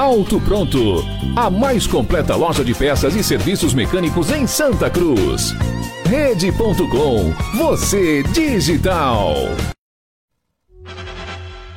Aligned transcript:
Auto 0.00 0.40
Pronto, 0.40 1.04
a 1.36 1.50
mais 1.50 1.86
completa 1.86 2.34
loja 2.34 2.64
de 2.64 2.74
peças 2.74 3.14
e 3.14 3.22
serviços 3.22 3.74
mecânicos 3.74 4.30
em 4.30 4.46
Santa 4.46 4.88
Cruz. 4.88 5.52
Rede.com, 6.06 7.34
você 7.58 8.22
digital. 8.22 9.34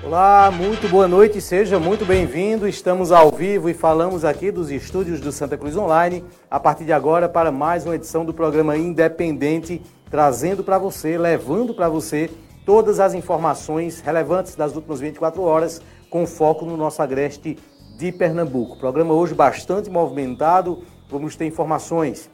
Olá, 0.02 0.50
muito 0.50 0.88
boa 0.88 1.06
noite, 1.06 1.42
seja 1.42 1.78
muito 1.78 2.06
bem-vindo. 2.06 2.66
Estamos 2.66 3.12
ao 3.12 3.30
vivo 3.30 3.70
e 3.70 3.74
falamos 3.74 4.24
aqui 4.24 4.52
dos 4.52 4.72
estúdios 4.72 5.20
do 5.20 5.34
Santa 5.34 5.58
Cruz 5.58 5.76
Online, 5.76 6.24
a 6.50 6.62
partir 6.62 6.86
de 6.86 6.94
agora 6.94 7.28
para 7.28 7.52
mais 7.52 7.86
uma 7.86 7.96
edição 7.96 8.24
do 8.24 8.34
programa 8.34 8.78
Independente, 8.78 9.82
trazendo 10.10 10.64
para 10.64 10.78
você, 10.78 11.18
levando 11.18 11.74
para 11.74 11.90
você 11.90 12.30
todas 12.66 13.02
as 13.02 13.14
informações 13.14 14.00
relevantes 14.00 14.56
das 14.56 14.78
últimas 14.78 15.02
24 15.02 15.42
horas, 15.42 15.82
com 16.10 16.26
foco 16.26 16.64
no 16.64 16.78
nosso 16.78 17.02
agreste 17.02 17.58
de 17.96 18.12
Pernambuco. 18.12 18.78
Programa 18.78 19.14
hoje 19.14 19.34
bastante 19.34 19.90
movimentado, 19.90 20.84
vamos 21.10 21.36
ter 21.36 21.46
informações 21.46 22.30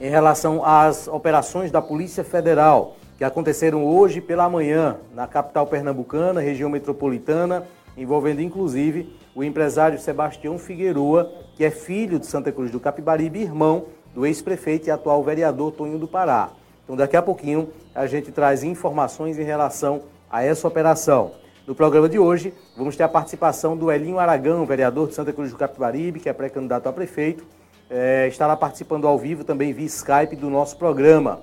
em 0.00 0.08
relação 0.08 0.64
às 0.64 1.08
operações 1.08 1.70
da 1.70 1.80
Polícia 1.80 2.24
Federal 2.24 2.96
que 3.16 3.24
aconteceram 3.24 3.84
hoje 3.84 4.20
pela 4.20 4.48
manhã 4.48 4.98
na 5.14 5.26
capital 5.26 5.66
pernambucana, 5.66 6.40
região 6.40 6.68
metropolitana, 6.68 7.66
envolvendo 7.96 8.42
inclusive 8.42 9.16
o 9.34 9.42
empresário 9.42 9.98
Sebastião 9.98 10.58
Figueroa, 10.58 11.32
que 11.56 11.64
é 11.64 11.70
filho 11.70 12.18
de 12.18 12.26
Santa 12.26 12.52
Cruz 12.52 12.70
do 12.70 12.78
Capibaribe, 12.78 13.40
irmão 13.40 13.86
do 14.14 14.26
ex-prefeito 14.26 14.88
e 14.88 14.90
atual 14.90 15.22
vereador 15.22 15.72
Tonho 15.72 15.98
do 15.98 16.06
Pará. 16.06 16.50
Então, 16.84 16.96
daqui 16.96 17.16
a 17.16 17.22
pouquinho, 17.22 17.70
a 17.94 18.06
gente 18.06 18.30
traz 18.30 18.62
informações 18.62 19.38
em 19.38 19.42
relação 19.42 20.02
a 20.30 20.42
essa 20.44 20.68
operação. 20.68 21.32
No 21.66 21.74
programa 21.74 22.08
de 22.08 22.16
hoje, 22.16 22.54
vamos 22.76 22.94
ter 22.94 23.02
a 23.02 23.08
participação 23.08 23.76
do 23.76 23.90
Elinho 23.90 24.20
Aragão, 24.20 24.64
vereador 24.64 25.08
de 25.08 25.14
Santa 25.14 25.32
Cruz 25.32 25.50
do 25.50 25.58
Capibaribe, 25.58 26.20
que 26.20 26.28
é 26.28 26.32
pré-candidato 26.32 26.88
a 26.88 26.92
prefeito. 26.92 27.44
É, 27.90 28.28
estará 28.28 28.56
participando 28.56 29.04
ao 29.08 29.18
vivo 29.18 29.42
também 29.42 29.72
via 29.72 29.86
Skype 29.86 30.36
do 30.36 30.48
nosso 30.48 30.76
programa. 30.76 31.40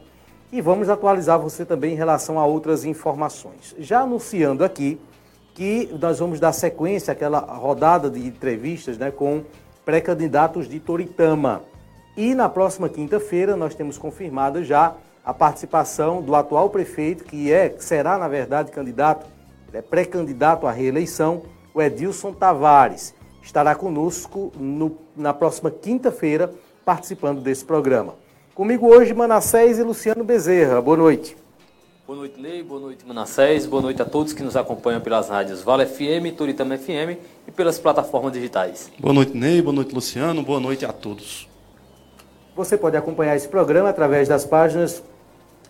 E 0.50 0.62
vamos 0.62 0.88
atualizar 0.88 1.38
você 1.38 1.66
também 1.66 1.91
em 1.91 1.97
relação 1.97 2.39
a 2.39 2.45
outras 2.45 2.85
informações. 2.85 3.75
Já 3.78 4.00
anunciando 4.00 4.63
aqui 4.63 4.97
que 5.53 5.94
nós 6.00 6.19
vamos 6.19 6.39
dar 6.39 6.53
sequência 6.53 7.12
àquela 7.12 7.39
rodada 7.39 8.09
de 8.09 8.25
entrevistas 8.25 8.97
né, 8.97 9.12
com 9.12 9.44
pré-candidatos 9.83 10.69
de 10.69 10.79
Toritama. 10.79 11.63
E 12.16 12.33
na 12.33 12.47
próxima 12.47 12.88
quinta-feira 12.88 13.57
nós 13.57 13.75
temos 13.75 13.97
confirmado 13.97 14.63
já 14.63 14.95
a 15.25 15.33
participação 15.33 16.22
do 16.22 16.33
atual 16.33 16.69
prefeito, 16.69 17.25
que 17.25 17.51
é, 17.51 17.75
será 17.78 18.17
na 18.17 18.29
verdade 18.29 18.72
candidato 18.72 19.32
é 19.73 19.81
pré-candidato 19.81 20.67
à 20.67 20.72
reeleição, 20.72 21.44
o 21.73 21.81
Edilson 21.81 22.31
Tavares. 22.31 23.13
Estará 23.41 23.75
conosco 23.75 24.51
no, 24.57 24.97
na 25.17 25.34
próxima 25.34 25.69
quinta-feira 25.69 26.53
participando 26.85 27.41
desse 27.41 27.66
programa. 27.66 28.16
Comigo 28.53 28.88
hoje, 28.88 29.13
Manassés 29.13 29.79
e 29.79 29.83
Luciano 29.83 30.23
Bezerra. 30.23 30.79
Boa 30.79 30.95
noite. 30.95 31.35
Boa 32.06 32.19
noite, 32.19 32.39
Lei. 32.39 32.62
Boa 32.62 32.79
noite, 32.79 33.06
Manassés. 33.06 33.66
Boa 33.66 33.81
noite 33.81 34.01
a 34.01 34.06
todos 34.06 34.31
que 34.31 34.44
nos 34.44 34.56
acompanham 34.56 35.01
pelas 35.01 35.29
rádios 35.29 35.62
Vale 35.62 35.85
FM, 35.85 36.38
Turitama 36.38 36.78
FM 36.78 37.17
e 37.47 37.51
pelas 37.51 37.79
plataformas 37.79 38.31
digitais. 38.31 38.91
Boa 39.00 39.13
noite, 39.13 39.35
Ney. 39.35 39.62
Boa 39.62 39.73
noite, 39.73 39.95
Luciano. 39.95 40.44
Boa 40.44 40.59
noite 40.59 40.85
a 40.85 40.94
todos. 40.94 41.50
Você 42.56 42.78
pode 42.78 42.95
acompanhar 42.95 43.35
esse 43.35 43.47
programa 43.47 43.89
através 43.89 44.28
das 44.28 44.45
páginas 44.45 45.03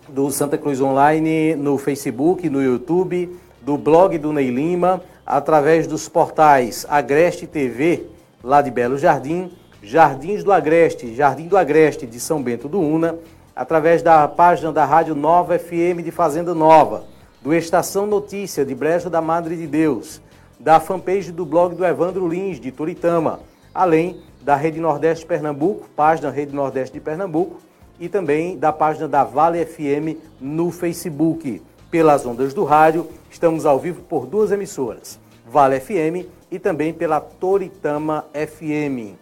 do 0.08 0.30
Santa 0.30 0.58
Cruz 0.58 0.80
Online 0.80 1.56
no 1.56 1.78
Facebook, 1.78 2.50
no 2.50 2.62
YouTube, 2.62 3.30
do 3.64 3.78
blog 3.78 4.18
do 4.18 4.32
Ney 4.32 4.50
Lima, 4.50 5.02
através 5.24 5.86
dos 5.86 6.06
portais 6.06 6.84
Agreste 6.88 7.46
TV, 7.46 8.04
lá 8.42 8.60
de 8.60 8.70
Belo 8.70 8.98
Jardim, 8.98 9.50
Jardins 9.82 10.44
do 10.44 10.52
Agreste, 10.52 11.14
Jardim 11.14 11.48
do 11.48 11.56
Agreste 11.56 12.06
de 12.06 12.20
São 12.20 12.42
Bento 12.42 12.68
do 12.68 12.78
Una, 12.78 13.16
através 13.56 14.02
da 14.02 14.28
página 14.28 14.70
da 14.70 14.84
Rádio 14.84 15.14
Nova 15.14 15.58
FM 15.58 16.02
de 16.04 16.10
Fazenda 16.10 16.54
Nova, 16.54 17.04
do 17.40 17.54
Estação 17.54 18.06
Notícia 18.06 18.64
de 18.66 18.74
Brejo 18.74 19.08
da 19.08 19.22
Madre 19.22 19.56
de 19.56 19.66
Deus, 19.66 20.20
da 20.60 20.78
fanpage 20.78 21.32
do 21.32 21.46
blog 21.46 21.74
do 21.74 21.86
Evandro 21.86 22.28
Lins 22.28 22.60
de 22.60 22.70
Turitama, 22.70 23.40
além 23.74 24.20
da 24.42 24.56
Rede 24.56 24.78
Nordeste 24.78 25.24
Pernambuco, 25.24 25.88
página 25.96 26.30
Rede 26.30 26.54
Nordeste 26.54 26.92
de 26.92 27.00
Pernambuco, 27.00 27.56
e 27.98 28.10
também 28.10 28.58
da 28.58 28.72
página 28.72 29.08
da 29.08 29.24
Vale 29.24 29.64
FM 29.64 30.18
no 30.38 30.70
Facebook 30.70 31.62
pelas 31.94 32.26
ondas 32.26 32.52
do 32.52 32.64
rádio. 32.64 33.08
Estamos 33.30 33.64
ao 33.64 33.78
vivo 33.78 34.02
por 34.02 34.26
duas 34.26 34.50
emissoras, 34.50 35.16
Vale 35.46 35.78
FM 35.78 36.26
e 36.50 36.58
também 36.58 36.92
pela 36.92 37.20
Toritama 37.20 38.24
FM. 38.32 39.14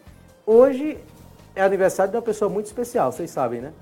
Hoje 0.46 0.96
é 1.54 1.60
aniversário 1.60 2.12
de 2.12 2.16
uma 2.16 2.22
pessoa 2.22 2.48
muito 2.48 2.64
especial, 2.64 3.12
vocês 3.12 3.30
sabem, 3.30 3.60
né? 3.60 3.74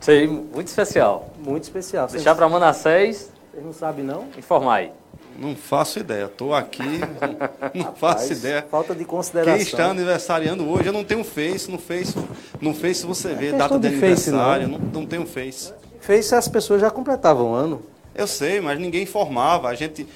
Sei, 0.00 0.26
muito 0.26 0.66
especial. 0.66 1.30
Muito 1.38 1.62
especial. 1.62 2.08
Deixar 2.08 2.34
para 2.34 2.48
Manassés. 2.48 3.30
Vocês 3.52 3.64
não 3.64 3.72
sabem, 3.72 4.04
não? 4.04 4.26
Informar 4.36 4.74
aí. 4.74 4.92
Não 5.38 5.54
faço 5.54 6.00
ideia. 6.00 6.24
Estou 6.24 6.52
aqui, 6.52 6.82
não 7.72 7.84
Rapaz, 7.84 7.98
faço 8.00 8.32
ideia. 8.32 8.66
Falta 8.68 8.96
de 8.96 9.04
consideração. 9.04 9.54
Quem 9.54 9.62
está 9.62 9.90
aniversariando 9.90 10.68
hoje, 10.68 10.88
eu 10.88 10.92
não 10.92 11.04
tenho 11.04 11.22
Face. 11.22 11.70
No 11.70 11.78
Face, 11.78 12.16
no 12.60 12.74
face 12.74 13.06
você 13.06 13.32
vê 13.32 13.50
é 13.50 13.52
data 13.52 13.78
de, 13.78 13.88
de 13.88 13.94
aniversário. 13.94 14.66
Face, 14.66 14.72
não. 14.72 14.78
não, 14.80 15.02
não 15.02 15.06
tenho 15.06 15.24
Face. 15.24 15.72
Face 16.00 16.34
as 16.34 16.48
pessoas 16.48 16.80
já 16.80 16.90
completavam 16.90 17.50
um 17.50 17.54
ano. 17.54 17.82
Eu 18.14 18.26
sei, 18.26 18.60
mas 18.60 18.78
ninguém 18.78 19.02
informava. 19.02 19.68
A 19.68 19.74
gente 19.74 20.06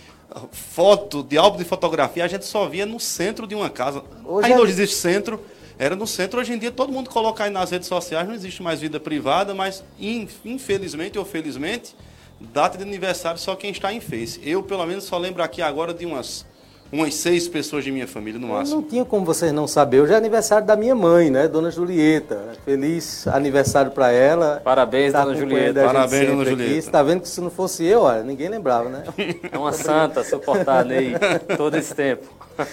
foto 0.51 1.23
de 1.23 1.37
álbum 1.37 1.59
de 1.59 1.65
fotografia 1.65 2.25
a 2.25 2.29
gente 2.29 2.45
só 2.45 2.67
via 2.67 2.87
no 2.87 2.99
centro 2.99 3.47
de 3.47 3.55
uma 3.55 3.71
casa. 3.71 4.03
Hoje 4.25 4.49
Ainda 4.49 4.63
é... 4.63 4.65
existe 4.69 4.97
centro, 4.97 5.41
era 5.79 5.95
no 5.95 6.07
centro. 6.07 6.41
Hoje 6.41 6.53
em 6.53 6.59
dia 6.59 6.73
todo 6.73 6.93
mundo 6.93 7.11
coloca 7.11 7.45
aí 7.45 7.51
nas 7.51 7.71
redes 7.71 7.89
sociais, 7.89 8.27
não 8.27 8.35
existe 8.35 8.63
mais 8.63 8.81
vida 8.81 8.99
privada, 8.99 9.55
mas 9.55 9.85
infelizmente 9.99 11.19
ou 11.19 11.25
felizmente, 11.25 11.95
data 12.41 12.77
de 12.77 12.83
aniversário 12.83 13.39
só 13.39 13.55
quem 13.55 13.71
está 13.71 13.93
em 13.93 14.01
Face. 14.01 14.41
Eu, 14.43 14.63
pelo 14.63 14.85
menos, 14.87 15.05
só 15.05 15.19
lembro 15.19 15.43
aqui 15.43 15.63
agora 15.63 15.95
de 15.95 16.05
umas 16.05 16.45
umas 16.95 17.17
seis 17.17 17.49
pessoas 17.49 17.83
de 17.83 17.91
minha 17.91 18.07
família 18.07 18.39
no 18.39 18.49
máximo. 18.49 18.81
Não 18.81 18.89
tinha 18.89 19.05
como 19.05 19.27
vocês 19.27 19.53
não 19.53 19.67
saber. 19.67 20.01
Hoje 20.01 20.13
é 20.13 20.17
aniversário 20.17 20.65
da 20.65 20.77
minha 20.77 20.95
mãe, 20.95 21.29
né? 21.29 21.49
Dona 21.49 21.69
Julieta. 21.69 22.53
Feliz 22.65 23.27
aniversário 23.27 23.91
para 23.91 24.13
ela. 24.13 24.63
Parabéns, 24.65 25.13
tá 25.13 25.25
Dona 25.25 25.37
Julieta. 25.37 25.85
Parabéns, 25.85 26.29
Dona 26.29 26.45
Julieta. 26.45 26.83
Você 26.83 26.91
tá 26.91 27.03
vendo 27.03 27.23
que 27.23 27.29
se 27.29 27.41
não 27.41 27.51
fosse 27.51 27.85
eu, 27.85 28.03
olha, 28.03 28.23
ninguém 28.23 28.49
lembrava, 28.49 28.89
né? 28.89 29.03
É 29.51 29.59
uma 29.59 29.73
santa 29.73 30.23
suportar 30.23 30.87
aí 30.87 31.15
todo 31.57 31.77
esse 31.77 31.93
tempo. 31.95 32.29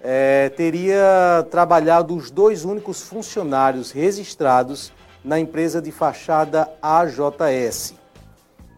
é, 0.00 0.48
teria 0.50 1.46
trabalhado 1.50 2.14
os 2.14 2.30
dois 2.30 2.64
únicos 2.64 3.02
funcionários 3.02 3.90
registrados 3.90 4.92
na 5.24 5.38
empresa 5.38 5.82
de 5.82 5.90
fachada 5.90 6.70
AJS. 6.80 7.94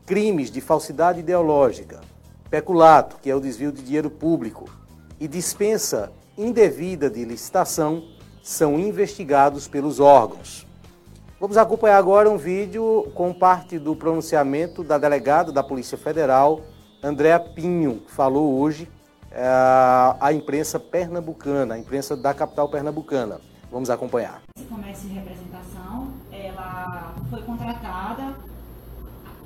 Crimes 0.07 0.51
de 0.51 0.61
falsidade 0.61 1.21
ideológica, 1.21 2.01
peculato, 2.51 3.17
que 3.23 3.31
é 3.31 3.35
o 3.35 3.41
desvio 3.41 3.71
de 3.71 3.83
dinheiro 3.83 4.11
público, 4.11 4.69
e 5.21 5.29
dispensa 5.29 6.11
indevida 6.37 7.11
de 7.11 7.25
licitação 7.25 8.03
são 8.43 8.79
investigados 8.79 9.69
pelos 9.69 10.01
órgãos. 10.01 10.67
Vamos 11.39 11.57
acompanhar 11.57 11.99
agora 11.99 12.29
um 12.29 12.37
vídeo 12.37 13.11
com 13.15 13.33
parte 13.33 13.79
do 13.79 13.95
pronunciamento 13.95 14.83
da 14.83 14.99
delegada 14.99 15.53
da 15.53 15.63
Polícia 15.63 15.97
Federal, 15.97 16.63
Andréa 17.03 17.39
Pinho, 17.39 18.03
que 18.07 18.13
falou 18.13 18.59
hoje 18.59 18.89
a 19.33 20.33
imprensa 20.33 20.79
pernambucana, 20.81 21.75
a 21.75 21.79
imprensa 21.79 22.17
da 22.17 22.35
capital 22.35 22.69
pernambucana. 22.69 23.41
Vamos 23.71 23.89
acompanhar. 23.89 24.43
Esse 24.57 24.67
comércio 24.67 25.09
de 25.09 25.15
representação, 25.15 26.09
ela 26.33 27.15
foi 27.31 27.43
contratada, 27.43 28.35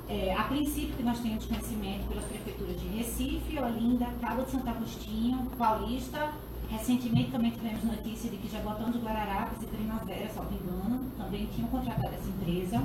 é, 0.07 0.35
a 0.35 0.43
princípio 0.43 0.95
que 0.95 1.03
nós 1.03 1.19
temos 1.19 1.45
conhecimento 1.45 2.07
pelas 2.07 2.25
prefeituras 2.25 2.79
de 2.79 2.87
Recife, 2.89 3.59
Olinda, 3.59 4.07
Cabo 4.21 4.43
de 4.43 4.51
Santo 4.51 4.69
Agostinho, 4.69 5.45
Paulista, 5.57 6.31
recentemente 6.69 7.31
também 7.31 7.51
tivemos 7.51 7.83
notícia 7.83 8.29
de 8.29 8.37
que 8.37 8.47
Jabotão 8.47 8.91
de 8.91 8.99
Guararapes 8.99 9.61
e 9.63 9.65
Primavera, 9.65 10.29
salvo 10.33 10.53
engano, 10.53 11.11
também 11.17 11.47
tinham 11.47 11.67
contratado 11.69 12.13
essa 12.13 12.29
empresa. 12.29 12.83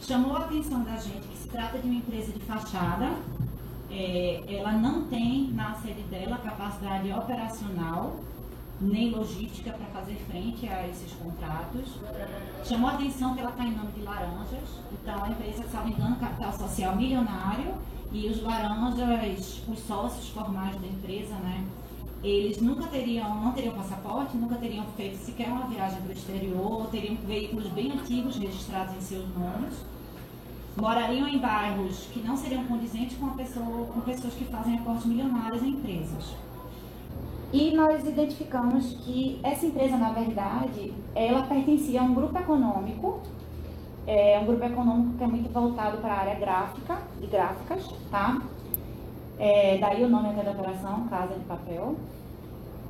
Chamou 0.00 0.36
a 0.36 0.40
atenção 0.40 0.82
da 0.84 0.96
gente 0.96 1.26
que 1.28 1.36
se 1.36 1.48
trata 1.48 1.78
de 1.78 1.86
uma 1.86 1.96
empresa 1.96 2.32
de 2.32 2.40
fachada, 2.40 3.10
é, 3.90 4.42
ela 4.48 4.72
não 4.72 5.04
tem 5.04 5.50
na 5.52 5.74
sede 5.74 6.02
dela 6.02 6.38
capacidade 6.38 7.10
operacional 7.12 8.16
nem 8.80 9.10
logística 9.10 9.72
para 9.72 9.86
fazer 9.86 10.14
frente 10.30 10.68
a 10.68 10.86
esses 10.86 11.12
contratos. 11.12 11.96
Chamou 12.64 12.90
a 12.90 12.94
atenção 12.94 13.34
que 13.34 13.40
ela 13.40 13.50
está 13.50 13.64
em 13.64 13.72
nome 13.72 13.90
de 13.92 14.02
laranjas, 14.02 14.80
então 14.92 15.24
a 15.24 15.28
empresa, 15.28 15.64
não 15.72 15.88
engano, 15.88 16.16
capital 16.16 16.52
social 16.52 16.96
milionário, 16.96 17.74
e 18.12 18.28
os 18.28 18.42
laranjas, 18.42 19.62
os 19.68 19.78
sócios 19.80 20.28
formais 20.28 20.80
da 20.80 20.86
empresa, 20.86 21.34
né, 21.34 21.66
eles 22.22 22.60
nunca 22.60 22.86
teriam, 22.86 23.42
não 23.42 23.52
teriam 23.52 23.74
passaporte, 23.74 24.36
nunca 24.36 24.56
teriam 24.56 24.84
feito 24.96 25.16
sequer 25.18 25.48
uma 25.48 25.66
viagem 25.66 26.00
para 26.00 26.08
o 26.08 26.12
exterior, 26.12 26.86
teriam 26.90 27.16
veículos 27.26 27.66
bem 27.68 27.92
antigos 27.92 28.36
registrados 28.36 28.96
em 28.96 29.00
seus 29.00 29.28
nomes 29.36 29.74
morariam 30.80 31.28
em 31.28 31.38
bairros 31.38 32.06
que 32.12 32.20
não 32.20 32.36
seriam 32.36 32.64
condizentes 32.64 33.16
com, 33.18 33.28
pessoa, 33.30 33.86
com 33.86 34.00
pessoas 34.00 34.32
que 34.34 34.44
fazem 34.44 34.78
aportes 34.78 35.06
milionários 35.06 35.62
em 35.62 35.70
empresas. 35.70 36.36
E 37.52 37.74
nós 37.74 38.06
identificamos 38.06 38.92
que 39.04 39.40
essa 39.42 39.66
empresa, 39.66 39.96
na 39.96 40.10
verdade, 40.12 40.92
ela 41.14 41.42
pertencia 41.42 42.00
a 42.00 42.04
um 42.04 42.14
grupo 42.14 42.38
econômico, 42.38 43.20
é 44.06 44.38
um 44.38 44.46
grupo 44.46 44.64
econômico 44.64 45.18
que 45.18 45.24
é 45.24 45.26
muito 45.26 45.52
voltado 45.52 45.98
para 45.98 46.14
a 46.14 46.18
área 46.20 46.34
gráfica, 46.34 46.98
de 47.20 47.26
gráficas, 47.26 47.84
tá? 48.10 48.40
É, 49.38 49.78
daí 49.78 50.04
o 50.04 50.08
nome 50.08 50.28
até 50.28 50.42
da 50.42 50.50
operação, 50.52 51.08
Casa 51.08 51.34
de 51.34 51.44
Papel. 51.44 51.96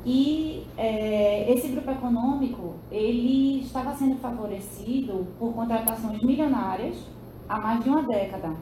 E 0.04 0.66
é, 0.76 1.50
esse 1.52 1.68
grupo 1.68 1.90
econômico, 1.90 2.74
ele 2.90 3.60
estava 3.60 3.94
sendo 3.94 4.16
favorecido 4.16 5.26
por 5.38 5.52
contratações 5.52 6.22
milionárias 6.22 6.96
há 7.48 7.58
mais 7.58 7.82
de 7.82 7.88
uma 7.88 8.02
década. 8.02 8.52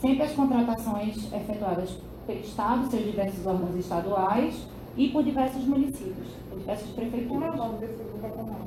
Sempre 0.00 0.22
as 0.22 0.32
contratações 0.32 1.32
efetuadas 1.32 1.96
pelo 2.26 2.40
Estado, 2.40 2.90
seus 2.90 3.04
diversos 3.04 3.46
órgãos 3.46 3.76
estaduais 3.76 4.66
e 4.96 5.08
por 5.08 5.22
diversos 5.22 5.64
municípios, 5.64 6.28
por 6.48 6.58
diversas 6.58 6.88
prefeituras. 6.90 7.48
É 7.48 7.52
o 7.52 7.56
nome 7.56 7.78
desse 7.78 8.02
grupo 8.02 8.26
econômico? 8.26 8.66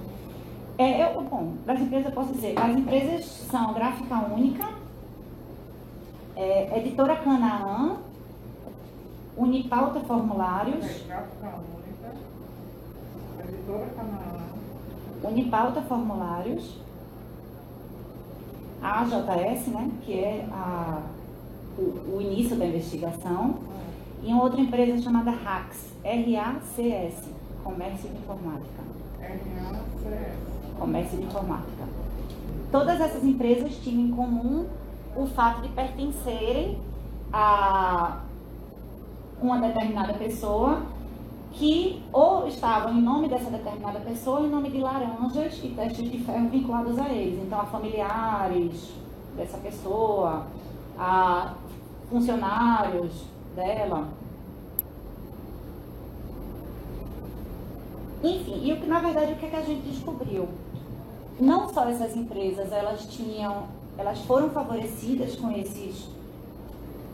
É, 0.78 1.14
eu, 1.14 1.22
bom, 1.22 1.54
das 1.66 1.80
empresas 1.82 2.06
eu 2.06 2.12
posso 2.14 2.34
dizer, 2.34 2.58
as 2.58 2.78
empresas 2.78 3.26
são 3.26 3.74
Gráfica 3.74 4.16
Única, 4.34 4.70
é, 6.36 6.80
Editora 6.80 7.18
Canaã, 7.18 7.98
Unipauta 9.36 10.00
Formulários. 10.02 10.86
É, 10.86 11.04
Gráfica 11.08 11.56
Única, 11.76 12.16
Editora 13.44 13.88
Canaã. 13.96 14.40
Unipauta 15.22 15.82
Formulários 15.82 16.80
a 18.82 19.02
AJS, 19.02 19.68
né, 19.68 19.92
que 20.06 20.14
é 20.14 20.46
a, 20.52 21.02
o, 21.78 22.16
o, 22.16 22.22
início 22.22 22.56
da 22.56 22.66
investigação, 22.66 23.60
e 24.24 24.32
uma 24.34 24.44
outra 24.44 24.60
empresa 24.60 25.02
chamada 25.02 25.32
RACS, 25.32 25.94
R-A-C-S, 26.04 27.30
Comércio 27.64 28.10
de 28.10 28.18
Informática. 28.18 28.84
R-A-C-S. 29.22 30.78
Comércio 30.78 31.18
de 31.18 31.24
Informática. 31.26 31.84
Todas 32.72 33.02
essas 33.02 33.24
empresas 33.24 33.76
tinham 33.84 34.08
em 34.08 34.12
comum 34.12 34.68
o 35.16 35.26
fato 35.28 35.62
de 35.62 35.70
pertencerem 35.70 36.78
a 37.34 38.20
uma 39.42 39.60
determinada 39.60 40.14
pessoa 40.14 40.84
que 41.52 42.02
ou 42.14 42.48
estavam 42.48 42.94
em 42.94 43.02
nome 43.02 43.28
dessa 43.28 43.50
determinada 43.50 44.00
pessoa, 44.00 44.42
em 44.42 44.50
nome 44.50 44.70
de 44.70 44.80
laranjas 44.80 45.60
e 45.64 45.70
testes 45.70 46.10
de 46.10 46.20
ferro 46.20 46.50
vinculados 46.50 46.98
a 46.98 47.10
eles. 47.10 47.42
Então, 47.44 47.60
a 47.60 47.66
familiares 47.66 48.94
dessa 49.36 49.58
pessoa, 49.58 50.46
a 50.98 51.54
funcionários 52.10 53.26
dela. 53.56 54.08
Enfim, 58.24 58.62
e 58.66 58.74
o 58.74 58.78
que 58.78 58.86
na 58.86 59.00
verdade 59.00 59.34
o 59.34 59.36
que, 59.38 59.46
é 59.46 59.50
que 59.50 59.56
a 59.56 59.62
gente 59.62 59.82
descobriu? 59.88 60.48
Não 61.40 61.70
só 61.74 61.88
essas 61.88 62.18
empresas, 62.18 62.72
elas 62.72 63.06
tinham, 63.06 63.64
elas 63.98 64.20
foram 64.26 64.50
favorecidas 64.50 65.38
com 65.38 65.50
esses 65.52 66.10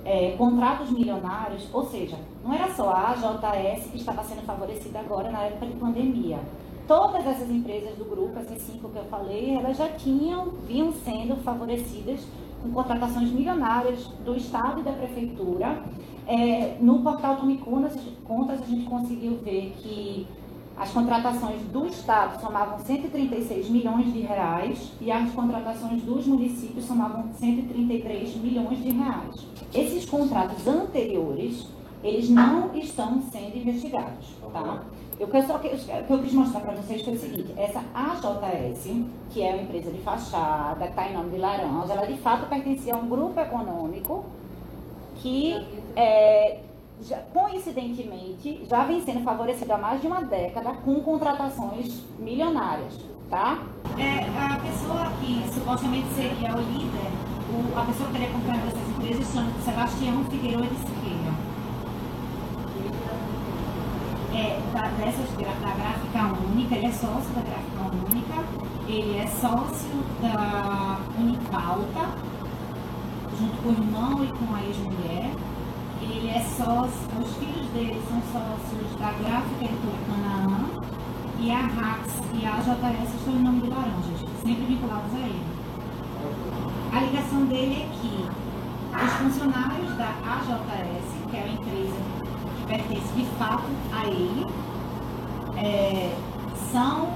é, 0.03 0.31
contratos 0.31 0.89
milionários, 0.89 1.67
ou 1.71 1.85
seja, 1.85 2.17
não 2.45 2.53
era 2.53 2.71
só 2.75 2.91
a 2.91 3.11
AJS 3.11 3.87
que 3.87 3.97
estava 3.97 4.23
sendo 4.23 4.43
favorecida 4.43 4.99
agora 4.99 5.31
na 5.31 5.41
época 5.41 5.65
de 5.65 5.73
pandemia. 5.73 6.39
Todas 6.87 7.25
essas 7.25 7.49
empresas 7.49 7.97
do 7.97 8.05
grupo, 8.05 8.37
essas 8.37 8.61
cinco 8.61 8.89
que 8.89 8.97
eu 8.97 9.05
falei, 9.05 9.55
elas 9.55 9.75
já 9.75 9.89
tinham, 9.89 10.49
vinham 10.67 10.93
sendo 11.03 11.35
favorecidas 11.37 12.19
com 12.61 12.71
contratações 12.71 13.31
milionárias 13.31 14.05
do 14.23 14.35
Estado 14.35 14.81
e 14.81 14.83
da 14.83 14.91
Prefeitura 14.91 15.81
É, 16.27 16.77
no 16.79 17.03
portal 17.03 17.35
Tome 17.35 17.57
Contas, 17.57 18.61
a 18.61 18.65
gente 18.65 18.85
conseguiu 18.85 19.37
ver 19.43 19.75
que 19.77 20.27
as 20.75 20.89
contratações 20.89 21.61
do 21.71 21.85
Estado 21.85 22.41
somavam 22.41 22.79
136 22.79 23.69
milhões 23.69 24.11
de 24.11 24.21
reais 24.21 24.91
e 24.99 25.11
as 25.11 25.31
contratações 25.31 26.01
dos 26.01 26.25
municípios 26.25 26.85
somavam 26.85 27.25
133 27.33 28.35
milhões 28.37 28.83
de 28.83 28.89
reais. 28.89 29.47
Esses 29.71 30.05
contratos 30.05 30.67
anteriores, 30.67 31.67
eles 32.05 32.29
não 32.29 32.69
estão 32.75 33.19
sendo 33.31 33.57
investigados, 33.57 34.27
tá? 34.53 34.83
Eu 35.19 35.27
que, 35.27 35.41
só, 35.43 35.55
o 35.55 35.59
que 35.59 35.69
eu 36.13 36.19
quis 36.19 36.33
mostrar 36.33 36.59
para 36.59 36.75
vocês 36.75 37.01
foi 37.03 37.13
o 37.13 37.17
seguinte, 37.17 37.53
essa 37.57 37.81
AJS, 37.95 38.91
que 39.31 39.41
é 39.41 39.53
uma 39.53 39.63
empresa 39.63 39.89
de 39.89 39.97
fachada, 39.99 40.85
que 40.85 40.91
está 40.91 41.09
em 41.09 41.13
nome 41.13 41.31
de 41.31 41.37
Laranja, 41.37 41.93
ela 41.93 42.05
de 42.05 42.17
fato 42.17 42.47
pertencia 42.47 42.93
a 42.93 42.97
um 42.97 43.07
grupo 43.07 43.39
econômico 43.39 44.25
que 45.15 45.55
é, 45.95 46.59
já, 47.01 47.17
coincidentemente, 47.33 48.65
já 48.69 48.83
vem 48.83 49.01
sendo 49.01 49.21
favorecido 49.23 49.73
há 49.73 49.77
mais 49.77 49.99
de 49.99 50.05
uma 50.05 50.21
década 50.21 50.73
com 50.73 50.99
contratações 50.99 52.03
milionárias, 52.19 52.99
tá? 53.31 53.63
É, 53.97 54.19
a 54.37 54.59
pessoa 54.59 55.11
que 55.21 55.51
supostamente 55.51 56.07
seria 56.09 56.53
o 56.55 56.59
líder, 56.59 57.11
o, 57.49 57.79
a 57.79 57.85
pessoa 57.85 58.09
que 58.09 58.13
teria 58.13 58.29
comprado 58.29 58.67
essas 58.67 58.89
empresas 58.89 59.33
chama 59.33 59.49
Sebastião 59.63 60.23
Figueiredo 60.25 60.75
Siqueira. 60.75 61.55
É, 64.37 64.59
da, 64.73 64.81
dessas, 64.89 65.29
da 65.31 65.71
Gráfica 65.71 66.45
Única, 66.51 66.75
ele 66.75 66.87
é 66.87 66.91
sócio 66.91 67.33
da 67.33 67.41
Gráfica 67.41 67.81
Única, 68.11 68.43
ele 68.87 69.17
é 69.17 69.27
sócio 69.27 70.03
da 70.21 70.99
Unipauta, 71.17 72.09
junto 73.39 73.57
com 73.63 73.69
o 73.69 73.71
irmão 73.71 74.23
e 74.23 74.27
com 74.27 74.53
a 74.53 74.61
ex-mulher 74.61 75.31
ele 76.01 76.29
é 76.29 76.39
sócio, 76.41 77.07
os 77.19 77.35
filhos 77.37 77.67
dele 77.69 78.01
são 78.07 78.21
sócios 78.31 78.99
da 78.99 79.11
Gráfica 79.13 79.65
Editora 79.65 79.97
Canaã 80.07 80.65
e 81.39 81.51
a 81.51 81.61
RAX 81.61 82.19
e 82.33 82.45
a 82.45 82.57
JS 82.59 83.13
estão 83.15 83.33
em 83.33 83.39
nome 83.39 83.61
de 83.61 83.69
Laranjas, 83.69 84.19
sempre 84.43 84.65
vinculados 84.65 85.13
a 85.13 85.19
ele. 85.19 85.45
A 86.93 86.99
ligação 87.01 87.45
dele 87.45 87.83
é 87.83 87.89
que 87.95 89.05
os 89.05 89.13
funcionários 89.13 89.95
da 89.95 90.09
AJS, 90.09 91.29
que 91.29 91.37
é 91.37 91.41
uma 91.41 91.53
empresa 91.53 92.34
pertence 92.65 93.13
de 93.13 93.25
fato 93.37 93.63
a 93.93 94.05
ele, 94.07 94.45
é, 95.57 96.15
são, 96.71 97.09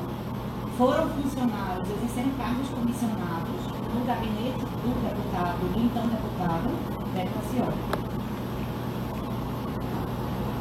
foram 0.77 1.10
funcionários, 1.10 1.89
exerceram 1.89 2.32
cargos 2.38 2.70
comissionados 2.70 3.68
no 3.94 4.06
gabinete 4.06 4.60
do 4.60 4.94
deputado, 5.03 5.74
do 5.74 5.79
então 5.79 6.08
deputado, 6.08 6.70
Beto 7.13 7.32
Cassioli. 7.34 8.10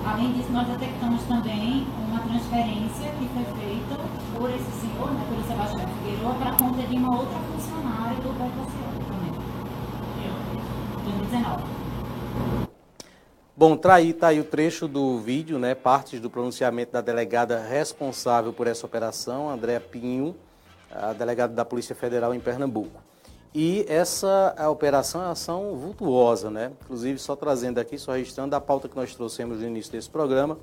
Além 0.06 0.32
disso, 0.32 0.50
nós 0.52 0.66
detectamos 0.66 1.22
também 1.24 1.86
uma 2.08 2.20
transferência 2.20 3.10
que 3.18 3.28
foi 3.28 3.44
feita 3.60 3.96
por 4.36 4.48
esse 4.50 4.80
senhor, 4.80 5.10
né, 5.12 5.24
pelo 5.28 5.46
Sebastião 5.46 5.86
Figueiredo, 5.86 6.38
para 6.38 6.50
a 6.50 6.54
conta 6.54 6.82
de 6.82 6.96
uma 6.96 7.16
outra 7.16 7.38
funcionária 7.38 8.16
do 8.16 8.32
Beto 8.38 8.62
também. 9.06 9.48
2019. 11.04 11.77
Bom, 13.58 13.76
tá 13.76 13.94
aí, 13.94 14.12
tá 14.12 14.28
aí 14.28 14.38
o 14.38 14.44
trecho 14.44 14.86
do 14.86 15.18
vídeo, 15.18 15.58
né, 15.58 15.74
partes 15.74 16.20
do 16.20 16.30
pronunciamento 16.30 16.92
da 16.92 17.00
delegada 17.00 17.58
responsável 17.60 18.52
por 18.52 18.68
essa 18.68 18.86
operação, 18.86 19.50
Andréa 19.50 19.80
Pinho, 19.80 20.36
a 20.88 21.12
delegada 21.12 21.52
da 21.52 21.64
Polícia 21.64 21.92
Federal 21.92 22.32
em 22.32 22.38
Pernambuco. 22.38 23.02
E 23.52 23.84
essa 23.88 24.54
a 24.56 24.70
operação 24.70 25.22
é 25.22 25.24
uma 25.24 25.32
ação 25.32 25.74
vultuosa, 25.74 26.48
né? 26.52 26.70
Inclusive, 26.84 27.18
só 27.18 27.34
trazendo 27.34 27.80
aqui, 27.80 27.98
só 27.98 28.12
registrando 28.12 28.54
a 28.54 28.60
pauta 28.60 28.88
que 28.88 28.94
nós 28.94 29.12
trouxemos 29.16 29.58
no 29.58 29.66
início 29.66 29.90
desse 29.90 30.08
programa, 30.08 30.56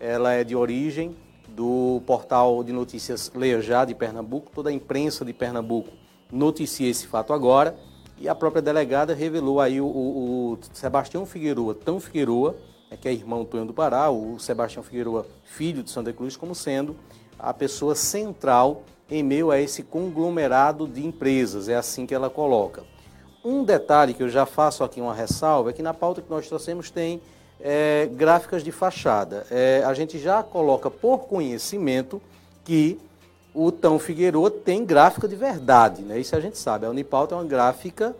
ela 0.00 0.32
é 0.32 0.42
de 0.42 0.56
origem 0.56 1.14
do 1.48 2.00
portal 2.06 2.64
de 2.64 2.72
notícias 2.72 3.30
Leia 3.34 3.60
de 3.84 3.94
Pernambuco, 3.94 4.50
toda 4.54 4.70
a 4.70 4.72
imprensa 4.72 5.22
de 5.22 5.34
Pernambuco 5.34 5.90
noticia 6.32 6.88
esse 6.88 7.06
fato 7.06 7.32
agora, 7.32 7.76
e 8.20 8.28
a 8.28 8.34
própria 8.34 8.60
delegada 8.62 9.14
revelou 9.14 9.60
aí 9.60 9.80
o, 9.80 9.86
o, 9.86 10.52
o 10.52 10.58
Sebastião 10.72 11.24
Figueroa, 11.24 11.74
tão 11.74 12.00
Figueroa, 12.00 12.56
né, 12.90 12.96
que 13.00 13.08
é 13.08 13.12
irmão 13.12 13.44
Tonho 13.44 13.66
do 13.66 13.72
Pará, 13.72 14.10
o 14.10 14.38
Sebastião 14.38 14.82
Figueroa, 14.82 15.26
filho 15.44 15.82
de 15.82 15.90
Santa 15.90 16.12
Cruz, 16.12 16.36
como 16.36 16.54
sendo 16.54 16.96
a 17.38 17.54
pessoa 17.54 17.94
central 17.94 18.82
em 19.10 19.22
meio 19.22 19.50
a 19.50 19.60
esse 19.60 19.82
conglomerado 19.82 20.86
de 20.86 21.06
empresas, 21.06 21.68
é 21.68 21.76
assim 21.76 22.04
que 22.04 22.14
ela 22.14 22.28
coloca. 22.28 22.84
Um 23.44 23.64
detalhe 23.64 24.12
que 24.12 24.22
eu 24.22 24.28
já 24.28 24.44
faço 24.44 24.84
aqui 24.84 25.00
uma 25.00 25.14
ressalva 25.14 25.70
é 25.70 25.72
que 25.72 25.82
na 25.82 25.94
pauta 25.94 26.20
que 26.20 26.28
nós 26.28 26.46
trouxemos 26.46 26.90
tem 26.90 27.20
é, 27.60 28.08
gráficas 28.12 28.62
de 28.62 28.70
fachada. 28.72 29.46
É, 29.50 29.82
a 29.86 29.94
gente 29.94 30.18
já 30.18 30.42
coloca 30.42 30.90
por 30.90 31.20
conhecimento 31.20 32.20
que 32.64 32.98
o 33.54 33.72
Tão 33.72 33.98
Figueiredo 33.98 34.50
tem 34.50 34.84
gráfica 34.84 35.26
de 35.26 35.36
verdade, 35.36 36.02
né? 36.02 36.18
isso 36.18 36.36
a 36.36 36.40
gente 36.40 36.58
sabe. 36.58 36.86
A 36.86 36.90
Unipauta 36.90 37.34
é 37.34 37.38
uma 37.38 37.44
gráfica 37.44 38.14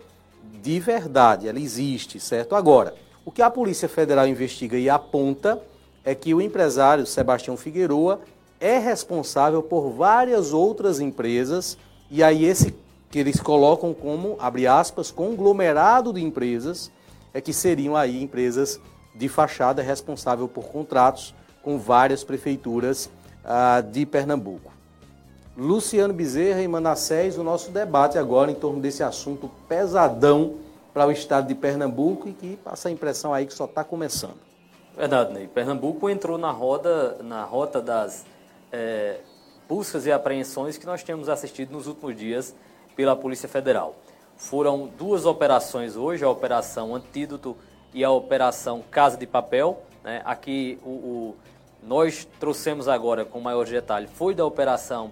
de 0.61 0.79
verdade, 0.79 1.47
ela 1.47 1.59
existe, 1.59 2.19
certo? 2.19 2.55
Agora, 2.55 2.93
o 3.25 3.31
que 3.31 3.41
a 3.41 3.49
Polícia 3.49 3.87
Federal 3.87 4.27
investiga 4.27 4.77
e 4.77 4.89
aponta 4.89 5.61
é 6.03 6.13
que 6.15 6.33
o 6.33 6.41
empresário 6.41 7.05
Sebastião 7.05 7.55
Figueroa 7.55 8.19
é 8.59 8.77
responsável 8.77 9.63
por 9.63 9.91
várias 9.91 10.51
outras 10.51 10.99
empresas, 10.99 11.77
e 12.11 12.21
aí 12.21 12.43
esse 12.43 12.75
que 13.09 13.19
eles 13.19 13.39
colocam 13.39 13.93
como, 13.93 14.35
abre 14.39 14.67
aspas, 14.67 15.11
conglomerado 15.11 16.13
de 16.13 16.21
empresas, 16.21 16.91
é 17.33 17.41
que 17.41 17.53
seriam 17.53 17.95
aí 17.95 18.21
empresas 18.21 18.79
de 19.15 19.27
fachada 19.27 19.81
responsável 19.81 20.47
por 20.47 20.65
contratos 20.65 21.33
com 21.63 21.77
várias 21.77 22.23
prefeituras 22.23 23.09
ah, 23.43 23.81
de 23.81 24.05
Pernambuco. 24.05 24.71
Luciano 25.57 26.13
Bezerra 26.13 26.61
e 26.61 26.67
Manassés, 26.67 27.37
o 27.37 27.43
nosso 27.43 27.71
debate 27.71 28.17
agora 28.17 28.51
em 28.51 28.55
torno 28.55 28.79
desse 28.79 29.03
assunto 29.03 29.49
pesadão 29.67 30.55
para 30.93 31.05
o 31.07 31.11
estado 31.11 31.47
de 31.47 31.55
Pernambuco 31.55 32.27
e 32.29 32.33
que 32.33 32.57
passa 32.57 32.89
a 32.89 32.91
impressão 32.91 33.33
aí 33.33 33.45
que 33.45 33.53
só 33.53 33.65
está 33.65 33.83
começando. 33.83 34.37
Verdade, 34.95 35.33
Ney. 35.33 35.47
Pernambuco 35.47 36.09
entrou 36.09 36.37
na 36.37 36.51
roda, 36.51 37.17
na 37.23 37.43
rota 37.43 37.81
das 37.81 38.25
é, 38.71 39.19
buscas 39.67 40.05
e 40.05 40.11
apreensões 40.11 40.77
que 40.77 40.85
nós 40.85 41.03
temos 41.03 41.29
assistido 41.29 41.71
nos 41.71 41.87
últimos 41.87 42.17
dias 42.17 42.55
pela 42.95 43.15
Polícia 43.15 43.47
Federal. 43.47 43.95
Foram 44.35 44.89
duas 44.97 45.25
operações 45.25 45.95
hoje, 45.95 46.23
a 46.23 46.29
Operação 46.29 46.95
Antídoto 46.95 47.55
e 47.93 48.03
a 48.03 48.11
Operação 48.11 48.83
Casa 48.89 49.17
de 49.17 49.27
Papel. 49.27 49.81
Né? 50.03 50.21
Aqui 50.25 50.79
o, 50.83 50.89
o, 50.89 51.35
nós 51.83 52.27
trouxemos 52.39 52.87
agora 52.87 53.25
com 53.25 53.39
maior 53.39 53.65
detalhe, 53.65 54.07
foi 54.07 54.33
da 54.33 54.45
Operação 54.45 55.11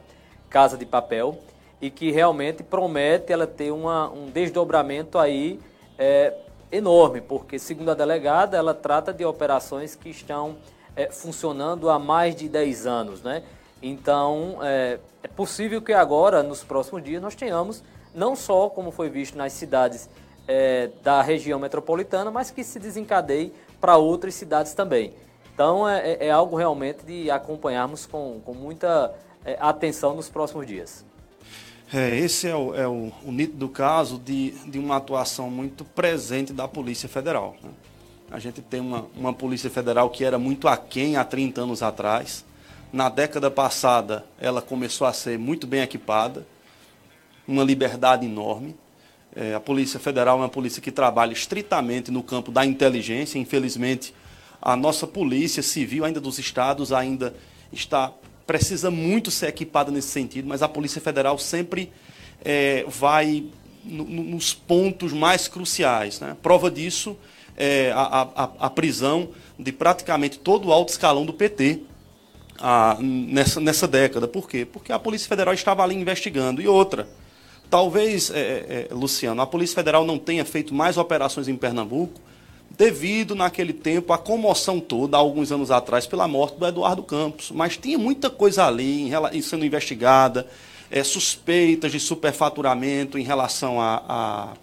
Casa 0.49 0.77
de 0.77 0.85
Papel 0.85 1.37
e 1.81 1.89
que 1.89 2.11
realmente 2.11 2.63
promete 2.63 3.31
ela 3.31 3.45
ter 3.45 3.71
uma, 3.71 4.09
um 4.09 4.29
desdobramento 4.29 5.19
aí 5.19 5.59
é, 5.97 6.33
enorme, 6.71 7.21
porque 7.21 7.59
segundo 7.59 7.91
a 7.91 7.93
delegada, 7.93 8.57
ela 8.57 8.73
trata 8.73 9.13
de 9.13 9.23
operações 9.23 9.95
que 9.95 10.09
estão 10.09 10.57
é, 10.95 11.11
funcionando 11.11 11.89
há 11.89 11.99
mais 11.99 12.35
de 12.35 12.49
10 12.49 12.87
anos, 12.87 13.21
né? 13.21 13.43
Então, 13.81 14.57
é, 14.61 14.99
é, 15.21 15.27
possível 15.27 15.81
que 15.81 15.93
agora, 15.93 16.41
nos 16.41 16.63
próximos 16.63 17.03
dias, 17.03 17.21
nós 17.21 17.35
tenhamos, 17.35 17.83
não 18.13 18.35
só 18.35 18.69
como 18.69 18.91
foi 18.91 19.09
visto 19.09 19.37
nas 19.37 19.53
cidades 19.53 20.09
é, 20.47 20.89
da 21.03 21.21
região 21.21 21.59
metropolitana, 21.59 22.31
mas 22.31 22.49
que 22.49 22.63
se 22.63 22.79
desencadeie 22.79 23.53
para 23.79 23.97
outras 23.97 24.33
cidades 24.33 24.73
também. 24.73 25.13
Então, 25.53 25.87
é, 25.87 26.11
é, 26.13 26.27
é, 26.27 26.31
algo 26.31 26.55
realmente 26.55 27.05
de 27.05 27.29
acompanharmos 27.29 28.05
com, 28.05 28.41
com 28.43 28.53
muita 28.53 29.13
é, 29.47 29.57
atenção 29.61 30.13
nos 30.13 30.27
próximos 30.27 30.67
dias. 30.67 31.05
É, 31.93 32.17
esse 32.17 32.49
é 32.49 32.55
o, 32.55 32.75
é 32.75 32.85
o, 32.85 33.13
o 33.23 33.69
caso 33.69 34.19
de, 34.19 34.51
de 34.69 34.77
uma 34.77 34.97
atuação 34.97 35.49
muito 35.49 35.85
presente 35.85 36.51
da 36.51 36.67
Polícia 36.67 37.07
Federal. 37.07 37.55
Né? 37.63 37.69
A 38.29 38.39
gente 38.39 38.61
tem 38.61 38.81
uma, 38.81 39.07
uma 39.15 39.33
Polícia 39.33 39.69
Federal 39.69 40.09
que 40.09 40.25
era 40.25 40.37
muito 40.37 40.67
aquém 40.67 41.15
há 41.15 41.23
30 41.23 41.61
anos 41.61 41.81
atrás. 41.81 42.43
Na 42.91 43.07
década 43.07 43.49
passada, 43.49 44.25
ela 44.37 44.61
começou 44.61 45.07
a 45.07 45.13
ser 45.13 45.39
muito 45.39 45.65
bem 45.65 45.81
equipada, 45.81 46.45
uma 47.47 47.63
liberdade 47.63 48.25
enorme. 48.25 48.75
É, 49.33 49.53
a 49.53 49.59
Polícia 49.61 49.97
Federal 49.97 50.39
é 50.39 50.41
uma 50.41 50.49
polícia 50.49 50.81
que 50.81 50.91
trabalha 50.91 51.31
estritamente 51.31 52.11
no 52.11 52.21
campo 52.21 52.51
da 52.51 52.65
inteligência. 52.65 53.39
Infelizmente, 53.39 54.13
a 54.61 54.75
nossa 54.75 55.07
Polícia 55.07 55.63
Civil, 55.63 56.03
ainda 56.03 56.19
dos 56.19 56.37
estados, 56.37 56.91
ainda 56.91 57.33
está 57.71 58.11
precisa 58.47 58.89
muito 58.89 59.29
ser 59.29 59.49
equipada 59.49 59.91
nesse 59.91 60.07
sentido, 60.07 60.47
mas 60.47 60.63
a 60.63 60.69
Polícia 60.69 61.01
Federal 61.01 61.37
sempre 61.37 61.91
é, 62.43 62.85
vai 62.87 63.43
no, 63.83 64.05
nos 64.05 64.53
pontos 64.53 65.11
mais 65.11 65.49
cruciais. 65.49 66.21
Né? 66.21 66.35
Prova 66.41 66.71
disso 66.71 67.17
é, 67.57 67.91
a, 67.93 68.27
a, 68.35 68.49
a, 68.59 68.69
prisão 68.69 69.29
de 69.59 69.71
praticamente 69.73 70.39
todo 70.39 70.69
o 70.69 70.71
alto 70.73 70.89
escalão 70.89 71.25
do 71.25 71.33
PT 71.33 71.81
nessa, 72.99 73.59
nessa 73.59 73.87
década. 73.87 74.27
Por 74.27 74.47
quê? 74.47 74.65
Porque 74.65 74.91
a 74.91 74.99
Polícia 74.99 75.27
Federal 75.27 75.53
estava 75.53 75.83
ali 75.83 75.95
investigando. 75.95 76.61
E 76.61 76.67
outra, 76.67 77.07
talvez, 77.69 78.31
é, 78.31 78.39
é, 78.39 78.87
é 78.89 78.93
Luciano, 78.93 79.41
a 79.41 79.47
Polícia 79.47 79.75
Federal 79.75 80.05
não 80.05 80.17
tenha 80.17 80.45
feito 80.45 80.73
mais 80.73 80.97
operações 80.97 81.47
em 81.47 81.55
Pernambuco, 81.55 82.21
devido 82.69 83.35
naquele 83.35 83.73
tempo 83.73 84.13
à 84.13 84.17
comoção 84.17 84.79
toda, 84.79 85.17
alguns 85.17 85.51
anos 85.51 85.71
atrás, 85.71 86.05
pela 86.05 86.27
morte 86.27 86.57
do 86.57 86.65
Eduardo 86.65 87.03
Campos. 87.03 87.51
Mas 87.51 87.77
tinha 87.77 87.97
muita 87.97 88.29
coisa 88.29 88.65
ali 88.65 89.11
sendo 89.41 89.65
investigada, 89.65 90.47
é, 90.89 91.03
suspeitas 91.03 91.91
de 91.91 91.99
superfaturamento 91.99 93.17
em 93.17 93.23
relação 93.23 93.81
a, 93.81 94.03
a, 94.07 94.53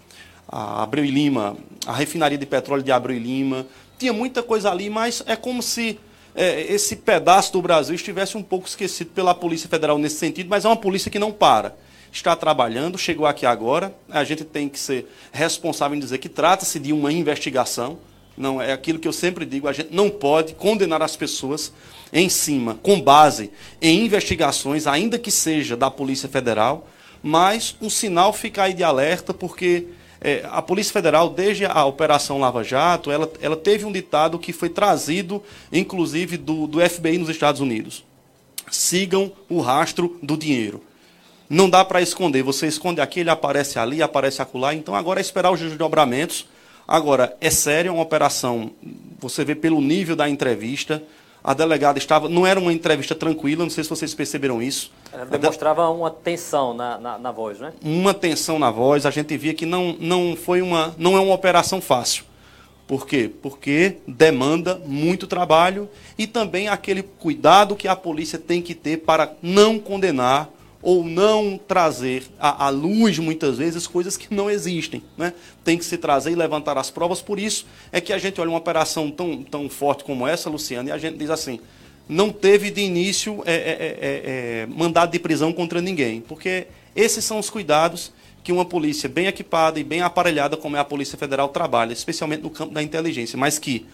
a 0.47 0.83
Abreu 0.83 1.05
e 1.05 1.11
Lima, 1.11 1.57
a 1.85 1.93
refinaria 1.93 2.37
de 2.37 2.45
petróleo 2.45 2.83
de 2.83 2.91
Abreu 2.91 3.15
e 3.15 3.19
Lima. 3.19 3.65
Tinha 3.97 4.13
muita 4.13 4.43
coisa 4.43 4.71
ali, 4.71 4.89
mas 4.89 5.23
é 5.25 5.35
como 5.35 5.61
se 5.61 5.99
é, 6.35 6.61
esse 6.73 6.97
pedaço 6.97 7.53
do 7.53 7.61
Brasil 7.61 7.95
estivesse 7.95 8.37
um 8.37 8.43
pouco 8.43 8.67
esquecido 8.67 9.11
pela 9.11 9.33
Polícia 9.33 9.69
Federal 9.69 9.97
nesse 9.97 10.17
sentido, 10.17 10.49
mas 10.49 10.65
é 10.65 10.67
uma 10.67 10.75
polícia 10.75 11.09
que 11.09 11.19
não 11.19 11.31
para 11.31 11.75
está 12.15 12.35
trabalhando, 12.35 12.97
chegou 12.97 13.25
aqui 13.25 13.45
agora. 13.45 13.93
A 14.09 14.23
gente 14.23 14.43
tem 14.43 14.69
que 14.69 14.79
ser 14.79 15.07
responsável 15.31 15.97
em 15.97 15.99
dizer 15.99 16.17
que 16.17 16.29
trata-se 16.29 16.79
de 16.79 16.93
uma 16.93 17.11
investigação. 17.11 17.97
Não 18.37 18.61
é 18.61 18.71
aquilo 18.71 18.99
que 18.99 19.07
eu 19.07 19.13
sempre 19.13 19.45
digo, 19.45 19.67
a 19.67 19.73
gente 19.73 19.93
não 19.93 20.09
pode 20.09 20.53
condenar 20.53 21.01
as 21.01 21.15
pessoas 21.15 21.71
em 22.11 22.29
cima, 22.29 22.77
com 22.81 22.99
base 22.99 23.51
em 23.81 24.05
investigações, 24.05 24.87
ainda 24.87 25.17
que 25.17 25.31
seja 25.31 25.75
da 25.75 25.89
Polícia 25.89 26.27
Federal, 26.27 26.87
mas 27.23 27.75
um 27.81 27.89
sinal 27.89 28.33
fica 28.33 28.63
aí 28.63 28.73
de 28.73 28.83
alerta, 28.83 29.33
porque 29.33 29.87
é, 30.21 30.45
a 30.49 30.61
Polícia 30.61 30.91
Federal, 30.91 31.29
desde 31.29 31.65
a 31.65 31.85
Operação 31.85 32.39
Lava 32.39 32.63
Jato, 32.63 33.11
ela, 33.11 33.31
ela 33.41 33.55
teve 33.55 33.85
um 33.85 33.91
ditado 33.91 34.39
que 34.39 34.53
foi 34.53 34.69
trazido, 34.69 35.41
inclusive, 35.71 36.37
do, 36.37 36.67
do 36.67 36.79
FBI 36.89 37.17
nos 37.17 37.29
Estados 37.29 37.61
Unidos. 37.61 38.03
Sigam 38.69 39.31
o 39.49 39.61
rastro 39.61 40.17
do 40.21 40.37
dinheiro. 40.37 40.81
Não 41.49 41.69
dá 41.69 41.85
para 41.85 42.01
esconder. 42.01 42.43
Você 42.43 42.67
esconde 42.67 43.01
aqui, 43.01 43.19
ele 43.19 43.29
aparece 43.29 43.77
ali, 43.77 44.01
aparece 44.01 44.41
acolá. 44.41 44.73
Então 44.73 44.95
agora 44.95 45.19
é 45.19 45.21
esperar 45.21 45.51
os 45.51 45.59
desdobramentos. 45.59 46.47
Agora, 46.87 47.35
é 47.41 47.49
sério, 47.49 47.89
é 47.89 47.91
uma 47.91 48.03
operação. 48.03 48.71
Você 49.19 49.43
vê 49.43 49.55
pelo 49.55 49.81
nível 49.81 50.15
da 50.15 50.29
entrevista. 50.29 51.01
A 51.43 51.53
delegada 51.53 51.99
estava. 51.99 52.27
Não 52.27 52.45
era 52.45 52.59
uma 52.59 52.73
entrevista 52.73 53.13
tranquila, 53.13 53.63
não 53.63 53.69
sei 53.69 53.83
se 53.83 53.89
vocês 53.89 54.13
perceberam 54.13 54.61
isso. 54.61 54.91
Ela 55.13 55.25
demonstrava 55.25 55.87
uma 55.89 56.09
tensão 56.09 56.73
na, 56.73 56.97
na, 56.97 57.17
na, 57.19 57.31
voz, 57.31 57.59
né? 57.59 57.71
Uma 57.83 58.13
tensão 58.15 58.57
na 58.57 58.71
voz. 58.71 59.05
A 59.05 59.11
gente 59.11 59.37
via 59.37 59.53
que 59.53 59.65
não, 59.65 59.95
não 59.99 60.35
foi 60.35 60.61
uma. 60.61 60.95
não 60.97 61.15
é 61.15 61.19
uma 61.19 61.33
operação 61.33 61.79
fácil. 61.79 62.25
Por 62.87 63.07
quê? 63.07 63.31
Porque 63.41 63.97
demanda 64.07 64.79
muito 64.85 65.25
trabalho 65.25 65.89
e 66.17 66.27
também 66.27 66.67
aquele 66.67 67.01
cuidado 67.01 67.75
que 67.75 67.87
a 67.87 67.95
polícia 67.95 68.37
tem 68.37 68.61
que 68.61 68.75
ter 68.75 68.97
para 68.97 69.33
não 69.41 69.79
condenar 69.79 70.49
ou 70.85 71.03
não 71.03 71.57
trazer 71.57 72.25
à, 72.39 72.69
luz, 72.69 73.17
muitas 73.17 73.57
vezes, 73.57 73.87
coisas 73.87 74.15
que 74.15 74.31
não 74.31 74.51
existem. 74.51 75.01
Né? 75.17 75.33
Tem 75.63 75.79
que 75.79 75.83
se 75.83 75.97
trazer 75.97 76.31
e 76.31 76.35
levantar 76.35 76.77
as 76.77 76.91
provas. 76.91 77.23
Por 77.23 77.39
isso 77.39 77.65
é 77.91 77.99
que 77.99 78.13
a 78.13 78.19
gente 78.19 78.39
olha 78.39 78.51
uma 78.51 78.59
operação 78.59 79.09
tão, 79.09 79.43
tão 79.43 79.67
forte 79.67 80.03
como 80.03 80.27
essa, 80.27 80.47
Luciana, 80.47 80.89
e 80.89 80.91
a 80.91 80.97
gente 80.99 81.17
diz 81.17 81.31
assim: 81.31 81.59
não 82.07 82.31
teve 82.31 82.69
de 82.69 82.81
início 82.81 83.41
é, 83.47 83.53
é, 83.53 83.57
é, 83.57 83.97
é, 84.61 84.65
mandado 84.67 85.11
de 85.11 85.17
prisão 85.17 85.51
contra 85.51 85.81
ninguém, 85.81 86.21
porque 86.21 86.67
esses 86.95 87.25
são 87.25 87.39
os 87.39 87.49
cuidados 87.49 88.13
que 88.43 88.51
uma 88.51 88.63
polícia 88.63 89.09
bem 89.09 89.25
equipada 89.25 89.79
e 89.79 89.83
bem 89.83 90.01
aparelhada, 90.01 90.55
como 90.55 90.77
é 90.77 90.79
a 90.79 90.85
Polícia 90.85 91.17
Federal, 91.17 91.49
trabalha, 91.49 91.93
especialmente 91.93 92.43
no 92.43 92.51
campo 92.51 92.75
da 92.75 92.83
inteligência, 92.83 93.39
mas 93.39 93.57
que 93.57 93.87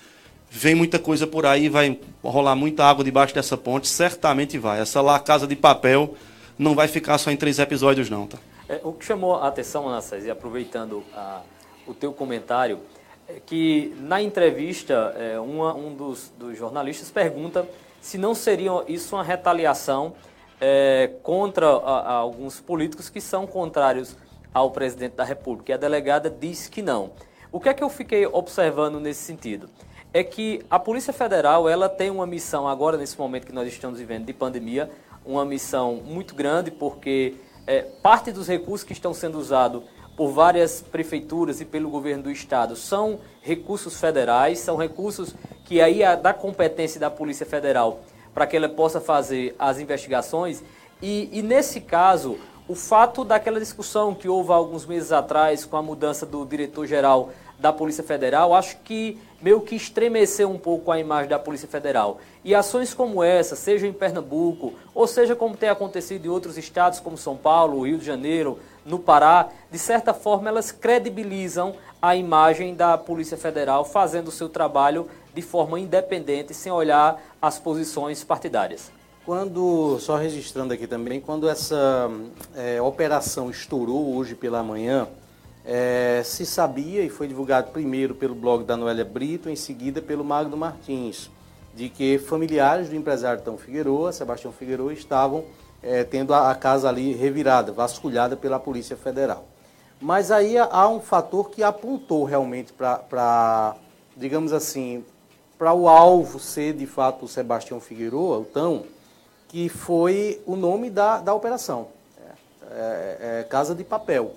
vem 0.49 0.75
muita 0.75 0.99
coisa 0.99 1.25
por 1.25 1.45
aí, 1.45 1.69
vai 1.69 1.97
rolar 2.21 2.53
muita 2.53 2.83
água 2.83 3.01
debaixo 3.01 3.33
dessa 3.33 3.55
ponte, 3.55 3.87
certamente 3.87 4.57
vai. 4.57 4.81
Essa 4.81 4.99
lá, 4.99 5.17
Casa 5.21 5.47
de 5.47 5.55
Papel, 5.55 6.17
não 6.61 6.75
vai 6.75 6.87
ficar 6.87 7.17
só 7.17 7.31
em 7.31 7.35
três 7.35 7.57
episódios, 7.57 8.07
não, 8.07 8.27
tá? 8.27 8.37
É, 8.69 8.79
o 8.83 8.93
que 8.93 9.03
chamou 9.03 9.35
a 9.35 9.47
atenção, 9.47 9.89
Anastasia, 9.89 10.27
e 10.27 10.31
aproveitando 10.31 11.03
a, 11.11 11.41
o 11.87 11.93
teu 11.93 12.13
comentário, 12.13 12.79
é 13.27 13.39
que 13.43 13.95
na 13.99 14.21
entrevista, 14.21 15.15
é, 15.17 15.39
uma, 15.39 15.73
um 15.73 15.95
dos, 15.95 16.31
dos, 16.37 16.55
jornalistas 16.55 17.09
pergunta 17.09 17.67
se 17.99 18.15
não 18.15 18.35
seria 18.35 18.71
isso 18.87 19.15
uma 19.15 19.23
retaliação 19.23 20.13
é, 20.59 21.09
contra 21.23 21.65
a, 21.65 21.99
a 21.99 22.13
alguns 22.13 22.59
políticos 22.59 23.09
que 23.09 23.19
são 23.19 23.47
contrários 23.47 24.15
ao 24.53 24.69
presidente 24.69 25.15
da 25.15 25.23
República. 25.23 25.71
E 25.71 25.73
a 25.73 25.77
delegada 25.77 26.29
disse 26.29 26.69
que 26.69 26.83
não. 26.83 27.11
O 27.51 27.59
que 27.59 27.69
é 27.69 27.73
que 27.73 27.83
eu 27.83 27.89
fiquei 27.89 28.27
observando 28.27 28.99
nesse 28.99 29.23
sentido? 29.23 29.67
É 30.13 30.23
que 30.23 30.63
a 30.69 30.77
Polícia 30.77 31.11
Federal 31.11 31.67
ela 31.67 31.89
tem 31.89 32.11
uma 32.11 32.27
missão 32.27 32.67
agora, 32.67 32.97
nesse 32.97 33.17
momento 33.17 33.47
que 33.47 33.53
nós 33.53 33.67
estamos 33.67 33.97
vivendo 33.97 34.25
de 34.25 34.33
pandemia, 34.33 34.91
uma 35.25 35.45
missão 35.45 36.01
muito 36.05 36.35
grande, 36.35 36.71
porque 36.71 37.35
é, 37.67 37.81
parte 37.81 38.31
dos 38.31 38.47
recursos 38.47 38.83
que 38.85 38.93
estão 38.93 39.13
sendo 39.13 39.37
usados 39.37 39.83
por 40.15 40.29
várias 40.29 40.81
prefeituras 40.81 41.61
e 41.61 41.65
pelo 41.65 41.89
governo 41.89 42.23
do 42.23 42.31
estado 42.31 42.75
são 42.75 43.19
recursos 43.41 43.99
federais, 43.99 44.59
são 44.59 44.75
recursos 44.75 45.35
que 45.65 45.81
aí 45.81 46.03
é 46.03 46.15
da 46.15 46.33
competência 46.33 46.99
da 46.99 47.09
Polícia 47.09 47.45
Federal 47.45 48.01
para 48.33 48.45
que 48.45 48.55
ela 48.55 48.69
possa 48.69 48.99
fazer 48.99 49.55
as 49.57 49.79
investigações. 49.79 50.63
E, 51.01 51.29
e 51.31 51.41
nesse 51.41 51.81
caso, 51.81 52.37
o 52.67 52.75
fato 52.75 53.23
daquela 53.23 53.59
discussão 53.59 54.13
que 54.13 54.29
houve 54.29 54.51
alguns 54.51 54.85
meses 54.85 55.11
atrás 55.11 55.65
com 55.65 55.77
a 55.77 55.81
mudança 55.81 56.25
do 56.25 56.45
diretor-geral 56.45 57.31
da 57.59 57.71
Polícia 57.71 58.03
Federal, 58.03 58.53
acho 58.53 58.77
que 58.77 59.19
meio 59.41 59.61
que 59.61 59.75
estremeceu 59.75 60.49
um 60.49 60.57
pouco 60.57 60.91
a 60.91 60.99
imagem 60.99 61.29
da 61.29 61.37
Polícia 61.37 61.67
Federal. 61.67 62.19
E 62.43 62.55
ações 62.55 62.93
como 62.93 63.23
essa, 63.23 63.55
seja 63.55 63.85
em 63.85 63.93
Pernambuco, 63.93 64.73
ou 64.95 65.05
seja 65.05 65.35
como 65.35 65.55
tem 65.55 65.69
acontecido 65.69 66.25
em 66.25 66.29
outros 66.29 66.57
estados 66.57 66.99
como 66.99 67.15
São 67.17 67.37
Paulo, 67.37 67.85
Rio 67.85 67.99
de 67.99 68.05
Janeiro, 68.05 68.57
no 68.83 68.97
Pará, 68.97 69.49
de 69.69 69.77
certa 69.77 70.11
forma 70.13 70.49
elas 70.49 70.71
credibilizam 70.71 71.75
a 72.01 72.15
imagem 72.15 72.73
da 72.73 72.97
Polícia 72.97 73.37
Federal 73.37 73.85
fazendo 73.85 74.29
o 74.29 74.31
seu 74.31 74.49
trabalho 74.49 75.07
de 75.35 75.41
forma 75.41 75.79
independente, 75.79 76.53
sem 76.53 76.71
olhar 76.71 77.21
as 77.39 77.59
posições 77.59 78.23
partidárias. 78.23 78.91
Quando, 79.23 79.99
só 79.99 80.17
registrando 80.17 80.73
aqui 80.73 80.87
também, 80.87 81.21
quando 81.21 81.47
essa 81.47 82.09
é, 82.55 82.81
operação 82.81 83.51
estourou 83.51 84.15
hoje 84.15 84.33
pela 84.33 84.63
manhã, 84.63 85.07
é, 85.63 86.23
se 86.25 86.43
sabia, 86.43 87.03
e 87.03 87.09
foi 87.09 87.27
divulgado 87.27 87.71
primeiro 87.71 88.15
pelo 88.15 88.33
blog 88.33 88.63
da 88.63 88.75
Noélia 88.75 89.05
Brito, 89.05 89.47
em 89.47 89.55
seguida 89.55 90.01
pelo 90.01 90.23
Magno 90.23 90.57
Martins, 90.57 91.29
de 91.73 91.89
que 91.89 92.17
familiares 92.17 92.89
do 92.89 92.95
empresário 92.95 93.41
Tão 93.41 93.57
Figueroa, 93.57 94.11
Sebastião 94.11 94.51
Figueroa, 94.51 94.93
estavam 94.93 95.45
é, 95.81 96.03
tendo 96.03 96.33
a, 96.33 96.51
a, 96.51 96.55
casa 96.55 96.89
ali 96.89 97.13
revirada, 97.13 97.71
vasculhada 97.71 98.35
pela 98.35 98.59
Polícia 98.59 98.95
Federal. 98.95 99.45
Mas 99.99 100.31
aí 100.31 100.57
há 100.57 100.87
um 100.89 100.99
fator 100.99 101.49
que 101.49 101.63
apontou 101.63 102.23
realmente 102.23 102.73
para, 102.73 103.75
digamos 104.17 104.51
assim, 104.51 105.05
para 105.57 105.73
o 105.73 105.87
alvo 105.87 106.39
ser 106.39 106.73
de 106.73 106.87
fato 106.87 107.25
o 107.25 107.27
Sebastião 107.27 107.79
Figueroa, 107.79 108.39
o 108.39 108.45
Tão, 108.45 108.83
que 109.47 109.69
foi 109.69 110.41
o 110.45 110.55
nome 110.55 110.89
da, 110.89 111.19
da 111.19 111.33
operação, 111.33 111.89
é, 112.17 112.29
é, 112.71 113.39
é 113.39 113.43
Casa 113.43 113.75
de 113.75 113.83
Papel. 113.83 114.33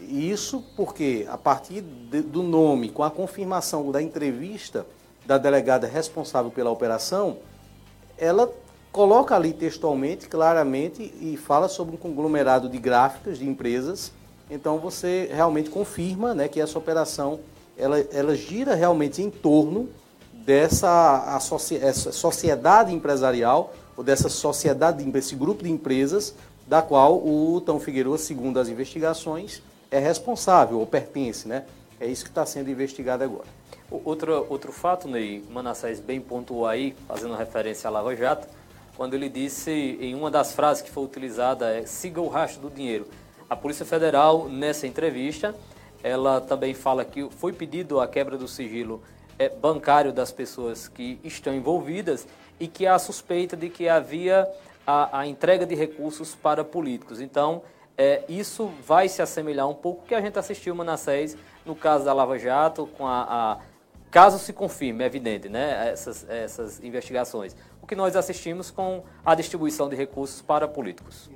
Isso 0.00 0.64
porque, 0.76 1.26
a 1.30 1.38
partir 1.38 1.80
de, 1.80 2.22
do 2.22 2.42
nome, 2.42 2.90
com 2.90 3.02
a 3.02 3.10
confirmação 3.10 3.90
da 3.90 4.02
entrevista 4.02 4.84
da 5.24 5.38
delegada 5.38 5.86
responsável 5.86 6.50
pela 6.50 6.70
operação, 6.70 7.38
ela 8.18 8.50
coloca 8.90 9.34
ali 9.34 9.52
textualmente, 9.52 10.28
claramente, 10.28 11.02
e 11.20 11.36
fala 11.36 11.68
sobre 11.68 11.94
um 11.94 11.98
conglomerado 11.98 12.68
de 12.68 12.78
gráficas 12.78 13.38
de 13.38 13.48
empresas. 13.48 14.12
Então 14.50 14.78
você 14.78 15.30
realmente 15.32 15.70
confirma 15.70 16.34
né, 16.34 16.48
que 16.48 16.60
essa 16.60 16.78
operação 16.78 17.40
ela, 17.76 17.98
ela 18.12 18.36
gira 18.36 18.74
realmente 18.74 19.22
em 19.22 19.30
torno 19.30 19.88
dessa 20.32 21.38
sociedade 22.12 22.92
empresarial, 22.92 23.72
ou 23.96 24.02
dessa 24.02 24.28
sociedade, 24.28 25.04
desse 25.04 25.34
grupo 25.34 25.62
de 25.62 25.70
empresas, 25.70 26.34
da 26.66 26.80
qual 26.82 27.16
o 27.16 27.60
Tão 27.60 27.78
Figueiredo, 27.78 28.16
segundo 28.18 28.58
as 28.58 28.68
investigações, 28.68 29.62
é 29.90 29.98
responsável 29.98 30.78
ou 30.78 30.86
pertence, 30.86 31.46
né? 31.46 31.64
É 32.00 32.06
isso 32.06 32.24
que 32.24 32.30
está 32.30 32.46
sendo 32.46 32.70
investigado 32.70 33.22
agora. 33.22 33.46
Outro, 34.04 34.46
outro 34.48 34.72
fato, 34.72 35.06
Ney, 35.06 35.44
Manassés 35.50 36.00
bem 36.00 36.20
pontuou 36.20 36.66
aí, 36.66 36.94
fazendo 37.06 37.34
referência 37.34 37.88
à 37.88 37.90
Lava 37.90 38.16
Jato, 38.16 38.48
quando 38.96 39.14
ele 39.14 39.28
disse, 39.28 39.70
em 39.70 40.14
uma 40.14 40.30
das 40.30 40.54
frases 40.54 40.82
que 40.82 40.90
foi 40.90 41.04
utilizada, 41.04 41.70
é 41.70 41.84
siga 41.84 42.20
o 42.20 42.28
rastro 42.28 42.62
do 42.62 42.70
dinheiro. 42.70 43.06
A 43.48 43.56
Polícia 43.56 43.84
Federal, 43.84 44.48
nessa 44.48 44.86
entrevista, 44.86 45.54
ela 46.02 46.40
também 46.40 46.74
fala 46.74 47.04
que 47.04 47.28
foi 47.30 47.52
pedido 47.52 48.00
a 48.00 48.08
quebra 48.08 48.36
do 48.36 48.48
sigilo 48.48 49.02
é, 49.38 49.48
bancário 49.48 50.12
das 50.12 50.32
pessoas 50.32 50.88
que 50.88 51.18
estão 51.22 51.54
envolvidas 51.54 52.26
e 52.58 52.66
que 52.66 52.86
há 52.86 52.98
suspeita 52.98 53.56
de 53.56 53.68
que 53.68 53.88
havia 53.88 54.48
a, 54.86 55.20
a 55.20 55.26
entrega 55.26 55.66
de 55.66 55.74
recursos 55.74 56.34
para 56.34 56.64
políticos. 56.64 57.20
Então, 57.20 57.62
é, 57.96 58.24
isso 58.28 58.70
vai 58.86 59.08
se 59.08 59.20
assemelhar 59.20 59.68
um 59.68 59.74
pouco 59.74 60.06
que 60.06 60.14
a 60.14 60.20
gente 60.20 60.38
assistiu 60.38 60.74
Manassés 60.74 61.36
no 61.64 61.74
caso 61.74 62.04
da 62.04 62.12
Lava 62.12 62.38
Jato, 62.38 62.86
com 62.98 63.06
a, 63.06 63.22
a 63.22 63.58
caso 64.12 64.38
se 64.38 64.52
confirme, 64.52 65.02
é 65.02 65.06
evidente, 65.06 65.48
né, 65.48 65.90
essas, 65.90 66.28
essas 66.28 66.84
investigações. 66.84 67.56
O 67.80 67.86
que 67.86 67.96
nós 67.96 68.14
assistimos 68.14 68.70
com 68.70 69.02
a 69.24 69.34
distribuição 69.34 69.88
de 69.88 69.96
recursos 69.96 70.42
para 70.42 70.68
políticos. 70.68 71.30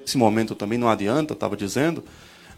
Nesse 0.00 0.16
momento 0.16 0.54
também 0.54 0.78
não 0.78 0.88
adianta, 0.88 1.34
estava 1.34 1.54
dizendo, 1.54 2.02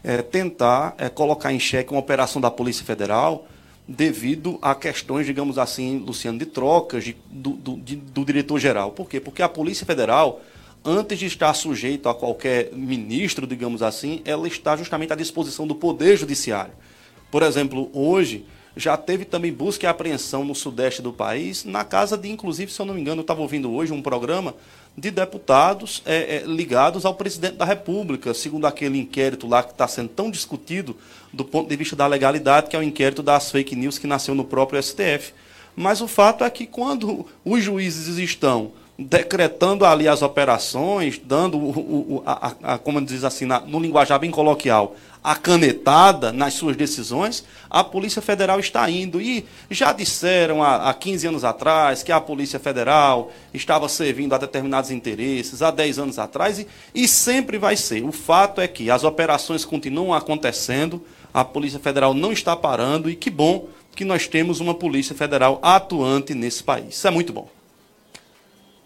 é, 0.01 0.21
tentar 0.21 0.95
é, 0.97 1.09
colocar 1.09 1.51
em 1.51 1.59
xeque 1.59 1.91
uma 1.91 1.99
operação 1.99 2.41
da 2.41 2.49
Polícia 2.49 2.85
Federal 2.85 3.45
devido 3.85 4.57
a 4.61 4.73
questões, 4.73 5.25
digamos 5.25 5.57
assim, 5.57 5.99
Luciano, 5.99 6.39
de 6.39 6.45
trocas 6.45 7.03
de, 7.03 7.17
do, 7.29 7.51
do, 7.51 7.75
do 7.75 8.23
diretor-geral. 8.25 8.91
Por 8.91 9.09
quê? 9.09 9.19
Porque 9.19 9.43
a 9.43 9.49
Polícia 9.49 9.85
Federal, 9.85 10.39
antes 10.83 11.19
de 11.19 11.25
estar 11.25 11.53
sujeito 11.53 12.07
a 12.07 12.15
qualquer 12.15 12.71
ministro, 12.71 13.45
digamos 13.45 13.83
assim, 13.83 14.21
ela 14.23 14.47
está 14.47 14.77
justamente 14.77 15.11
à 15.11 15.15
disposição 15.15 15.67
do 15.67 15.75
Poder 15.75 16.15
Judiciário. 16.15 16.73
Por 17.29 17.43
exemplo, 17.43 17.89
hoje 17.93 18.45
já 18.75 18.95
teve 18.95 19.25
também 19.25 19.51
busca 19.51 19.85
e 19.85 19.89
apreensão 19.89 20.45
no 20.45 20.55
sudeste 20.55 21.01
do 21.01 21.11
país, 21.11 21.65
na 21.65 21.83
casa 21.83 22.17
de, 22.17 22.29
inclusive, 22.29 22.71
se 22.71 22.79
eu 22.81 22.85
não 22.85 22.93
me 22.93 23.01
engano, 23.01 23.19
eu 23.19 23.23
estava 23.23 23.41
ouvindo 23.41 23.71
hoje 23.71 23.91
um 23.91 24.01
programa 24.01 24.55
de 24.97 25.09
deputados 25.09 26.01
é, 26.05 26.37
é, 26.37 26.43
ligados 26.45 27.05
ao 27.05 27.15
presidente 27.15 27.55
da 27.55 27.65
República, 27.65 28.33
segundo 28.33 28.67
aquele 28.67 28.99
inquérito 28.99 29.47
lá 29.47 29.63
que 29.63 29.71
está 29.71 29.87
sendo 29.87 30.09
tão 30.09 30.29
discutido 30.29 30.95
do 31.31 31.45
ponto 31.45 31.69
de 31.69 31.75
vista 31.75 31.95
da 31.95 32.07
legalidade, 32.07 32.69
que 32.69 32.75
é 32.75 32.79
o 32.79 32.83
inquérito 32.83 33.23
das 33.23 33.51
fake 33.51 33.75
news 33.75 33.97
que 33.97 34.07
nasceu 34.07 34.35
no 34.35 34.43
próprio 34.43 34.81
STF. 34.81 35.33
Mas 35.75 36.01
o 36.01 36.07
fato 36.07 36.43
é 36.43 36.49
que 36.49 36.65
quando 36.65 37.25
os 37.45 37.63
juízes 37.63 38.17
estão 38.17 38.73
decretando 38.99 39.85
ali 39.85 40.07
as 40.07 40.21
operações, 40.21 41.19
dando, 41.23 41.57
o, 41.57 41.69
o, 41.69 42.23
a, 42.25 42.53
a, 42.63 42.77
como 42.77 43.01
diz 43.01 43.23
assim, 43.23 43.45
na, 43.45 43.59
no 43.59 43.79
linguajar 43.79 44.19
bem 44.19 44.29
coloquial, 44.29 44.95
a 45.23 45.35
canetada 45.35 46.31
nas 46.31 46.55
suas 46.55 46.75
decisões, 46.75 47.43
a 47.69 47.83
Polícia 47.83 48.21
Federal 48.21 48.59
está 48.59 48.89
indo. 48.89 49.21
E 49.21 49.45
já 49.69 49.93
disseram 49.93 50.63
há, 50.63 50.89
há 50.89 50.93
15 50.93 51.27
anos 51.27 51.43
atrás 51.43 52.01
que 52.01 52.11
a 52.11 52.19
Polícia 52.19 52.59
Federal 52.59 53.31
estava 53.53 53.87
servindo 53.87 54.33
a 54.33 54.37
determinados 54.37 54.89
interesses, 54.89 55.61
há 55.61 55.69
10 55.69 55.99
anos 55.99 56.19
atrás, 56.19 56.59
e, 56.59 56.67
e 56.93 57.07
sempre 57.07 57.57
vai 57.57 57.75
ser. 57.75 58.03
O 58.03 58.11
fato 58.11 58.61
é 58.61 58.67
que 58.67 58.89
as 58.89 59.03
operações 59.03 59.63
continuam 59.63 60.13
acontecendo, 60.13 61.03
a 61.33 61.45
Polícia 61.45 61.79
Federal 61.79 62.13
não 62.13 62.31
está 62.31 62.55
parando, 62.55 63.09
e 63.09 63.15
que 63.15 63.29
bom 63.29 63.67
que 63.95 64.03
nós 64.03 64.27
temos 64.27 64.59
uma 64.59 64.73
Polícia 64.73 65.15
Federal 65.15 65.59
atuante 65.61 66.33
nesse 66.33 66.63
país. 66.63 66.95
Isso 66.95 67.07
é 67.07 67.11
muito 67.11 67.31
bom. 67.31 67.60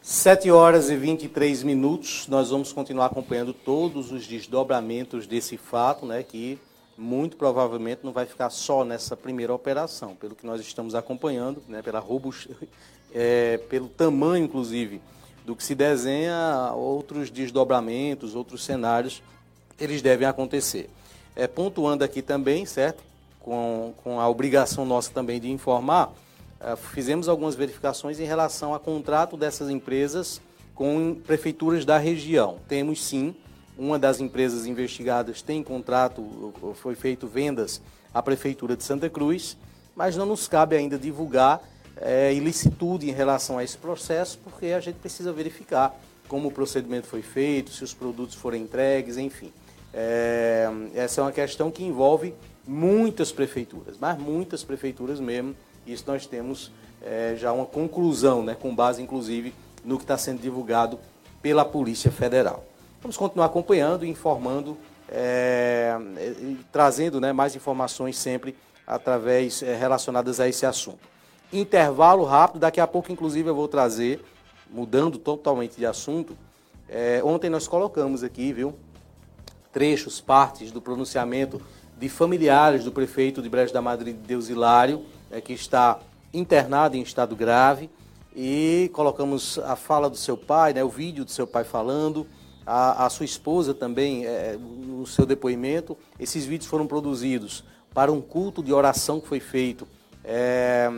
7 0.07 0.51
horas 0.51 0.91
e 0.91 0.95
23 0.95 1.63
minutos, 1.63 2.27
nós 2.27 2.51
vamos 2.51 2.71
continuar 2.71 3.07
acompanhando 3.07 3.51
todos 3.51 4.11
os 4.11 4.27
desdobramentos 4.27 5.25
desse 5.25 5.57
fato, 5.57 6.05
né, 6.05 6.21
que 6.21 6.59
muito 6.95 7.35
provavelmente 7.35 8.01
não 8.03 8.13
vai 8.13 8.27
ficar 8.27 8.51
só 8.51 8.85
nessa 8.85 9.17
primeira 9.17 9.51
operação, 9.51 10.15
pelo 10.15 10.35
que 10.35 10.45
nós 10.45 10.61
estamos 10.61 10.93
acompanhando, 10.93 11.59
né, 11.67 11.81
pela 11.81 11.97
robust... 11.97 12.47
é, 13.15 13.57
pelo 13.67 13.89
tamanho, 13.89 14.45
inclusive, 14.45 15.01
do 15.43 15.55
que 15.55 15.63
se 15.63 15.73
desenha, 15.73 16.71
outros 16.75 17.31
desdobramentos, 17.31 18.35
outros 18.35 18.63
cenários, 18.63 19.23
eles 19.79 20.03
devem 20.03 20.27
acontecer. 20.27 20.87
É, 21.35 21.47
pontuando 21.47 22.03
aqui 22.03 22.21
também, 22.21 22.63
certo, 22.67 23.01
com, 23.39 23.91
com 24.03 24.21
a 24.21 24.29
obrigação 24.29 24.85
nossa 24.85 25.11
também 25.11 25.41
de 25.41 25.49
informar, 25.49 26.13
fizemos 26.93 27.27
algumas 27.27 27.55
verificações 27.55 28.19
em 28.19 28.25
relação 28.25 28.73
ao 28.73 28.79
contrato 28.79 29.37
dessas 29.37 29.69
empresas 29.69 30.41
com 30.73 31.15
prefeituras 31.25 31.85
da 31.85 31.97
região. 31.97 32.57
Temos 32.67 33.03
sim, 33.03 33.35
uma 33.77 33.97
das 33.97 34.19
empresas 34.19 34.65
investigadas 34.65 35.41
tem 35.41 35.63
contrato, 35.63 36.53
foi 36.75 36.95
feito 36.95 37.27
vendas 37.27 37.81
à 38.13 38.21
prefeitura 38.21 38.75
de 38.75 38.83
Santa 38.83 39.09
Cruz, 39.09 39.57
mas 39.95 40.17
não 40.17 40.25
nos 40.25 40.47
cabe 40.47 40.75
ainda 40.75 40.97
divulgar 40.97 41.61
é, 41.97 42.33
ilicitude 42.33 43.09
em 43.09 43.13
relação 43.13 43.57
a 43.57 43.63
esse 43.63 43.77
processo, 43.77 44.37
porque 44.43 44.67
a 44.67 44.79
gente 44.79 44.95
precisa 44.95 45.31
verificar 45.31 45.97
como 46.27 46.49
o 46.49 46.51
procedimento 46.51 47.07
foi 47.07 47.21
feito, 47.21 47.71
se 47.71 47.83
os 47.83 47.93
produtos 47.93 48.35
foram 48.35 48.57
entregues, 48.57 49.17
enfim. 49.17 49.51
É, 49.93 50.67
essa 50.93 51.21
é 51.21 51.23
uma 51.23 51.31
questão 51.31 51.71
que 51.71 51.83
envolve 51.83 52.33
muitas 52.67 53.31
prefeituras, 53.31 53.97
mas 53.99 54.17
muitas 54.17 54.63
prefeituras 54.63 55.19
mesmo, 55.19 55.55
isso 55.85 56.03
nós 56.07 56.25
temos 56.25 56.71
é, 57.01 57.35
já 57.37 57.51
uma 57.51 57.65
conclusão, 57.65 58.43
né, 58.43 58.55
com 58.59 58.73
base 58.73 59.01
inclusive 59.01 59.53
no 59.83 59.97
que 59.97 60.03
está 60.03 60.17
sendo 60.17 60.41
divulgado 60.41 60.99
pela 61.41 61.63
Polícia 61.63 62.11
Federal. 62.11 62.65
Vamos 63.01 63.17
continuar 63.17 63.45
acompanhando 63.45 64.03
e 64.03 64.09
informando, 64.09 64.77
é, 65.07 65.95
e 66.39 66.57
trazendo 66.71 67.21
né, 67.21 67.31
mais 67.31 67.55
informações 67.55 68.17
sempre 68.17 68.55
através 68.87 69.61
é, 69.61 69.75
relacionadas 69.75 70.39
a 70.39 70.47
esse 70.47 70.65
assunto. 70.65 70.99
Intervalo 71.53 72.23
rápido, 72.23 72.61
daqui 72.61 72.79
a 72.79 72.87
pouco 72.87 73.11
inclusive 73.11 73.47
eu 73.47 73.55
vou 73.55 73.67
trazer, 73.67 74.23
mudando 74.69 75.19
totalmente 75.19 75.77
de 75.77 75.85
assunto, 75.85 76.35
é, 76.89 77.21
ontem 77.23 77.49
nós 77.49 77.67
colocamos 77.67 78.23
aqui, 78.23 78.51
viu, 78.51 78.75
trechos, 79.71 80.21
partes 80.21 80.71
do 80.71 80.81
pronunciamento 80.81 81.61
de 81.97 82.09
familiares 82.09 82.83
do 82.83 82.91
prefeito 82.91 83.41
de 83.41 83.49
Brejo 83.49 83.73
da 83.73 83.81
Madre 83.81 84.13
Deus 84.13 84.49
Hilário, 84.49 85.05
é, 85.35 85.41
que 85.41 85.51
está 85.51 85.99
internado 86.33 86.95
em 86.95 87.01
estado 87.01 87.35
grave 87.35 87.89
e 88.33 88.89
colocamos 88.93 89.59
a 89.59 89.75
fala 89.75 90.09
do 90.09 90.15
seu 90.15 90.37
pai, 90.37 90.73
né, 90.73 90.83
o 90.83 90.89
vídeo 90.89 91.25
do 91.25 91.31
seu 91.31 91.45
pai 91.45 91.63
falando, 91.63 92.25
a, 92.65 93.05
a 93.05 93.09
sua 93.09 93.25
esposa 93.25 93.73
também 93.73 94.25
é, 94.25 94.57
no 94.57 95.05
seu 95.05 95.25
depoimento. 95.25 95.97
Esses 96.17 96.45
vídeos 96.45 96.69
foram 96.69 96.87
produzidos 96.87 97.63
para 97.93 98.11
um 98.11 98.21
culto 98.21 98.63
de 98.63 98.73
oração 98.73 99.19
que 99.19 99.27
foi 99.27 99.39
feito, 99.39 99.87
é, 100.23 100.89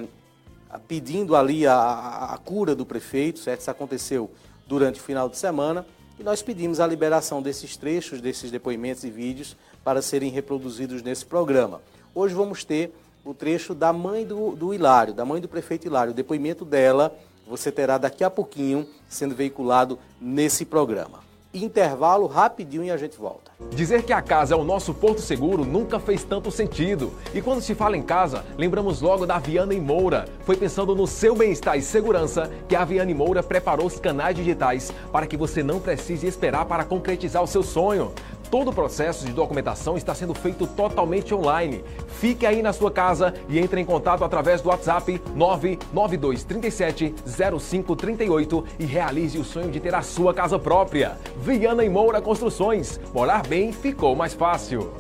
pedindo 0.88 1.36
ali 1.36 1.66
a, 1.66 2.30
a, 2.34 2.38
cura 2.38 2.76
do 2.76 2.86
prefeito, 2.86 3.40
certo? 3.40 3.62
Isso 3.62 3.72
aconteceu 3.72 4.32
durante 4.68 5.00
o 5.00 5.04
final 5.04 5.28
de 5.28 5.38
semana. 5.38 5.86
E 6.20 6.24
nós 6.24 6.42
pedimos 6.42 6.80
a 6.80 6.88
liberação 6.88 7.42
desses 7.42 7.78
trechos, 7.78 8.22
desses 8.22 8.50
depoimentos 8.50 9.04
e 9.04 9.12
vídeos 9.12 9.56
para 9.84 10.02
serem 10.02 10.32
reproduzidos 10.32 11.04
nesse 11.04 11.26
programa. 11.26 11.82
Hoje 12.16 12.34
vamos 12.34 12.64
ter 12.64 12.92
o 13.30 13.34
trecho 13.34 13.76
da 13.76 13.92
mãe 13.92 14.26
do, 14.26 14.56
do 14.56 14.74
Hilário, 14.74 15.14
da 15.14 15.26
mãe 15.26 15.42
do 15.42 15.50
prefeito 15.50 15.86
Hilário. 15.86 16.12
O 16.12 16.16
depoimento 16.16 16.64
dela 16.64 17.14
você 17.46 17.72
terá 17.72 17.98
daqui 17.98 18.24
a 18.24 18.30
pouquinho 18.30 18.88
sendo 19.08 19.36
veiculado 19.36 19.98
nesse 20.20 20.66
programa. 20.66 21.26
Intervalo 21.54 22.28
rapidinho 22.28 22.84
e 22.84 22.92
a 22.92 22.98
gente 22.98 23.18
volta. 23.18 23.52
Dizer 23.72 24.04
que 24.04 24.14
a 24.14 24.22
casa 24.22 24.54
é 24.54 24.58
o 24.58 24.66
nosso 24.66 24.94
porto 24.94 25.22
seguro 25.22 25.66
nunca 25.66 25.98
fez 25.98 26.24
tanto 26.24 26.52
sentido. 26.52 27.14
E 27.34 27.42
quando 27.42 27.62
se 27.62 27.74
fala 27.74 27.98
em 27.98 28.04
casa, 28.04 28.46
lembramos 28.58 29.02
logo 29.02 29.26
da 29.26 29.40
Viana 29.40 29.74
e 29.74 29.80
Moura. 29.80 30.26
Foi 30.42 30.56
pensando 30.56 30.94
no 30.94 31.08
seu 31.08 31.36
bem-estar 31.36 31.78
e 31.78 31.82
segurança 31.82 32.52
que 32.68 32.76
a 32.76 32.86
Viana 32.86 33.10
e 33.10 33.14
Moura 33.14 33.42
preparou 33.42 33.88
os 33.88 33.98
canais 33.98 34.36
digitais 34.36 34.92
para 35.12 35.26
que 35.26 35.38
você 35.38 35.64
não 35.64 35.80
precise 35.80 36.28
esperar 36.28 36.66
para 36.66 36.84
concretizar 36.84 37.42
o 37.42 37.48
seu 37.48 37.64
sonho. 37.64 38.12
Todo 38.50 38.72
o 38.72 38.74
processo 38.74 39.26
de 39.26 39.34
documentação 39.34 39.98
está 39.98 40.16
sendo 40.16 40.34
feito 40.34 40.66
totalmente 40.66 41.34
online. 41.34 41.84
Fique 42.08 42.46
aí 42.46 42.62
na 42.62 42.72
sua 42.72 42.90
casa 42.90 43.34
e 43.50 43.60
entre 43.60 43.82
em 43.82 43.86
contato 43.86 44.24
através 44.24 44.62
do 44.62 44.70
WhatsApp 44.70 45.22
99237 45.36 47.14
0538 47.28 48.66
e 48.80 48.86
realize 48.86 49.38
o 49.38 49.44
sonho 49.44 49.70
de 49.70 49.82
ter 49.82 49.94
a 49.94 50.02
sua 50.02 50.34
casa 50.34 50.58
própria. 50.58 51.18
Viana 51.42 51.84
e 51.84 51.90
Moura 51.90 52.22
Construções. 52.22 53.00
Morar 53.14 53.46
bem 53.46 53.74
ficou 53.74 54.16
mais 54.16 54.34
fácil. 54.34 54.94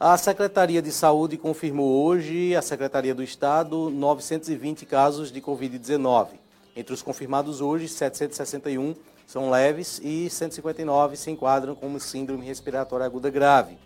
A 0.00 0.16
Secretaria 0.16 0.80
de 0.80 0.90
Saúde 0.90 1.36
confirmou 1.36 2.02
hoje, 2.04 2.56
a 2.56 2.62
Secretaria 2.62 3.14
do 3.14 3.22
Estado, 3.22 3.90
920 3.90 4.86
casos 4.86 5.30
de 5.30 5.40
Covid-19. 5.40 6.28
Entre 6.74 6.94
os 6.94 7.02
confirmados 7.02 7.60
hoje, 7.60 7.86
761 7.88 8.94
são 9.32 9.48
leves 9.48 9.98
e 10.04 10.28
159 10.28 11.16
se 11.16 11.30
enquadram 11.30 11.74
como 11.74 11.98
síndrome 11.98 12.44
respiratória 12.44 13.06
aguda 13.06 13.30
grave. 13.30 13.78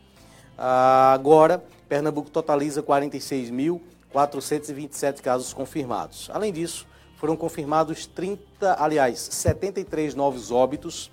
Ah, 0.58 1.12
agora, 1.12 1.62
Pernambuco 1.88 2.28
totaliza 2.28 2.82
46.427 2.82 5.20
casos 5.20 5.54
confirmados. 5.54 6.28
Além 6.32 6.52
disso, 6.52 6.84
foram 7.16 7.36
confirmados 7.36 8.06
30, 8.06 8.74
aliás, 8.76 9.20
73 9.20 10.16
novos 10.16 10.50
óbitos 10.50 11.12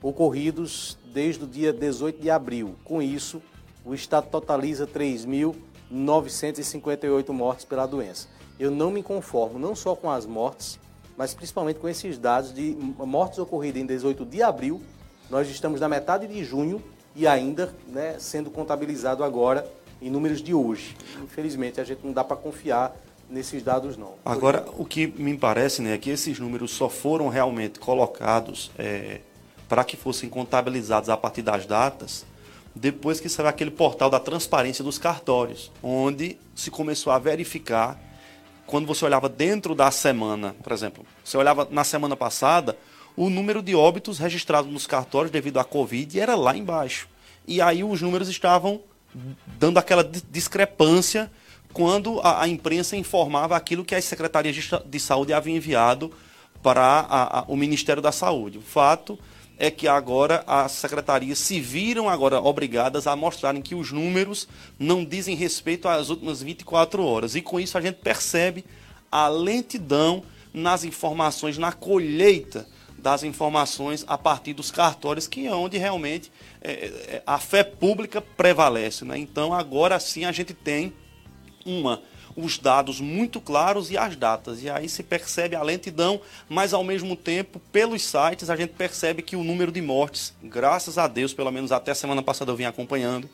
ocorridos 0.00 0.96
desde 1.12 1.44
o 1.44 1.46
dia 1.46 1.70
18 1.70 2.22
de 2.22 2.30
abril. 2.30 2.76
Com 2.84 3.02
isso, 3.02 3.42
o 3.84 3.92
estado 3.92 4.30
totaliza 4.30 4.86
3.958 4.86 7.28
mortes 7.32 7.66
pela 7.66 7.84
doença. 7.84 8.28
Eu 8.58 8.70
não 8.70 8.90
me 8.90 9.02
conformo 9.02 9.58
não 9.58 9.74
só 9.74 9.94
com 9.94 10.10
as 10.10 10.24
mortes, 10.24 10.80
mas 11.16 11.34
principalmente 11.34 11.78
com 11.78 11.88
esses 11.88 12.18
dados 12.18 12.52
de 12.52 12.76
mortes 12.98 13.38
ocorridas 13.38 13.82
em 13.82 13.86
18 13.86 14.24
de 14.24 14.42
abril, 14.42 14.82
nós 15.30 15.48
estamos 15.48 15.80
na 15.80 15.88
metade 15.88 16.26
de 16.26 16.44
junho 16.44 16.82
e 17.14 17.26
ainda 17.26 17.74
né, 17.88 18.16
sendo 18.18 18.50
contabilizado 18.50 19.22
agora 19.22 19.66
em 20.02 20.10
números 20.10 20.42
de 20.42 20.52
hoje. 20.52 20.96
Infelizmente, 21.22 21.80
a 21.80 21.84
gente 21.84 22.04
não 22.04 22.12
dá 22.12 22.24
para 22.24 22.36
confiar 22.36 22.94
nesses 23.30 23.62
dados, 23.62 23.96
não. 23.96 24.14
Agora, 24.24 24.66
o 24.76 24.84
que 24.84 25.06
me 25.06 25.36
parece 25.36 25.80
né, 25.80 25.94
é 25.94 25.98
que 25.98 26.10
esses 26.10 26.38
números 26.38 26.72
só 26.72 26.88
foram 26.88 27.28
realmente 27.28 27.78
colocados 27.78 28.70
é, 28.78 29.20
para 29.68 29.84
que 29.84 29.96
fossem 29.96 30.28
contabilizados 30.28 31.08
a 31.08 31.16
partir 31.16 31.42
das 31.42 31.64
datas 31.64 32.26
depois 32.74 33.20
que 33.20 33.28
saiu 33.28 33.48
aquele 33.48 33.70
portal 33.70 34.10
da 34.10 34.18
transparência 34.18 34.82
dos 34.82 34.98
cartórios, 34.98 35.70
onde 35.82 36.36
se 36.54 36.70
começou 36.70 37.12
a 37.12 37.18
verificar 37.18 37.98
quando 38.66 38.86
você 38.86 39.04
olhava 39.04 39.28
dentro 39.28 39.74
da 39.74 39.90
semana, 39.90 40.54
por 40.62 40.72
exemplo, 40.72 41.04
você 41.22 41.36
olhava 41.36 41.68
na 41.70 41.84
semana 41.84 42.16
passada, 42.16 42.76
o 43.16 43.30
número 43.30 43.62
de 43.62 43.74
óbitos 43.74 44.18
registrados 44.18 44.70
nos 44.70 44.86
cartórios 44.86 45.30
devido 45.30 45.58
à 45.58 45.64
Covid 45.64 46.18
era 46.18 46.34
lá 46.34 46.56
embaixo. 46.56 47.08
E 47.46 47.60
aí 47.60 47.84
os 47.84 48.00
números 48.00 48.28
estavam 48.28 48.80
dando 49.58 49.78
aquela 49.78 50.02
discrepância 50.30 51.30
quando 51.72 52.20
a, 52.20 52.42
a 52.42 52.48
imprensa 52.48 52.96
informava 52.96 53.56
aquilo 53.56 53.84
que 53.84 53.94
as 53.94 54.04
secretarias 54.04 54.54
de, 54.54 54.68
de 54.86 55.00
saúde 55.00 55.32
haviam 55.32 55.56
enviado 55.56 56.12
para 56.62 56.82
a, 56.82 57.40
a, 57.40 57.44
o 57.46 57.56
Ministério 57.56 58.02
da 58.02 58.10
Saúde. 58.10 58.58
O 58.58 58.62
fato 58.62 59.18
é 59.58 59.70
que 59.70 59.86
agora 59.86 60.42
as 60.46 60.72
secretarias 60.72 61.38
se 61.38 61.60
viram 61.60 62.08
agora 62.08 62.40
obrigadas 62.40 63.06
a 63.06 63.14
mostrarem 63.14 63.62
que 63.62 63.74
os 63.74 63.92
números 63.92 64.48
não 64.78 65.04
dizem 65.04 65.36
respeito 65.36 65.88
às 65.88 66.10
últimas 66.10 66.42
24 66.42 67.04
horas. 67.04 67.34
E 67.34 67.40
com 67.40 67.60
isso 67.60 67.78
a 67.78 67.80
gente 67.80 67.96
percebe 67.96 68.64
a 69.10 69.28
lentidão 69.28 70.24
nas 70.52 70.84
informações, 70.84 71.56
na 71.56 71.72
colheita 71.72 72.66
das 72.98 73.22
informações 73.22 74.04
a 74.08 74.16
partir 74.16 74.54
dos 74.54 74.70
cartórios, 74.70 75.28
que 75.28 75.46
é 75.46 75.54
onde 75.54 75.76
realmente 75.76 76.32
é, 76.62 76.70
é, 76.72 77.22
a 77.26 77.38
fé 77.38 77.62
pública 77.62 78.20
prevalece. 78.20 79.04
Né? 79.04 79.18
Então 79.18 79.52
agora 79.52 80.00
sim 80.00 80.24
a 80.24 80.32
gente 80.32 80.54
tem 80.54 80.92
uma 81.66 82.02
os 82.36 82.58
dados 82.58 83.00
muito 83.00 83.40
claros 83.40 83.90
e 83.90 83.96
as 83.96 84.16
datas. 84.16 84.62
E 84.62 84.68
aí 84.68 84.88
se 84.88 85.02
percebe 85.02 85.54
a 85.56 85.62
lentidão, 85.62 86.20
mas 86.48 86.74
ao 86.74 86.84
mesmo 86.84 87.16
tempo, 87.16 87.60
pelos 87.72 88.02
sites, 88.02 88.50
a 88.50 88.56
gente 88.56 88.72
percebe 88.72 89.22
que 89.22 89.36
o 89.36 89.44
número 89.44 89.70
de 89.70 89.80
mortes, 89.80 90.34
graças 90.42 90.98
a 90.98 91.06
Deus, 91.06 91.32
pelo 91.32 91.50
menos 91.50 91.72
até 91.72 91.92
a 91.92 91.94
semana 91.94 92.22
passada 92.22 92.50
eu 92.50 92.56
vim 92.56 92.64
acompanhando, 92.64 93.28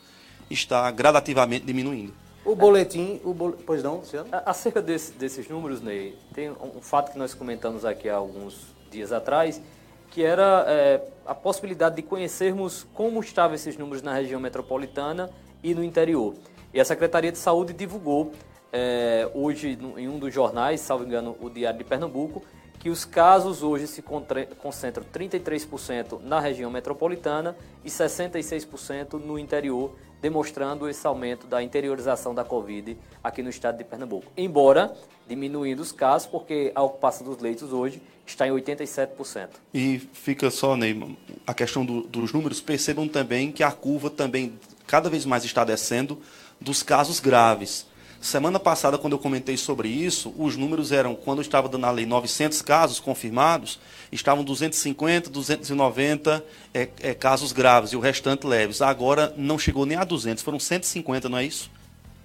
está 0.49 0.89
gradativamente 0.91 1.65
diminuindo. 1.65 2.13
O 2.43 2.55
boletim, 2.55 3.21
o 3.23 3.33
bol... 3.33 3.51
pois 3.51 3.83
não, 3.83 3.97
Luciano? 3.97 4.29
Acerca 4.45 4.81
desse, 4.81 5.11
desses 5.11 5.47
números, 5.47 5.81
Ney, 5.81 6.17
tem 6.33 6.49
um 6.49 6.81
fato 6.81 7.11
que 7.11 7.17
nós 7.17 7.33
comentamos 7.33 7.85
aqui 7.85 8.09
há 8.09 8.15
alguns 8.15 8.55
dias 8.89 9.11
atrás, 9.11 9.61
que 10.09 10.23
era 10.23 10.65
é, 10.67 11.01
a 11.25 11.35
possibilidade 11.35 11.95
de 11.95 12.01
conhecermos 12.01 12.85
como 12.93 13.19
estavam 13.21 13.55
esses 13.55 13.77
números 13.77 14.01
na 14.01 14.13
região 14.13 14.39
metropolitana 14.39 15.29
e 15.63 15.73
no 15.75 15.83
interior. 15.83 16.33
E 16.73 16.81
a 16.81 16.85
Secretaria 16.85 17.31
de 17.31 17.37
Saúde 17.37 17.73
divulgou 17.73 18.33
é, 18.71 19.29
hoje 19.33 19.77
em 19.97 20.07
um 20.07 20.17
dos 20.17 20.33
jornais, 20.33 20.81
salvo 20.81 21.03
engano, 21.03 21.35
o 21.41 21.49
Diário 21.49 21.77
de 21.77 21.85
Pernambuco, 21.85 22.43
que 22.79 22.89
os 22.89 23.05
casos 23.05 23.61
hoje 23.61 23.85
se 23.85 24.01
concentram 24.01 25.03
33% 25.13 26.19
na 26.23 26.39
região 26.39 26.71
metropolitana 26.71 27.55
e 27.85 27.89
66% 27.89 29.13
no 29.13 29.37
interior, 29.37 29.95
demonstrando 30.19 30.89
esse 30.89 31.05
aumento 31.05 31.45
da 31.45 31.61
interiorização 31.61 32.33
da 32.33 32.43
Covid 32.43 32.97
aqui 33.23 33.43
no 33.43 33.51
estado 33.51 33.77
de 33.77 33.83
Pernambuco. 33.83 34.31
Embora 34.35 34.95
diminuindo 35.27 35.79
os 35.79 35.91
casos, 35.91 36.27
porque 36.27 36.71
a 36.73 36.81
ocupação 36.81 37.25
dos 37.25 37.39
leitos 37.39 37.71
hoje 37.71 38.01
está 38.25 38.47
em 38.47 38.51
87%. 38.51 39.49
E 39.73 39.99
fica 40.13 40.49
só, 40.49 40.75
Ney, 40.75 41.17
a 41.45 41.53
questão 41.53 41.85
do, 41.85 42.01
dos 42.01 42.33
números, 42.33 42.59
percebam 42.59 43.07
também 43.07 43.51
que 43.51 43.63
a 43.63 43.71
curva 43.71 44.09
também 44.09 44.59
cada 44.87 45.09
vez 45.09 45.25
mais 45.25 45.45
está 45.45 45.63
descendo 45.63 46.19
dos 46.59 46.83
casos 46.83 47.19
graves. 47.19 47.85
Semana 48.21 48.59
passada, 48.59 48.99
quando 48.99 49.13
eu 49.13 49.19
comentei 49.19 49.57
sobre 49.57 49.89
isso, 49.89 50.31
os 50.37 50.55
números 50.55 50.91
eram, 50.91 51.15
quando 51.15 51.39
eu 51.39 51.41
estava 51.41 51.67
dando 51.67 51.87
a 51.87 51.91
lei 51.91 52.05
900 52.05 52.61
casos 52.61 52.99
confirmados, 52.99 53.79
estavam 54.11 54.43
250, 54.43 55.27
290 55.27 56.45
é, 56.71 56.87
é, 57.01 57.13
casos 57.15 57.51
graves 57.51 57.93
e 57.93 57.97
o 57.97 57.99
restante 57.99 58.45
leves. 58.45 58.79
Agora 58.79 59.33
não 59.35 59.57
chegou 59.57 59.87
nem 59.87 59.97
a 59.97 60.03
200, 60.03 60.43
foram 60.43 60.59
150, 60.59 61.27
não 61.29 61.39
é 61.39 61.45
isso? 61.45 61.71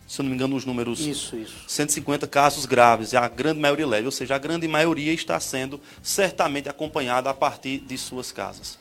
Se 0.06 0.20
eu 0.20 0.24
não 0.24 0.30
me 0.30 0.36
engano, 0.36 0.54
os 0.54 0.66
números. 0.66 1.00
Isso, 1.00 1.34
isso. 1.34 1.64
150 1.66 2.26
casos 2.26 2.66
graves, 2.66 3.12
e 3.12 3.16
a 3.16 3.26
grande 3.26 3.58
maioria 3.58 3.86
leve, 3.86 4.04
ou 4.04 4.12
seja, 4.12 4.34
a 4.34 4.38
grande 4.38 4.68
maioria 4.68 5.14
está 5.14 5.40
sendo 5.40 5.80
certamente 6.02 6.68
acompanhada 6.68 7.30
a 7.30 7.34
partir 7.34 7.78
de 7.78 7.96
suas 7.96 8.30
casas. 8.30 8.78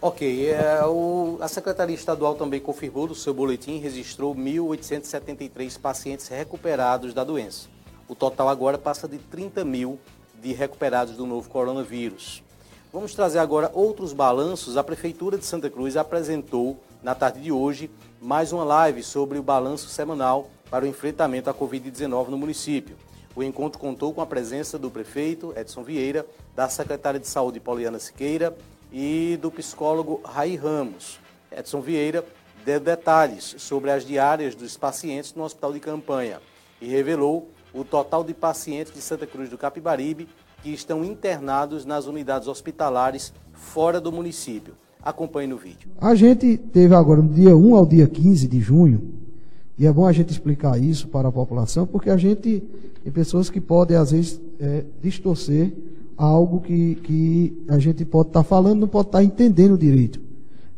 Ok, 0.00 0.48
é, 0.48 0.86
o, 0.86 1.38
a 1.40 1.48
Secretaria 1.48 1.96
Estadual 1.96 2.36
também 2.36 2.60
confirmou 2.60 3.08
no 3.08 3.16
seu 3.16 3.34
boletim 3.34 3.78
registrou 3.78 4.32
1.873 4.32 5.76
pacientes 5.76 6.28
recuperados 6.28 7.12
da 7.12 7.24
doença. 7.24 7.66
O 8.06 8.14
total 8.14 8.48
agora 8.48 8.78
passa 8.78 9.08
de 9.08 9.18
30 9.18 9.64
mil 9.64 9.98
de 10.40 10.52
recuperados 10.52 11.16
do 11.16 11.26
novo 11.26 11.50
coronavírus. 11.50 12.44
Vamos 12.92 13.12
trazer 13.12 13.40
agora 13.40 13.72
outros 13.74 14.12
balanços. 14.12 14.76
A 14.76 14.84
Prefeitura 14.84 15.36
de 15.36 15.44
Santa 15.44 15.68
Cruz 15.68 15.96
apresentou 15.96 16.78
na 17.02 17.16
tarde 17.16 17.40
de 17.40 17.50
hoje 17.50 17.90
mais 18.22 18.52
uma 18.52 18.62
live 18.62 19.02
sobre 19.02 19.36
o 19.36 19.42
balanço 19.42 19.88
semanal 19.88 20.48
para 20.70 20.84
o 20.84 20.88
enfrentamento 20.88 21.50
à 21.50 21.54
Covid-19 21.54 22.28
no 22.28 22.38
município. 22.38 22.96
O 23.34 23.42
encontro 23.42 23.80
contou 23.80 24.14
com 24.14 24.20
a 24.20 24.26
presença 24.26 24.78
do 24.78 24.92
prefeito 24.92 25.52
Edson 25.56 25.82
Vieira, 25.82 26.24
da 26.54 26.68
secretária 26.68 27.18
de 27.18 27.26
Saúde 27.26 27.58
Poliana 27.58 27.98
Siqueira 27.98 28.56
e 28.92 29.38
do 29.40 29.50
psicólogo 29.50 30.20
Rai 30.24 30.56
Ramos. 30.56 31.18
Edson 31.50 31.80
Vieira 31.80 32.24
deu 32.64 32.80
detalhes 32.80 33.54
sobre 33.58 33.90
as 33.90 34.04
diárias 34.04 34.54
dos 34.54 34.76
pacientes 34.76 35.34
no 35.34 35.42
hospital 35.42 35.72
de 35.72 35.80
campanha 35.80 36.40
e 36.80 36.86
revelou 36.86 37.48
o 37.72 37.84
total 37.84 38.24
de 38.24 38.34
pacientes 38.34 38.92
de 38.92 39.00
Santa 39.00 39.26
Cruz 39.26 39.48
do 39.48 39.58
Capibaribe 39.58 40.28
que 40.62 40.70
estão 40.70 41.04
internados 41.04 41.84
nas 41.84 42.06
unidades 42.06 42.48
hospitalares 42.48 43.32
fora 43.52 44.00
do 44.00 44.10
município. 44.10 44.74
Acompanhe 45.02 45.46
no 45.48 45.56
vídeo. 45.56 45.90
A 46.00 46.14
gente 46.14 46.56
teve 46.56 46.94
agora 46.94 47.22
do 47.22 47.32
dia 47.32 47.56
1 47.56 47.74
ao 47.74 47.86
dia 47.86 48.06
15 48.06 48.48
de 48.48 48.60
junho, 48.60 49.14
e 49.78 49.86
é 49.86 49.92
bom 49.92 50.06
a 50.06 50.12
gente 50.12 50.32
explicar 50.32 50.76
isso 50.76 51.06
para 51.06 51.28
a 51.28 51.32
população, 51.32 51.86
porque 51.86 52.10
a 52.10 52.16
gente 52.16 52.64
tem 53.02 53.12
pessoas 53.12 53.48
que 53.48 53.60
podem, 53.60 53.96
às 53.96 54.10
vezes, 54.10 54.40
é, 54.58 54.84
distorcer 55.00 55.72
algo 56.18 56.60
que, 56.60 56.96
que 56.96 57.62
a 57.68 57.78
gente 57.78 58.04
pode 58.04 58.30
estar 58.30 58.40
tá 58.40 58.44
falando, 58.44 58.80
não 58.80 58.88
pode 58.88 59.08
estar 59.08 59.18
tá 59.18 59.24
entendendo 59.24 59.78
direito. 59.78 60.20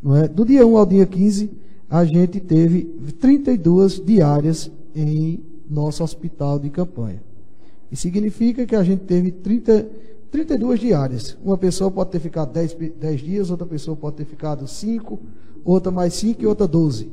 Não 0.03 0.15
é? 0.15 0.29
Do 0.29 0.45
dia 0.45 0.67
1 0.67 0.77
ao 0.77 0.85
dia 0.85 1.07
15, 1.07 1.51
a 1.89 2.05
gente 2.05 2.39
teve 2.39 2.85
32 3.19 4.05
diárias 4.05 4.71
em 4.95 5.43
nosso 5.69 6.05
hospital 6.05 6.59
de 6.59 6.69
campanha. 6.69 7.23
E 7.91 7.97
significa 7.97 8.67
que 8.67 8.77
a 8.77 8.85
gente 8.85 9.01
teve 9.05 9.31
30, 9.33 9.89
32 10.31 10.79
diárias. 10.79 11.37
Uma 11.43 11.57
pessoa 11.57 11.91
pode 11.91 12.11
ter 12.11 12.21
ficado 12.21 12.53
10, 12.53 12.77
10 13.01 13.21
dias, 13.21 13.51
outra 13.51 13.67
pessoa 13.67 13.97
pode 13.97 14.17
ter 14.17 14.27
ficado 14.27 14.67
5, 14.69 15.19
outra 15.65 15.91
mais 15.91 16.15
5 16.15 16.43
e 16.43 16.47
outra 16.47 16.69
12. 16.69 17.11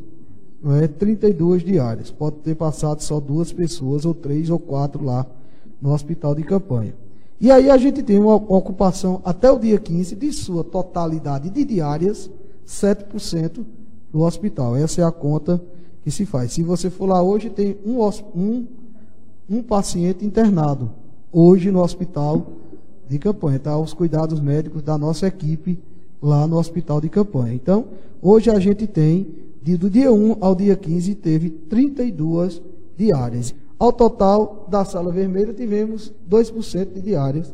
Não 0.62 0.76
é? 0.76 0.88
32 0.88 1.64
diárias. 1.64 2.12
Pode 2.12 2.38
ter 2.38 2.56
passado 2.56 3.02
só 3.02 3.20
duas 3.20 3.54
pessoas, 3.54 4.06
ou 4.06 4.14
três 4.14 4.50
ou 4.50 4.60
quatro 4.60 5.04
lá 5.04 5.26
no 5.82 5.94
hospital 5.94 6.36
de 6.36 6.44
campanha. 6.44 6.94
E 7.40 7.52
aí 7.52 7.70
a 7.70 7.78
gente 7.78 8.02
tem 8.02 8.18
uma 8.18 8.36
ocupação 8.36 9.22
até 9.24 9.52
o 9.52 9.60
dia 9.60 9.78
15 9.78 10.16
de 10.16 10.32
sua 10.34 10.64
totalidade 10.64 11.50
de 11.50 11.64
diárias, 11.64 12.30
7% 12.66 13.64
do 14.12 14.22
hospital. 14.22 14.76
Essa 14.76 15.02
é 15.02 15.04
a 15.04 15.12
conta 15.12 15.62
que 16.04 16.10
se 16.10 16.26
faz. 16.26 16.54
Se 16.54 16.64
você 16.64 16.90
for 16.90 17.06
lá 17.06 17.22
hoje, 17.22 17.50
tem 17.50 17.78
um, 17.86 18.04
um, 18.36 18.66
um 19.48 19.62
paciente 19.62 20.26
internado, 20.26 20.90
hoje 21.32 21.70
no 21.70 21.82
hospital 21.82 22.48
de 23.08 23.20
campanha. 23.20 23.58
Está 23.58 23.78
os 23.78 23.94
cuidados 23.94 24.40
médicos 24.40 24.82
da 24.82 24.98
nossa 24.98 25.28
equipe 25.28 25.80
lá 26.22 26.48
no 26.48 26.58
hospital 26.58 27.00
de 27.00 27.10
campanha. 27.10 27.54
Então, 27.54 27.86
hoje 28.20 28.50
a 28.50 28.60
gente 28.60 28.88
tem, 28.88 29.28
de, 29.62 29.78
do 29.78 29.92
dia 29.92 30.12
1 30.12 30.38
ao 30.42 30.56
dia 30.56 30.76
15, 30.76 31.14
teve 31.16 31.52
32 31.52 32.62
diárias. 32.98 33.54
Ao 33.80 33.94
total 33.94 34.66
da 34.68 34.84
sala 34.84 35.12
vermelha, 35.12 35.54
tivemos 35.54 36.12
2% 36.30 36.94
de 36.94 37.02
diárias, 37.02 37.54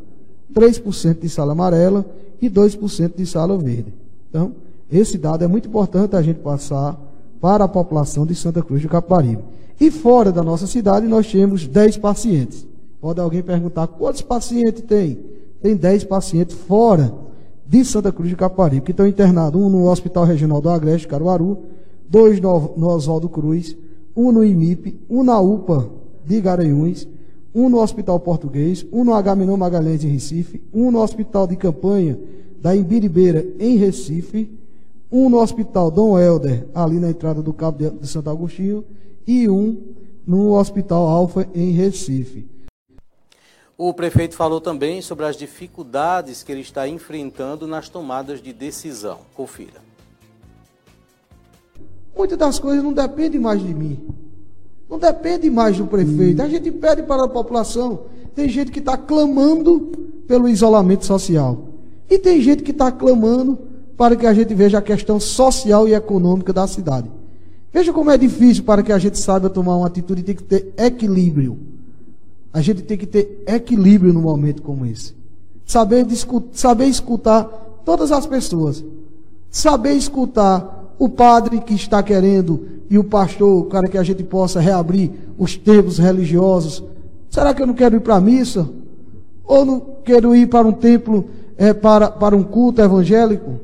3% 0.54 1.20
de 1.20 1.28
sala 1.28 1.52
amarela 1.52 2.06
e 2.42 2.50
2% 2.50 3.16
de 3.16 3.26
sala 3.26 3.58
verde. 3.58 3.94
Então, 4.30 4.54
esse 4.92 5.18
dado 5.18 5.44
é 5.44 5.48
muito 5.48 5.68
importante 5.68 6.16
a 6.16 6.22
gente 6.22 6.40
passar 6.40 6.98
para 7.42 7.66
a 7.66 7.68
população 7.68 8.26
de 8.26 8.34
Santa 8.36 8.62
Cruz 8.62 8.82
do 8.82 8.88
Caparibe. 8.88 9.44
E 9.80 9.92
fora 9.92 10.32
da 10.32 10.42
nossa 10.42 10.66
cidade, 10.66 11.08
nós 11.08 11.30
temos 11.30 11.68
10 11.68 11.98
pacientes. 11.98 12.66
Pode 13.02 13.20
alguém 13.20 13.44
perguntar 13.44 13.88
quantos 13.88 14.22
pacientes 14.22 14.82
tem? 14.84 15.20
Tem 15.62 15.76
10 15.76 16.06
pacientes 16.06 16.56
fora 16.56 17.14
de 17.66 17.84
Santa 17.84 18.14
Cruz 18.14 18.30
de 18.30 18.36
Caparibe, 18.36 18.86
que 18.86 18.92
estão 18.92 19.06
internados, 19.06 19.62
um 19.62 19.68
no 19.68 19.90
Hospital 19.90 20.24
Regional 20.24 20.62
do 20.62 20.70
Agreste, 20.70 21.08
Caruaru, 21.08 21.58
dois 22.08 22.40
no, 22.40 22.74
no 22.78 22.88
Oswaldo 22.88 23.28
Cruz, 23.28 23.76
um 24.16 24.32
no 24.32 24.44
IMIP, 24.44 25.02
um 25.10 25.24
na 25.24 25.40
UPA 25.42 26.03
de 26.26 26.42
Garanhuns, 26.42 27.08
um 27.54 27.70
no 27.70 27.80
Hospital 27.80 28.20
Português, 28.20 28.86
um 28.92 29.04
no 29.04 29.14
Agamenon 29.14 29.58
Magalhães 29.58 30.04
em 30.04 30.10
Recife, 30.10 30.62
um 30.74 30.90
no 30.90 31.00
Hospital 31.00 31.46
de 31.48 31.56
Campanha 31.56 32.20
da 32.60 32.76
Imbiribeira 32.76 33.46
em 33.60 33.78
Recife, 33.78 34.50
um 35.12 35.30
no 35.30 35.40
Hospital 35.40 35.92
Dom 35.92 36.18
Helder, 36.18 36.66
ali 36.74 37.00
na 37.00 37.10
entrada 37.10 37.42
do 37.42 37.54
Cabo 37.54 37.78
de, 37.78 37.90
de 37.90 38.08
Santo 38.08 38.30
Agostinho, 38.30 38.84
e 39.28 39.48
um 39.48 39.78
no 40.26 40.54
Hospital 40.54 41.08
Alfa 41.08 41.48
em 41.54 41.72
Recife. 41.72 42.48
O 43.78 43.94
prefeito 43.94 44.36
falou 44.36 44.62
também 44.62 45.02
sobre 45.02 45.26
as 45.26 45.36
dificuldades 45.36 46.44
que 46.44 46.52
ele 46.52 46.62
está 46.62 46.88
enfrentando 46.88 47.68
nas 47.68 47.90
tomadas 47.90 48.42
de 48.42 48.54
decisão. 48.54 49.20
Confira. 49.34 49.82
Muitas 52.16 52.38
das 52.38 52.60
coisas 52.60 52.84
não 52.84 52.94
dependem 52.94 53.42
mais 53.42 53.62
de 53.62 53.74
mim. 53.74 54.13
Não 54.94 55.00
depende 55.00 55.50
mais 55.50 55.76
do 55.76 55.88
prefeito. 55.88 56.40
A 56.40 56.48
gente 56.48 56.70
pede 56.70 57.02
para 57.02 57.24
a 57.24 57.28
população. 57.28 58.02
Tem 58.36 58.48
gente 58.48 58.72
que 58.72 58.78
está 58.78 58.96
clamando 58.96 59.92
pelo 60.28 60.48
isolamento 60.48 61.04
social. 61.04 61.70
E 62.08 62.20
tem 62.20 62.40
gente 62.40 62.62
que 62.62 62.70
está 62.70 62.92
clamando 62.92 63.58
para 63.98 64.16
que 64.16 64.28
a 64.28 64.34
gente 64.36 64.54
veja 64.54 64.78
a 64.78 64.84
questão 64.84 65.20
social 65.20 65.88
e 65.88 65.96
econômica 65.96 66.54
da 66.54 66.68
cidade. 66.68 67.10
Veja 67.74 67.92
como 67.92 68.12
é 68.12 68.18
difícil 68.20 68.66
para 68.66 68.84
que 68.84 68.92
a 68.92 69.00
gente 69.00 69.18
saiba 69.18 69.50
tomar 69.50 69.78
uma 69.78 69.88
atitude, 69.88 70.22
tem 70.22 70.36
que 70.36 70.44
ter 70.44 70.72
equilíbrio. 70.78 71.58
A 72.54 72.62
gente 72.62 72.84
tem 72.84 72.96
que 72.96 73.08
ter 73.08 73.44
equilíbrio 73.48 74.14
num 74.14 74.22
momento 74.22 74.62
como 74.62 74.86
esse. 74.86 75.16
Saber, 75.66 76.06
saber 76.52 76.86
escutar 76.86 77.46
todas 77.84 78.12
as 78.12 78.28
pessoas. 78.28 78.86
Saber 79.50 79.94
escutar 79.94 80.73
o 80.98 81.10
padre 81.10 81.60
que 81.60 81.74
está 81.74 82.02
querendo 82.02 82.66
e 82.90 82.98
o 82.98 83.04
pastor, 83.04 83.66
para 83.66 83.88
que 83.88 83.98
a 83.98 84.04
gente 84.04 84.24
possa 84.24 84.60
reabrir 84.60 85.12
os 85.38 85.58
templos 85.58 85.98
religiosos. 85.98 86.84
Será 87.30 87.54
que 87.54 87.62
eu 87.62 87.68
não 87.68 87.74
quero 87.74 87.96
ir 87.96 88.02
para 88.02 88.16
a 88.16 88.22
missa? 88.22 88.70
Ou 89.44 89.66
não 89.66 89.80
quero 90.04 90.36
ir 90.36 90.48
para 90.48 90.68
um 90.68 90.72
templo, 90.72 91.26
é, 91.58 91.74
para, 91.74 92.12
para 92.12 92.36
um 92.36 92.44
culto 92.44 92.82
evangélico? 92.82 93.60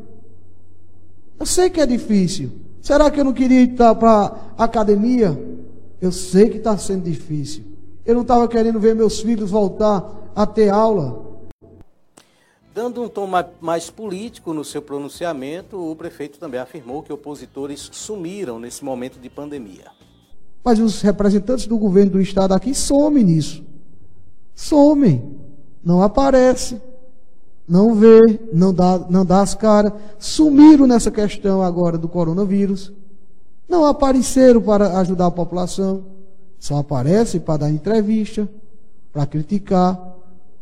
Eu 1.39 1.45
sei 1.45 1.69
que 1.69 1.79
é 1.79 1.85
difícil. 1.85 2.51
Será 2.81 3.09
que 3.11 3.19
eu 3.19 3.23
não 3.23 3.33
queria 3.33 3.61
ir 3.61 3.75
para 3.75 4.33
a 4.57 4.63
academia? 4.63 5.39
Eu 6.01 6.11
sei 6.11 6.49
que 6.49 6.57
está 6.57 6.77
sendo 6.77 7.03
difícil. 7.03 7.63
Eu 8.05 8.15
não 8.15 8.21
estava 8.23 8.47
querendo 8.47 8.79
ver 8.79 8.95
meus 8.95 9.19
filhos 9.19 9.51
voltar 9.51 10.31
a 10.35 10.45
ter 10.45 10.69
aula. 10.69 11.28
Dando 12.79 13.03
um 13.03 13.09
tom 13.09 13.29
mais 13.59 13.89
político 13.89 14.53
no 14.53 14.63
seu 14.63 14.81
pronunciamento, 14.81 15.75
o 15.77 15.93
prefeito 15.97 16.39
também 16.39 16.61
afirmou 16.61 17.03
que 17.03 17.11
opositores 17.11 17.89
sumiram 17.91 18.57
nesse 18.57 18.85
momento 18.85 19.19
de 19.19 19.29
pandemia. 19.29 19.87
Mas 20.63 20.79
os 20.79 21.01
representantes 21.01 21.67
do 21.67 21.77
governo 21.77 22.11
do 22.11 22.21
estado 22.21 22.53
aqui 22.53 22.73
somem 22.73 23.25
nisso. 23.25 23.65
Somem. 24.55 25.29
Não 25.83 26.01
aparece. 26.01 26.81
Não 27.67 27.95
vê, 27.95 28.39
não 28.53 28.73
dá, 28.73 28.97
não 29.09 29.25
dá 29.25 29.41
as 29.41 29.53
caras. 29.53 29.91
Sumiram 30.17 30.87
nessa 30.87 31.11
questão 31.11 31.61
agora 31.61 31.97
do 31.97 32.07
coronavírus. 32.07 32.93
Não 33.67 33.83
apareceram 33.83 34.61
para 34.61 34.97
ajudar 34.99 35.25
a 35.25 35.31
população. 35.31 36.05
Só 36.57 36.77
aparecem 36.77 37.41
para 37.41 37.57
dar 37.57 37.71
entrevista, 37.71 38.47
para 39.11 39.25
criticar, 39.25 40.15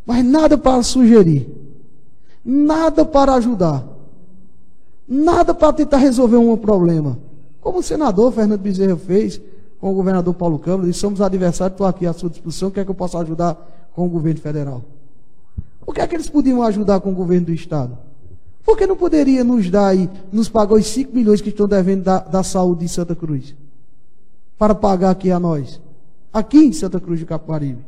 mas 0.04 0.26
nada 0.26 0.58
para 0.58 0.82
sugerir. 0.82 1.67
Nada 2.50 3.04
para 3.04 3.34
ajudar. 3.34 3.86
Nada 5.06 5.54
para 5.54 5.74
tentar 5.74 5.98
resolver 5.98 6.38
um 6.38 6.56
problema. 6.56 7.20
Como 7.60 7.80
o 7.80 7.84
senador 7.84 8.32
Fernando 8.32 8.62
Bezerra 8.62 8.96
fez 8.96 9.42
com 9.82 9.92
o 9.92 9.94
governador 9.94 10.34
Paulo 10.34 10.58
Câmara, 10.58 10.88
disse, 10.88 11.00
somos 11.00 11.20
adversários, 11.20 11.74
estou 11.74 11.86
aqui 11.86 12.08
à 12.08 12.14
sua 12.14 12.30
disposição, 12.30 12.72
quer 12.72 12.86
que 12.86 12.92
eu 12.92 12.96
possa 12.96 13.20
ajudar 13.20 13.90
com 13.94 14.06
o 14.06 14.10
governo 14.10 14.40
federal? 14.40 14.82
Por 15.86 15.94
que 15.94 16.00
é 16.00 16.08
que 16.08 16.16
eles 16.16 16.30
podiam 16.30 16.64
ajudar 16.64 17.02
com 17.02 17.12
o 17.12 17.14
governo 17.14 17.48
do 17.48 17.52
Estado? 17.52 17.98
Por 18.64 18.78
que 18.78 18.88
não 18.88 18.96
poderia 18.96 19.44
nos 19.44 19.70
dar 19.70 19.88
aí, 19.88 20.10
nos 20.32 20.48
pagar 20.48 20.76
os 20.76 20.88
5 20.88 21.14
milhões 21.14 21.42
que 21.42 21.50
estão 21.50 21.68
devendo 21.68 22.04
da, 22.04 22.20
da 22.20 22.44
saúde 22.44 22.86
em 22.86 22.88
Santa 22.88 23.14
Cruz? 23.14 23.56
Para 24.58 24.74
pagar 24.74 25.10
aqui 25.10 25.32
a 25.32 25.40
nós. 25.40 25.82
Aqui 26.32 26.60
em 26.60 26.72
Santa 26.72 26.98
Cruz 26.98 27.20
de 27.20 27.26
Caparibe. 27.26 27.84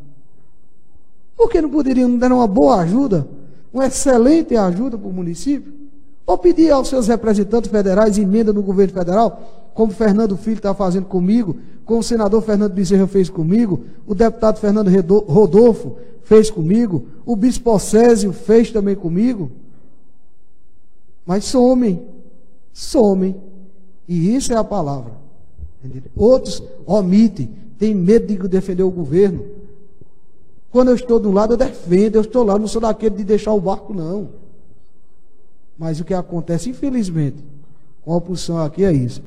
Por 1.37 1.49
que 1.49 1.61
não 1.61 1.69
poderiam 1.69 2.17
dar 2.17 2.33
uma 2.33 2.47
boa 2.47 2.81
ajuda 2.81 3.25
uma 3.73 3.85
excelente 3.85 4.55
ajuda 4.55 4.97
para 4.97 5.07
o 5.07 5.13
município, 5.13 5.73
ou 6.25 6.37
pedir 6.37 6.71
aos 6.71 6.87
seus 6.87 7.07
representantes 7.07 7.71
federais 7.71 8.17
emenda 8.17 8.53
no 8.53 8.61
governo 8.61 8.93
federal, 8.93 9.71
como 9.73 9.91
Fernando 9.91 10.37
Filho 10.37 10.57
está 10.57 10.73
fazendo 10.73 11.05
comigo, 11.05 11.57
como 11.85 12.01
o 12.01 12.03
senador 12.03 12.41
Fernando 12.43 12.73
Bezerra 12.73 13.07
fez 13.07 13.29
comigo, 13.29 13.83
o 14.05 14.13
deputado 14.13 14.59
Fernando 14.59 14.89
Rodolfo 15.27 15.97
fez 16.23 16.51
comigo, 16.51 17.07
o 17.25 17.35
bispo 17.35 17.79
Césio 17.79 18.31
fez 18.31 18.71
também 18.71 18.95
comigo. 18.95 19.49
Mas 21.25 21.45
somem, 21.45 22.01
somem. 22.71 23.35
E 24.07 24.35
isso 24.35 24.53
é 24.53 24.55
a 24.55 24.63
palavra. 24.63 25.13
Outros 26.15 26.61
omitem, 26.85 27.49
têm 27.77 27.95
medo 27.95 28.27
de 28.27 28.47
defender 28.47 28.83
o 28.83 28.91
governo. 28.91 29.45
Quando 30.71 30.89
eu 30.89 30.95
estou 30.95 31.19
do 31.19 31.31
lado, 31.31 31.53
eu 31.53 31.57
defendo, 31.57 32.15
eu 32.15 32.21
estou 32.21 32.43
lá, 32.43 32.57
não 32.59 32.67
sou 32.67 32.81
daquele 32.81 33.15
de 33.15 33.23
deixar 33.23 33.53
o 33.53 33.59
barco, 33.59 33.93
não. 33.93 34.29
Mas 35.77 35.99
o 35.99 36.05
que 36.05 36.13
acontece, 36.13 36.69
infelizmente, 36.69 37.43
com 38.01 38.13
a 38.13 38.17
oposição 38.17 38.63
aqui 38.63 38.83
é 38.83 38.91
isso. 38.91 39.23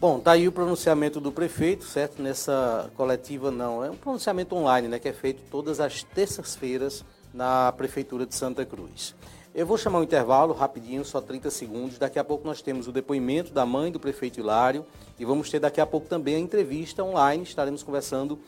Bom, 0.00 0.20
tá 0.20 0.32
aí 0.32 0.46
o 0.46 0.52
pronunciamento 0.52 1.20
do 1.20 1.32
prefeito, 1.32 1.84
certo? 1.84 2.22
Nessa 2.22 2.88
coletiva 2.96 3.50
não, 3.50 3.84
é 3.84 3.90
um 3.90 3.96
pronunciamento 3.96 4.54
online, 4.54 4.86
né, 4.86 4.98
que 5.00 5.08
é 5.08 5.12
feito 5.12 5.42
todas 5.50 5.80
as 5.80 6.04
terças-feiras 6.04 7.04
na 7.34 7.72
prefeitura 7.72 8.24
de 8.24 8.34
Santa 8.34 8.64
Cruz. 8.64 9.16
Eu 9.58 9.66
vou 9.66 9.76
chamar 9.76 9.98
um 9.98 10.04
intervalo 10.04 10.54
rapidinho, 10.54 11.04
só 11.04 11.20
30 11.20 11.50
segundos. 11.50 11.98
Daqui 11.98 12.16
a 12.16 12.22
pouco 12.22 12.46
nós 12.46 12.62
temos 12.62 12.86
o 12.86 12.92
depoimento 12.92 13.52
da 13.52 13.66
mãe 13.66 13.90
do 13.90 13.98
prefeito 13.98 14.38
Hilário 14.38 14.86
e 15.18 15.24
vamos 15.24 15.50
ter 15.50 15.58
daqui 15.58 15.80
a 15.80 15.84
pouco 15.84 16.06
também 16.06 16.36
a 16.36 16.38
entrevista 16.38 17.02
online. 17.02 17.42
Estaremos 17.42 17.82
conversando 17.82 18.38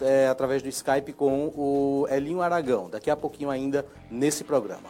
é, 0.00 0.26
através 0.26 0.62
do 0.62 0.68
Skype 0.70 1.12
com 1.12 1.52
o 1.54 2.06
Elinho 2.08 2.40
Aragão. 2.40 2.88
Daqui 2.88 3.10
a 3.10 3.16
pouquinho 3.16 3.50
ainda 3.50 3.84
nesse 4.10 4.42
programa. 4.42 4.88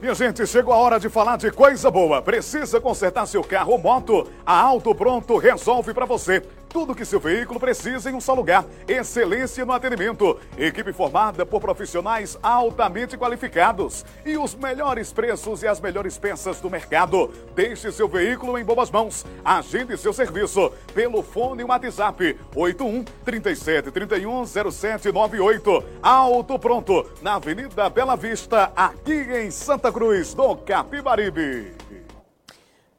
Minha 0.00 0.14
gente, 0.14 0.46
chegou 0.46 0.72
a 0.72 0.78
hora 0.78 0.98
de 0.98 1.10
falar 1.10 1.36
de 1.36 1.50
coisa 1.50 1.90
boa. 1.90 2.22
Precisa 2.22 2.80
consertar 2.80 3.26
seu 3.26 3.44
carro 3.44 3.72
ou 3.72 3.78
moto? 3.78 4.26
A 4.44 4.58
Auto 4.58 4.94
Pronto 4.94 5.36
resolve 5.36 5.92
para 5.92 6.06
você 6.06 6.42
tudo 6.74 6.92
que 6.92 7.04
seu 7.04 7.20
veículo 7.20 7.60
precisa 7.60 8.10
em 8.10 8.14
um 8.14 8.20
só 8.20 8.34
lugar. 8.34 8.66
Excelência 8.88 9.64
no 9.64 9.72
atendimento. 9.72 10.40
Equipe 10.58 10.92
formada 10.92 11.46
por 11.46 11.60
profissionais 11.60 12.36
altamente 12.42 13.16
qualificados. 13.16 14.04
E 14.26 14.36
os 14.36 14.56
melhores 14.56 15.12
preços 15.12 15.62
e 15.62 15.68
as 15.68 15.80
melhores 15.80 16.18
peças 16.18 16.60
do 16.60 16.68
mercado. 16.68 17.32
Deixe 17.54 17.92
seu 17.92 18.08
veículo 18.08 18.58
em 18.58 18.64
boas 18.64 18.90
mãos. 18.90 19.24
Agende 19.44 19.96
seu 19.96 20.12
serviço 20.12 20.72
pelo 20.92 21.22
fone 21.22 21.62
WhatsApp 21.62 22.36
81 22.56 23.04
37 23.24 23.92
31 23.92 24.44
0798. 24.44 25.84
Auto 26.02 26.58
Pronto, 26.58 27.06
na 27.22 27.36
Avenida 27.36 27.88
Bela 27.88 28.16
Vista, 28.16 28.72
aqui 28.74 29.14
em 29.14 29.48
Santa 29.48 29.92
Cruz, 29.92 30.34
do 30.34 30.56
Capibaribe. 30.56 31.83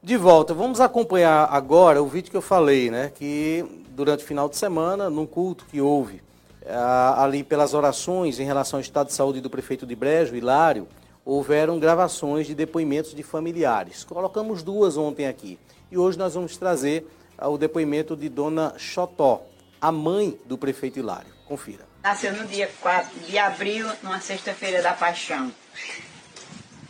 De 0.05 0.17
volta, 0.17 0.53
vamos 0.53 0.79
acompanhar 0.79 1.47
agora 1.51 1.99
o 1.99 2.05
vídeo 2.05 2.29
que 2.29 2.37
eu 2.37 2.41
falei, 2.41 2.91
né? 2.91 3.11
Que 3.15 3.65
durante 3.89 4.23
o 4.23 4.27
final 4.27 4.47
de 4.47 4.55
semana, 4.55 5.09
num 5.09 5.25
culto 5.25 5.65
que 5.65 5.81
houve 5.81 6.21
ah, 6.67 7.23
ali 7.23 7.43
pelas 7.43 7.73
orações 7.73 8.39
em 8.39 8.43
relação 8.43 8.77
ao 8.77 8.81
estado 8.81 9.07
de 9.07 9.13
saúde 9.13 9.41
do 9.41 9.49
prefeito 9.49 9.83
de 9.83 9.95
Brejo, 9.95 10.35
Hilário, 10.35 10.87
houveram 11.25 11.79
gravações 11.79 12.45
de 12.45 12.53
depoimentos 12.53 13.15
de 13.15 13.23
familiares. 13.23 14.03
Colocamos 14.03 14.61
duas 14.61 14.95
ontem 14.95 15.25
aqui. 15.25 15.57
E 15.89 15.97
hoje 15.97 16.19
nós 16.19 16.35
vamos 16.35 16.55
trazer 16.55 17.07
ah, 17.35 17.49
o 17.49 17.57
depoimento 17.57 18.15
de 18.15 18.29
Dona 18.29 18.75
Xotó, 18.77 19.41
a 19.81 19.91
mãe 19.91 20.37
do 20.45 20.55
prefeito 20.55 20.99
Hilário. 20.99 21.33
Confira. 21.47 21.83
Nasceu 22.03 22.31
no 22.31 22.45
dia 22.45 22.69
4 22.79 23.21
de 23.21 23.39
abril, 23.39 23.87
numa 24.03 24.19
sexta-feira 24.19 24.83
da 24.83 24.93
paixão. 24.93 25.51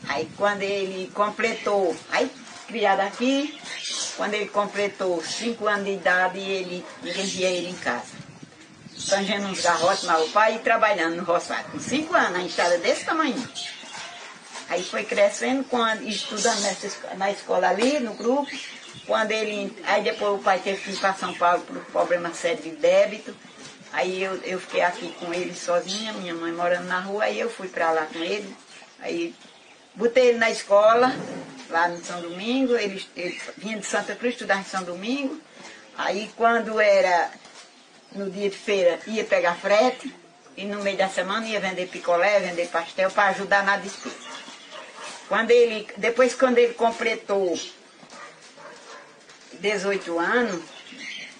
Aí 0.06 0.30
quando 0.36 0.64
ele 0.64 1.10
completou, 1.14 1.96
aí 2.12 2.30
criado 2.68 3.02
aqui. 3.02 3.60
Quando 4.18 4.34
ele 4.34 4.48
completou 4.48 5.22
cinco 5.24 5.68
anos 5.68 5.86
de 5.86 5.92
idade, 5.92 6.40
ele, 6.40 6.86
via 7.02 7.50
ele 7.50 7.70
em 7.70 7.76
casa. 7.76 8.14
Tangendo 9.10 9.48
uns 9.48 9.62
garrotes 9.62 10.04
no 10.04 10.30
pai 10.30 10.56
e 10.56 10.60
trabalhando 10.60 11.18
no 11.18 11.24
roçado. 11.24 11.70
Com 11.72 11.80
cinco 11.80 12.16
anos, 12.16 12.40
a 12.40 12.44
estrada 12.44 12.78
desse 12.78 13.06
tamanho. 13.06 13.48
Aí 14.70 14.84
foi 14.84 15.04
crescendo, 15.04 15.64
quando, 15.66 16.08
estudando 16.08 16.60
nessa, 16.62 17.16
na 17.16 17.30
escola 17.30 17.70
ali, 17.70 18.00
no 18.00 18.14
grupo. 18.14 18.50
Quando 19.06 19.32
ele. 19.32 19.78
Aí 19.86 20.04
depois 20.04 20.40
o 20.40 20.44
pai 20.44 20.60
teve 20.60 20.82
que 20.82 20.92
ir 20.92 20.98
para 20.98 21.14
São 21.14 21.34
Paulo 21.34 21.62
por 21.62 21.78
problema 21.86 22.34
sério 22.34 22.64
de 22.64 22.72
débito. 22.72 23.36
Aí 23.94 24.24
eu, 24.24 24.36
eu 24.44 24.60
fiquei 24.60 24.82
aqui 24.82 25.14
com 25.20 25.34
ele 25.34 25.56
sozinha, 25.56 26.12
minha 26.14 26.34
mãe 26.34 26.52
morando 26.52 26.88
na 26.88 27.00
rua, 27.00 27.26
aí 27.26 27.40
eu 27.40 27.50
fui 27.50 27.68
para 27.68 27.92
lá 27.92 28.06
com 28.06 28.20
ele. 28.20 28.54
Aí 29.00 29.34
botei 29.94 30.30
ele 30.30 30.38
na 30.38 30.50
escola, 30.50 31.14
lá 31.76 31.90
no 31.90 32.02
São 32.02 32.22
Domingo, 32.22 32.74
ele, 32.78 33.06
ele 33.18 33.42
vinha 33.58 33.78
de 33.78 33.86
Santa 33.86 34.16
Cruz 34.16 34.34
estudar 34.34 34.62
em 34.62 34.64
São 34.64 34.84
Domingo. 34.84 35.38
Aí 35.98 36.32
quando 36.38 36.80
era 36.80 37.30
no 38.14 38.30
dia 38.32 38.50
de 38.50 38.58
feira 38.58 38.98
ia 39.08 39.26
pegar 39.26 39.56
frete 39.56 40.14
e 40.56 40.64
no 40.64 40.82
meio 40.82 40.96
da 40.96 41.10
semana 41.10 41.46
ia 41.46 41.60
vender 41.60 41.88
picolé, 41.88 42.40
vender 42.40 42.70
pastel 42.70 43.12
para 43.12 43.30
ajudar 43.32 43.66
na 43.66 43.76
despesa. 43.76 44.16
Quando 45.28 45.52
ele, 45.52 45.86
depois 45.98 46.34
quando 46.34 46.60
ele 46.60 46.74
completou 46.76 47.60
18 49.60 50.18
anos, 50.18 50.64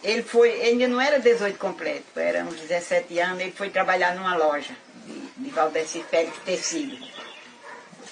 ele 0.04 0.22
foi, 0.22 0.50
ele 0.50 0.84
ainda 0.84 0.88
não 0.90 1.00
era 1.00 1.18
18 1.18 1.58
completo, 1.58 2.20
era 2.20 2.44
uns 2.44 2.60
17 2.60 3.20
anos, 3.20 3.40
ele 3.40 3.52
foi 3.52 3.70
trabalhar 3.70 4.14
numa 4.16 4.36
loja 4.36 4.76
de, 5.06 5.44
de 5.44 5.50
Valdeci 5.52 6.04
Félix 6.10 6.38
Tecido 6.44 7.15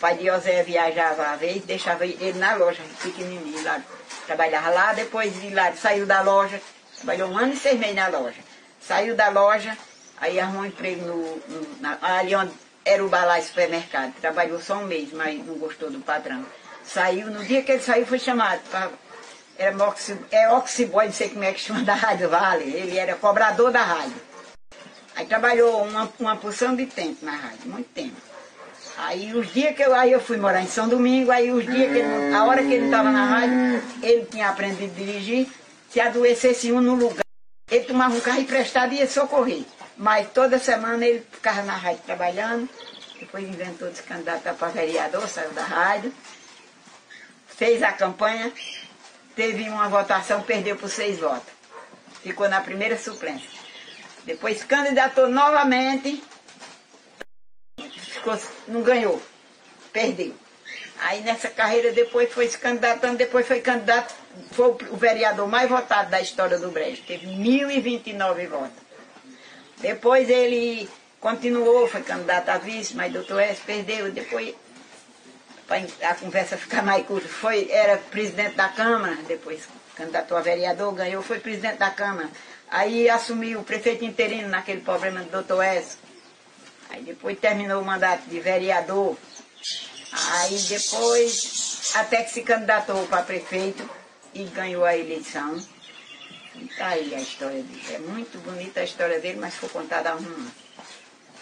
pai 0.03 0.17
de 0.17 0.25
José 0.25 0.63
viajava 0.63 1.27
a 1.27 1.37
vez, 1.37 1.63
deixava 1.63 2.05
ele 2.05 2.37
na 2.37 2.55
loja, 2.55 2.81
pequenininho 3.01 3.63
lá. 3.63 3.81
Trabalhava 4.25 4.69
lá, 4.69 4.91
depois 4.91 5.33
de 5.39 5.49
lá, 5.51 5.71
saiu 5.71 6.05
da 6.05 6.19
loja, 6.19 6.59
trabalhou 6.97 7.29
um 7.29 7.37
ano 7.37 7.53
e 7.53 7.55
seis 7.55 7.79
meses 7.79 7.95
na 7.95 8.09
loja. 8.09 8.41
Saiu 8.81 9.15
da 9.15 9.29
loja, 9.29 9.77
aí 10.17 10.41
arrumou 10.41 10.63
um 10.63 10.65
emprego 10.65 11.05
no, 11.05 11.37
no 11.47 11.79
na, 11.79 11.97
ali 12.01 12.35
onde 12.35 12.51
era 12.83 13.01
o 13.01 13.07
Balai 13.07 13.41
Supermercado. 13.43 14.11
Trabalhou 14.19 14.59
só 14.59 14.75
um 14.75 14.85
mês, 14.85 15.13
mas 15.13 15.39
não 15.45 15.55
gostou 15.55 15.89
do 15.89 16.01
patrão. 16.01 16.45
Saiu, 16.83 17.31
no 17.31 17.41
dia 17.45 17.63
que 17.63 17.71
ele 17.71 17.81
saiu 17.81 18.05
foi 18.05 18.19
chamado 18.19 18.59
para 18.69 18.89
era 19.57 19.87
oxi, 19.87 20.19
é 20.31 20.51
oxiboy, 20.51 21.05
não 21.05 21.13
sei 21.13 21.29
como 21.29 21.45
é 21.45 21.53
que 21.53 21.61
chama 21.61 21.79
da 21.87 21.93
Rádio 21.93 22.27
Vale. 22.27 22.65
Ele 22.65 22.97
era 22.97 23.15
cobrador 23.15 23.71
da 23.71 23.81
rádio. 23.81 24.21
Aí 25.15 25.25
trabalhou 25.25 25.81
uma, 25.83 26.11
uma 26.19 26.35
porção 26.35 26.75
de 26.75 26.87
tempo 26.87 27.23
na 27.23 27.31
rádio, 27.31 27.69
muito 27.69 27.87
tempo. 27.93 28.32
Aí 28.97 29.33
os 29.33 29.51
dias 29.51 29.75
que 29.75 29.81
eu, 29.81 29.93
aí 29.95 30.11
eu 30.11 30.19
fui 30.19 30.37
morar 30.37 30.61
em 30.61 30.67
São 30.67 30.87
Domingo, 30.87 31.31
aí 31.31 31.51
os 31.51 31.65
dias 31.65 31.91
que 31.91 31.97
ele, 31.97 32.33
a 32.33 32.43
hora 32.45 32.63
que 32.63 32.71
ele 32.71 32.85
estava 32.85 33.09
na 33.11 33.25
rádio, 33.25 33.83
ele 34.03 34.25
tinha 34.25 34.49
aprendido 34.49 34.93
a 34.93 34.95
dirigir, 34.95 35.47
se 35.89 35.99
adoecesse 35.99 36.71
um 36.71 36.79
no 36.79 36.95
lugar, 36.95 37.25
ele 37.69 37.85
tomava 37.85 38.15
um 38.15 38.19
carro 38.19 38.39
emprestado 38.39 38.93
e 38.93 38.97
ia 38.97 39.07
socorrer. 39.07 39.63
Mas 39.97 40.27
toda 40.31 40.59
semana 40.59 41.05
ele 41.05 41.25
ficava 41.31 41.63
na 41.63 41.73
rádio 41.73 42.01
trabalhando, 42.05 42.69
depois 43.19 43.47
inventou 43.47 43.89
de 43.89 44.01
candidatar 44.03 44.53
para 44.53 44.67
vereador, 44.69 45.27
saiu 45.27 45.51
da 45.51 45.63
rádio, 45.63 46.13
fez 47.47 47.81
a 47.81 47.91
campanha, 47.91 48.51
teve 49.35 49.69
uma 49.69 49.87
votação, 49.87 50.41
perdeu 50.43 50.75
por 50.75 50.89
seis 50.89 51.19
votos. 51.19 51.51
Ficou 52.21 52.47
na 52.47 52.61
primeira 52.61 52.97
suplência. 52.97 53.49
Depois 54.25 54.63
candidatou 54.63 55.27
novamente, 55.27 56.23
ficou, 58.23 58.39
não 58.67 58.81
ganhou, 58.81 59.21
perdeu. 59.91 60.33
Aí 60.99 61.21
nessa 61.21 61.49
carreira 61.49 61.91
depois 61.91 62.31
foi 62.31 62.47
se 62.47 62.57
candidatando, 62.57 63.17
depois 63.17 63.45
foi 63.45 63.59
candidato, 63.59 64.13
foi 64.51 64.75
o 64.89 64.95
vereador 64.95 65.47
mais 65.47 65.69
votado 65.69 66.09
da 66.09 66.21
história 66.21 66.57
do 66.57 66.71
Brejo, 66.71 67.03
teve 67.03 67.27
1.029 67.27 68.47
votos. 68.47 68.83
Depois 69.79 70.29
ele 70.29 70.89
continuou, 71.19 71.87
foi 71.87 72.01
candidato 72.01 72.49
a 72.49 72.57
vice, 72.57 72.95
mas 72.95 73.11
doutor 73.11 73.41
S 73.41 73.61
perdeu, 73.61 74.11
depois 74.11 74.55
para 75.67 75.81
a 76.09 76.15
conversa 76.15 76.57
ficar 76.57 76.83
mais 76.83 77.05
curta, 77.05 77.27
foi, 77.27 77.69
era 77.71 77.97
presidente 77.97 78.55
da 78.55 78.69
Câmara, 78.69 79.17
depois 79.27 79.67
candidatou 79.95 80.37
a 80.37 80.41
vereador, 80.41 80.93
ganhou, 80.93 81.21
foi 81.21 81.39
presidente 81.39 81.77
da 81.77 81.89
Câmara. 81.89 82.29
Aí 82.69 83.09
assumiu 83.09 83.59
o 83.59 83.63
prefeito 83.63 84.03
interino 84.03 84.49
naquele 84.49 84.81
problema 84.81 85.21
do 85.21 85.29
doutor 85.29 85.63
S. 85.63 85.97
Aí 86.93 87.01
depois 87.01 87.39
terminou 87.39 87.81
o 87.81 87.85
mandato 87.85 88.29
de 88.29 88.39
vereador. 88.39 89.17
Aí 90.11 90.55
depois, 90.69 91.91
até 91.95 92.21
que 92.21 92.29
se 92.29 92.43
candidatou 92.43 93.07
para 93.07 93.23
prefeito 93.23 93.89
e 94.31 94.43
ganhou 94.43 94.85
a 94.85 94.95
eleição. 94.95 95.59
E 96.55 96.67
tá 96.77 96.89
aí 96.89 97.15
a 97.15 97.19
história 97.19 97.63
dele. 97.63 97.83
É 97.95 97.97
muito 97.97 98.37
bonita 98.43 98.81
a 98.81 98.83
história 98.83 99.19
dele, 99.19 99.39
mas 99.39 99.55
foi 99.55 99.69
contada 99.69 100.15
uma. 100.15 100.51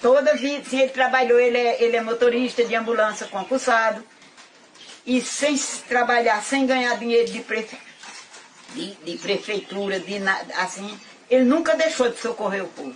Toda 0.02 0.36
vida, 0.36 0.64
sim, 0.70 0.80
ele 0.80 0.90
trabalhou, 0.92 1.38
ele 1.38 1.58
é, 1.58 1.84
ele 1.84 1.98
é 1.98 2.02
motorista 2.02 2.64
de 2.64 2.74
ambulância 2.74 3.28
concursado. 3.28 4.02
E 5.06 5.22
sem 5.22 5.58
trabalhar, 5.90 6.42
sem 6.42 6.66
ganhar 6.66 6.98
dinheiro 6.98 7.30
de, 7.30 7.42
prefe... 7.42 7.78
de, 8.74 8.96
de 8.96 9.18
prefeitura, 9.18 10.00
de 10.00 10.18
nada, 10.18 10.56
assim, 10.56 10.98
ele 11.30 11.44
nunca 11.44 11.76
deixou 11.76 12.10
de 12.10 12.20
socorrer 12.20 12.64
o 12.64 12.70
povo. 12.70 12.96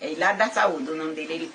É 0.00 0.14
lá 0.16 0.32
da 0.32 0.48
saúde 0.48 0.90
o 0.90 0.96
nome 0.96 1.14
dele. 1.14 1.34
Ele, 1.34 1.52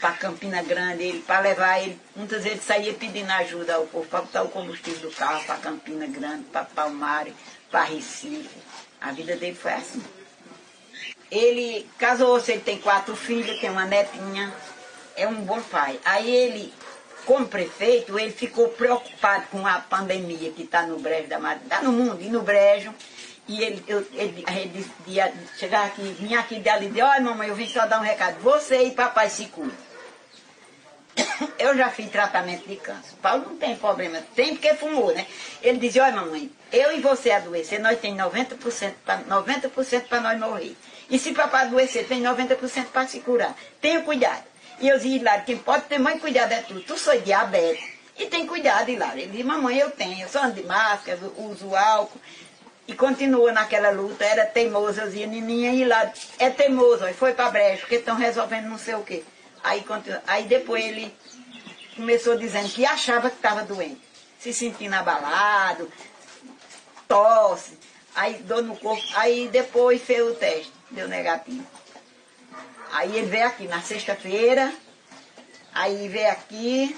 para 0.00 0.12
Campina 0.12 0.62
Grande, 0.62 1.02
ele, 1.02 1.20
para 1.20 1.40
levar 1.40 1.80
ele, 1.80 1.98
muitas 2.14 2.44
vezes 2.44 2.62
saía 2.62 2.92
pedindo 2.92 3.30
ajuda 3.30 3.74
ao 3.74 3.86
povo 3.86 4.06
para 4.06 4.20
botar 4.20 4.42
o 4.42 4.48
combustível 4.48 5.08
do 5.08 5.16
carro 5.16 5.44
para 5.44 5.56
Campina 5.56 6.06
Grande, 6.06 6.44
para 6.44 6.64
Palmares, 6.64 7.34
para 7.70 7.84
Recife. 7.84 8.48
A 9.00 9.12
vida 9.12 9.36
dele 9.36 9.54
foi 9.54 9.72
assim. 9.72 10.02
Ele 11.30 11.88
casou-se, 11.98 12.52
ele 12.52 12.60
tem 12.60 12.78
quatro 12.78 13.16
filhos, 13.16 13.58
tem 13.60 13.70
uma 13.70 13.84
netinha, 13.84 14.52
é 15.16 15.26
um 15.26 15.42
bom 15.42 15.60
pai. 15.62 15.98
Aí 16.04 16.30
ele, 16.30 16.72
como 17.24 17.48
prefeito, 17.48 18.18
ele 18.18 18.32
ficou 18.32 18.68
preocupado 18.68 19.46
com 19.50 19.66
a 19.66 19.80
pandemia 19.80 20.52
que 20.52 20.62
está 20.62 20.86
no 20.86 20.98
brejo 20.98 21.28
da 21.28 21.38
está 21.54 21.82
no 21.82 21.92
mundo 21.92 22.20
e 22.20 22.28
no 22.28 22.42
brejo. 22.42 22.94
E 23.46 23.62
ele, 23.62 23.84
eu, 23.86 24.06
ele, 24.14 24.44
ele 24.48 24.86
ia 25.06 25.32
chegar 25.58 25.86
aqui, 25.86 26.02
vinha 26.18 26.40
aqui 26.40 26.56
dela 26.60 26.82
e 26.82 26.88
dizer, 26.88 27.02
olha 27.02 27.20
mamãe, 27.20 27.48
eu 27.48 27.54
vim 27.54 27.68
só 27.68 27.86
dar 27.86 28.00
um 28.00 28.02
recado, 28.02 28.40
você 28.40 28.84
e 28.84 28.90
papai 28.92 29.28
se 29.28 29.46
cuidam. 29.46 29.76
Eu 31.58 31.76
já 31.76 31.90
fiz 31.90 32.10
tratamento 32.10 32.66
de 32.66 32.76
câncer. 32.76 33.14
Paulo 33.22 33.44
não 33.50 33.56
tem 33.56 33.76
problema, 33.76 34.20
tem 34.34 34.54
porque 34.54 34.74
fumou, 34.74 35.14
né? 35.14 35.26
Ele 35.62 35.78
dizia, 35.78 36.04
olha 36.04 36.16
mamãe, 36.16 36.50
eu 36.72 36.96
e 36.96 37.00
você 37.00 37.30
adoecer, 37.30 37.80
nós 37.80 38.00
temos 38.00 38.18
90% 38.18 38.94
para 39.04 39.18
90 39.18 39.70
nós 40.20 40.40
morrer. 40.40 40.76
E 41.08 41.18
se 41.18 41.32
papai 41.32 41.66
adoecer, 41.66 42.06
tem 42.06 42.22
90% 42.22 42.86
para 42.86 43.06
se 43.06 43.20
curar. 43.20 43.54
Tenha 43.80 44.00
cuidado. 44.00 44.44
E 44.80 44.88
eu 44.88 44.96
dizia, 44.96 45.16
Hilário, 45.16 45.44
quem 45.44 45.58
pode 45.58 45.84
ter 45.84 45.98
mais 45.98 46.20
cuidado 46.20 46.52
é 46.52 46.62
tu. 46.62 46.80
Tu 46.80 46.98
sou 46.98 47.18
diabetes. 47.20 47.84
E 48.18 48.26
tem 48.26 48.46
cuidado, 48.46 48.90
Hilário. 48.90 49.22
Ele 49.22 49.30
disse, 49.30 49.44
mamãe, 49.44 49.78
eu 49.78 49.90
tenho. 49.90 50.22
Eu 50.22 50.28
só 50.28 50.44
ando 50.44 50.54
de 50.54 50.62
máscara, 50.64 51.18
uso 51.36 51.74
álcool. 51.74 52.20
E 52.86 52.94
continua 52.94 53.52
naquela 53.52 53.90
luta. 53.90 54.24
Era 54.24 54.44
teimoso. 54.44 55.00
Eu 55.00 55.06
dizia, 55.06 55.26
Nininha, 55.26 55.72
Hilário, 55.72 56.12
é 56.38 56.50
teimoso. 56.50 57.06
Foi 57.14 57.32
para 57.32 57.50
brecha, 57.50 57.80
porque 57.80 57.96
estão 57.96 58.16
resolvendo 58.16 58.66
não 58.66 58.78
sei 58.78 58.94
o 58.94 59.02
quê. 59.02 59.22
Aí, 59.62 59.82
continua. 59.82 60.22
Aí 60.26 60.44
depois 60.44 60.84
ele 60.84 61.14
começou 61.96 62.36
dizendo 62.36 62.68
que 62.68 62.84
achava 62.84 63.30
que 63.30 63.36
estava 63.36 63.62
doente. 63.62 64.00
Se 64.38 64.52
sentindo 64.52 64.92
abalado, 64.92 65.90
tosse, 67.08 67.78
aí 68.14 68.34
dor 68.42 68.62
no 68.62 68.76
corpo. 68.76 69.02
Aí 69.14 69.48
depois 69.48 70.02
fez 70.02 70.20
o 70.22 70.34
teste 70.34 70.74
deu 70.94 71.08
negativo. 71.08 71.64
Aí 72.92 73.16
ele 73.16 73.26
veio 73.26 73.46
aqui 73.46 73.66
na 73.66 73.82
sexta-feira, 73.82 74.72
aí 75.74 76.08
veio 76.08 76.30
aqui, 76.30 76.96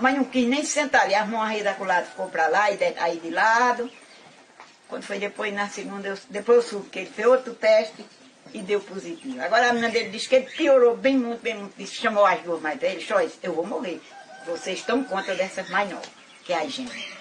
mas 0.00 0.16
não 0.16 0.24
quis 0.24 0.46
nem 0.46 0.64
sentar 0.64 1.02
ali, 1.02 1.14
armou 1.14 1.40
uma 1.40 1.48
rede 1.48 1.64
lado, 1.64 2.06
ficou 2.06 2.28
para 2.28 2.48
lá, 2.48 2.70
e 2.70 2.78
aí 2.98 3.18
de 3.18 3.30
lado. 3.30 3.90
Quando 4.88 5.02
foi 5.02 5.18
depois 5.18 5.52
na 5.52 5.68
segunda, 5.68 6.08
eu, 6.08 6.18
depois 6.28 6.58
eu 6.58 6.70
soube 6.70 6.90
que 6.90 7.00
ele 7.00 7.10
fez 7.10 7.26
outro 7.26 7.54
teste 7.54 8.04
e 8.52 8.60
deu 8.60 8.80
positivo. 8.80 9.40
Agora 9.42 9.70
a 9.70 9.72
menina 9.72 9.90
dele 9.90 10.10
disse 10.10 10.28
que 10.28 10.36
ele 10.36 10.46
piorou 10.46 10.96
bem 10.96 11.16
muito, 11.16 11.42
bem 11.42 11.54
muito. 11.54 11.74
Disse, 11.76 11.94
chamou 11.94 12.24
as 12.24 12.40
duas 12.42 12.60
mais 12.60 12.78
velhas, 12.78 13.06
só 13.06 13.20
isso, 13.20 13.38
eu 13.42 13.54
vou 13.54 13.66
morrer. 13.66 14.00
Vocês 14.46 14.78
estão 14.78 15.02
contra 15.04 15.34
dessas 15.34 15.68
mais 15.70 15.90
novas, 15.90 16.08
que 16.44 16.52
é 16.52 16.58
a 16.58 16.66
gente. 16.66 17.14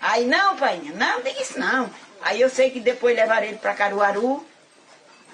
Aí, 0.00 0.24
não, 0.24 0.56
pai, 0.56 0.80
não, 0.94 1.20
tem 1.20 1.40
isso 1.42 1.58
não. 1.58 1.90
Aí 2.22 2.40
eu 2.40 2.48
sei 2.48 2.70
que 2.70 2.80
depois 2.80 3.16
levaram 3.16 3.46
ele 3.46 3.58
para 3.58 3.74
Caruaru, 3.74 4.46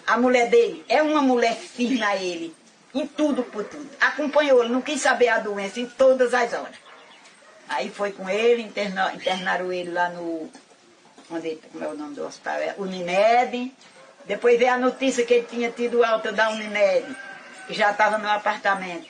a 0.07 0.17
mulher 0.17 0.49
dele 0.49 0.85
é 0.89 1.03
uma 1.03 1.21
mulher 1.21 1.57
firme 1.57 2.03
a 2.03 2.17
ele, 2.17 2.55
em 2.95 3.07
tudo 3.07 3.43
por 3.43 3.65
tudo. 3.65 3.89
Acompanhou 4.01 4.63
ele, 4.63 4.73
não 4.73 4.81
quis 4.81 5.01
saber 5.01 5.29
a 5.29 5.41
doença 5.41 5.81
em 5.81 5.87
todas 5.87 6.33
as 6.33 6.53
horas. 6.53 6.77
Aí 7.69 7.91
foi 7.91 8.13
com 8.13 8.29
ele, 8.29 8.63
interna, 8.63 9.13
internaram 9.15 9.73
ele 9.73 9.91
lá 9.91 10.09
no. 10.11 10.49
Onde, 11.31 11.57
como 11.73 11.85
é 11.85 11.89
o 11.89 11.97
nome 11.97 12.15
do 12.15 12.25
hospital? 12.25 12.57
É 12.57 12.75
Unimed. 12.79 13.75
Depois 14.25 14.59
veio 14.59 14.73
a 14.73 14.79
notícia 14.79 15.25
que 15.25 15.35
ele 15.35 15.47
tinha 15.47 15.71
tido 15.71 16.05
alta 16.05 16.33
da 16.33 16.51
Unimed, 16.51 17.17
que 17.67 17.75
já 17.75 17.91
estava 17.91 18.19
no 18.19 18.29
apartamento. 18.29 19.09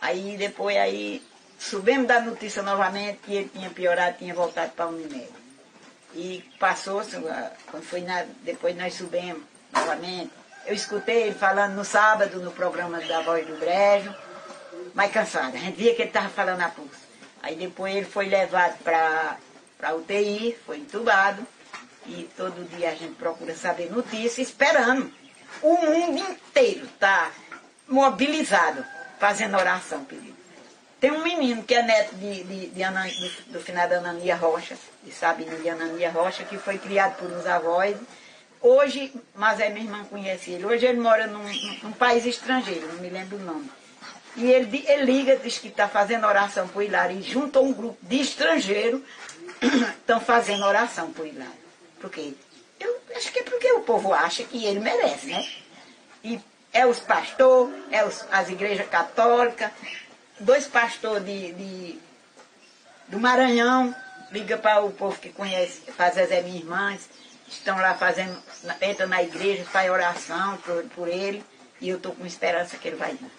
Aí 0.00 0.36
depois 0.36 0.76
aí 0.76 1.22
subimos 1.58 2.06
da 2.06 2.20
notícia 2.20 2.62
novamente 2.62 3.18
que 3.18 3.34
ele 3.34 3.48
tinha 3.48 3.70
piorado, 3.70 4.18
tinha 4.18 4.34
voltado 4.34 4.72
para 4.72 4.86
a 4.86 4.88
Unimed. 4.88 5.28
E 6.14 6.44
passou, 6.58 7.02
quando 7.70 7.84
foi 7.84 8.00
na, 8.00 8.24
depois 8.42 8.76
nós 8.76 8.94
subimos 8.94 9.42
novamente. 9.72 10.30
Eu 10.64 10.74
escutei 10.74 11.24
ele 11.24 11.34
falando 11.34 11.74
no 11.74 11.84
sábado 11.84 12.40
no 12.40 12.50
programa 12.50 13.00
da 13.00 13.20
Voz 13.22 13.46
do 13.46 13.56
Brejo, 13.56 14.12
mais 14.94 15.12
cansado. 15.12 15.54
A 15.54 15.58
gente 15.58 15.76
via 15.76 15.94
que 15.94 16.02
ele 16.02 16.08
estava 16.08 16.28
falando 16.28 16.62
a 16.62 16.68
pulso. 16.68 17.06
Aí 17.42 17.54
depois 17.54 17.94
ele 17.94 18.06
foi 18.06 18.26
levado 18.26 18.78
para 18.82 19.36
a 19.82 19.94
UTI, 19.94 20.56
foi 20.66 20.78
entubado. 20.78 21.46
E 22.08 22.28
todo 22.36 22.68
dia 22.76 22.90
a 22.90 22.94
gente 22.94 23.14
procura 23.14 23.54
saber 23.54 23.90
notícias, 23.90 24.48
esperando. 24.48 25.12
O 25.62 25.76
mundo 25.76 26.18
inteiro 26.18 26.84
está 26.86 27.30
mobilizado, 27.88 28.84
fazendo 29.18 29.56
oração, 29.56 30.04
pedido. 30.04 30.36
Tem 31.00 31.10
um 31.10 31.22
menino 31.22 31.62
que 31.62 31.74
é 31.74 31.82
neto 31.82 32.14
de, 32.16 32.42
de, 32.44 32.66
de 32.68 32.82
Ana, 32.82 33.04
do, 33.04 33.52
do 33.52 33.60
finado 33.60 33.94
Anania 33.94 34.36
Rocha, 34.36 34.76
de 35.02 35.12
Sabino 35.12 35.56
de 35.58 35.68
Anania 35.68 36.10
Rocha, 36.10 36.44
que 36.44 36.56
foi 36.56 36.78
criado 36.78 37.16
por 37.18 37.30
uns 37.30 37.46
avós 37.46 37.96
Hoje, 38.60 39.12
mas 39.34 39.60
é 39.60 39.68
minha 39.68 39.84
irmã 39.84 40.04
conhece 40.04 40.50
ele. 40.50 40.64
Hoje 40.64 40.86
ele 40.86 40.98
mora 40.98 41.26
num, 41.26 41.44
num 41.82 41.92
país 41.92 42.24
estrangeiro, 42.24 42.88
não 42.88 43.00
me 43.00 43.08
lembro 43.08 43.36
o 43.36 43.40
nome. 43.40 43.70
E 44.34 44.50
ele, 44.50 44.84
ele 44.88 45.04
liga, 45.04 45.36
diz 45.36 45.58
que 45.58 45.68
está 45.68 45.88
fazendo 45.88 46.26
oração 46.26 46.66
por 46.68 46.82
Hilário. 46.82 47.18
E 47.18 47.22
junto 47.22 47.58
a 47.58 47.62
um 47.62 47.72
grupo 47.72 47.98
de 48.02 48.20
estrangeiros, 48.20 49.02
estão 49.98 50.20
fazendo 50.20 50.64
oração 50.64 51.12
por 51.12 51.26
Hilário. 51.26 51.65
Por 52.00 52.10
quê? 52.10 52.34
Eu 52.78 53.00
acho 53.16 53.32
que 53.32 53.40
é 53.40 53.42
porque 53.42 53.70
o 53.72 53.80
povo 53.80 54.12
acha 54.12 54.44
que 54.44 54.64
ele 54.64 54.80
merece, 54.80 55.26
né? 55.26 55.48
E 56.22 56.40
é 56.72 56.86
os 56.86 57.00
pastores, 57.00 57.74
é 57.90 58.04
os, 58.04 58.26
as 58.30 58.48
igrejas 58.48 58.88
católicas, 58.88 59.70
dois 60.38 60.66
pastores 60.66 61.24
de, 61.24 61.52
de, 61.52 61.98
do 63.08 63.18
Maranhão, 63.18 63.94
liga 64.30 64.58
para 64.58 64.84
o 64.84 64.92
povo 64.92 65.18
que 65.18 65.30
conhece, 65.30 65.80
faz 65.92 66.18
as 66.18 66.28
minhas 66.28 66.56
irmãs 66.56 67.08
estão 67.48 67.76
lá 67.78 67.94
fazendo, 67.94 68.36
entra 68.80 69.06
na 69.06 69.22
igreja, 69.22 69.64
faz 69.64 69.90
oração 69.90 70.56
por, 70.58 70.84
por 70.94 71.08
ele, 71.08 71.44
e 71.80 71.88
eu 71.88 71.96
estou 71.96 72.12
com 72.12 72.26
esperança 72.26 72.76
que 72.76 72.88
ele 72.88 72.96
vai 72.96 73.14
vir. 73.14 73.30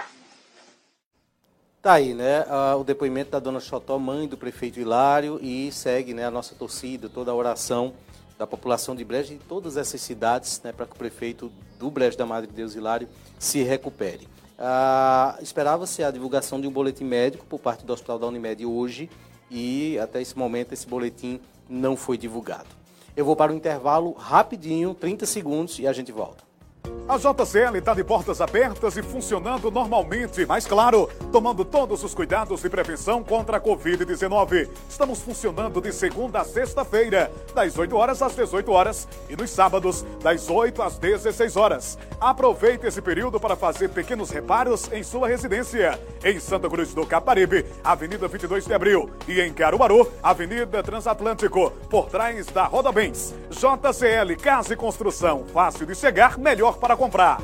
Tá 1.81 1.93
aí, 1.93 2.13
né? 2.13 2.45
o 2.77 2.83
depoimento 2.83 3.31
da 3.31 3.39
dona 3.39 3.59
Xotó, 3.59 3.97
mãe 3.97 4.27
do 4.27 4.37
prefeito 4.37 4.79
Hilário, 4.79 5.39
e 5.41 5.71
segue 5.71 6.13
né, 6.13 6.25
a 6.25 6.31
nossa 6.31 6.55
torcida, 6.55 7.07
toda 7.07 7.31
a 7.31 7.35
oração 7.35 7.93
da 8.37 8.45
população 8.45 8.95
de 8.95 9.03
Brejo 9.03 9.33
e 9.33 9.37
de 9.37 9.43
todas 9.45 9.77
essas 9.77 10.01
cidades, 10.01 10.61
né, 10.63 10.71
para 10.71 10.85
que 10.85 10.93
o 10.93 10.95
prefeito 10.95 11.51
do 11.79 11.89
Brejo 11.89 12.17
da 12.17 12.25
Madre 12.25 12.47
de 12.49 12.55
Deus 12.55 12.75
Hilário 12.75 13.07
se 13.39 13.63
recupere. 13.63 14.27
Ah, 14.57 15.37
Esperava-se 15.41 16.03
a 16.03 16.11
divulgação 16.11 16.59
de 16.59 16.67
um 16.67 16.71
boletim 16.71 17.03
médico 17.03 17.45
por 17.45 17.59
parte 17.59 17.85
do 17.85 17.93
Hospital 17.93 18.19
da 18.19 18.27
Unimed 18.27 18.65
hoje 18.65 19.09
e 19.49 19.97
até 19.99 20.21
esse 20.21 20.37
momento 20.37 20.73
esse 20.73 20.87
boletim 20.87 21.39
não 21.69 21.95
foi 21.95 22.17
divulgado. 22.17 22.67
Eu 23.15 23.25
vou 23.25 23.35
para 23.35 23.51
o 23.51 23.55
intervalo 23.55 24.11
rapidinho, 24.13 24.93
30 24.93 25.25
segundos, 25.25 25.79
e 25.79 25.87
a 25.87 25.93
gente 25.93 26.11
volta. 26.11 26.46
A 27.07 27.17
JCL 27.17 27.77
está 27.77 27.93
de 27.93 28.03
portas 28.03 28.41
abertas 28.41 28.97
e 28.97 29.01
funcionando 29.01 29.71
normalmente, 29.71 30.45
mas 30.45 30.67
claro, 30.67 31.09
tomando 31.31 31.63
todos 31.63 32.03
os 32.03 32.13
cuidados 32.13 32.61
de 32.61 32.69
prevenção 32.69 33.23
contra 33.23 33.57
a 33.57 33.61
Covid-19. 33.61 34.69
Estamos 34.89 35.21
funcionando 35.21 35.79
de 35.79 35.93
segunda 35.93 36.41
a 36.41 36.43
sexta-feira, 36.43 37.31
das 37.55 37.77
8 37.77 37.95
horas 37.95 38.21
às 38.21 38.35
18 38.35 38.71
horas 38.71 39.07
e 39.29 39.37
nos 39.37 39.49
sábados, 39.49 40.05
das 40.21 40.49
8 40.49 40.81
às 40.81 40.97
16 40.97 41.55
horas. 41.55 41.97
Aproveite 42.19 42.87
esse 42.87 43.01
período 43.01 43.39
para 43.39 43.55
fazer 43.55 43.89
pequenos 43.89 44.29
reparos 44.29 44.91
em 44.91 45.01
sua 45.01 45.27
residência. 45.27 45.99
Em 46.23 46.39
Santa 46.39 46.69
Cruz 46.69 46.93
do 46.93 47.05
Caparibe, 47.05 47.65
Avenida 47.83 48.27
22 48.27 48.65
de 48.65 48.73
Abril 48.73 49.09
e 49.27 49.39
em 49.39 49.53
Caruaru, 49.53 50.11
Avenida 50.21 50.83
Transatlântico, 50.83 51.71
por 51.89 52.07
trás 52.07 52.47
da 52.47 52.65
Roda 52.65 52.91
Bens. 52.91 53.33
JCL 53.49 54.35
Casa 54.41 54.73
e 54.73 54.75
Construção, 54.75 55.45
fácil 55.53 55.85
de 55.85 55.95
chegar, 55.95 56.37
melhor 56.37 56.76
para 56.77 56.95
comprar. 56.95 57.41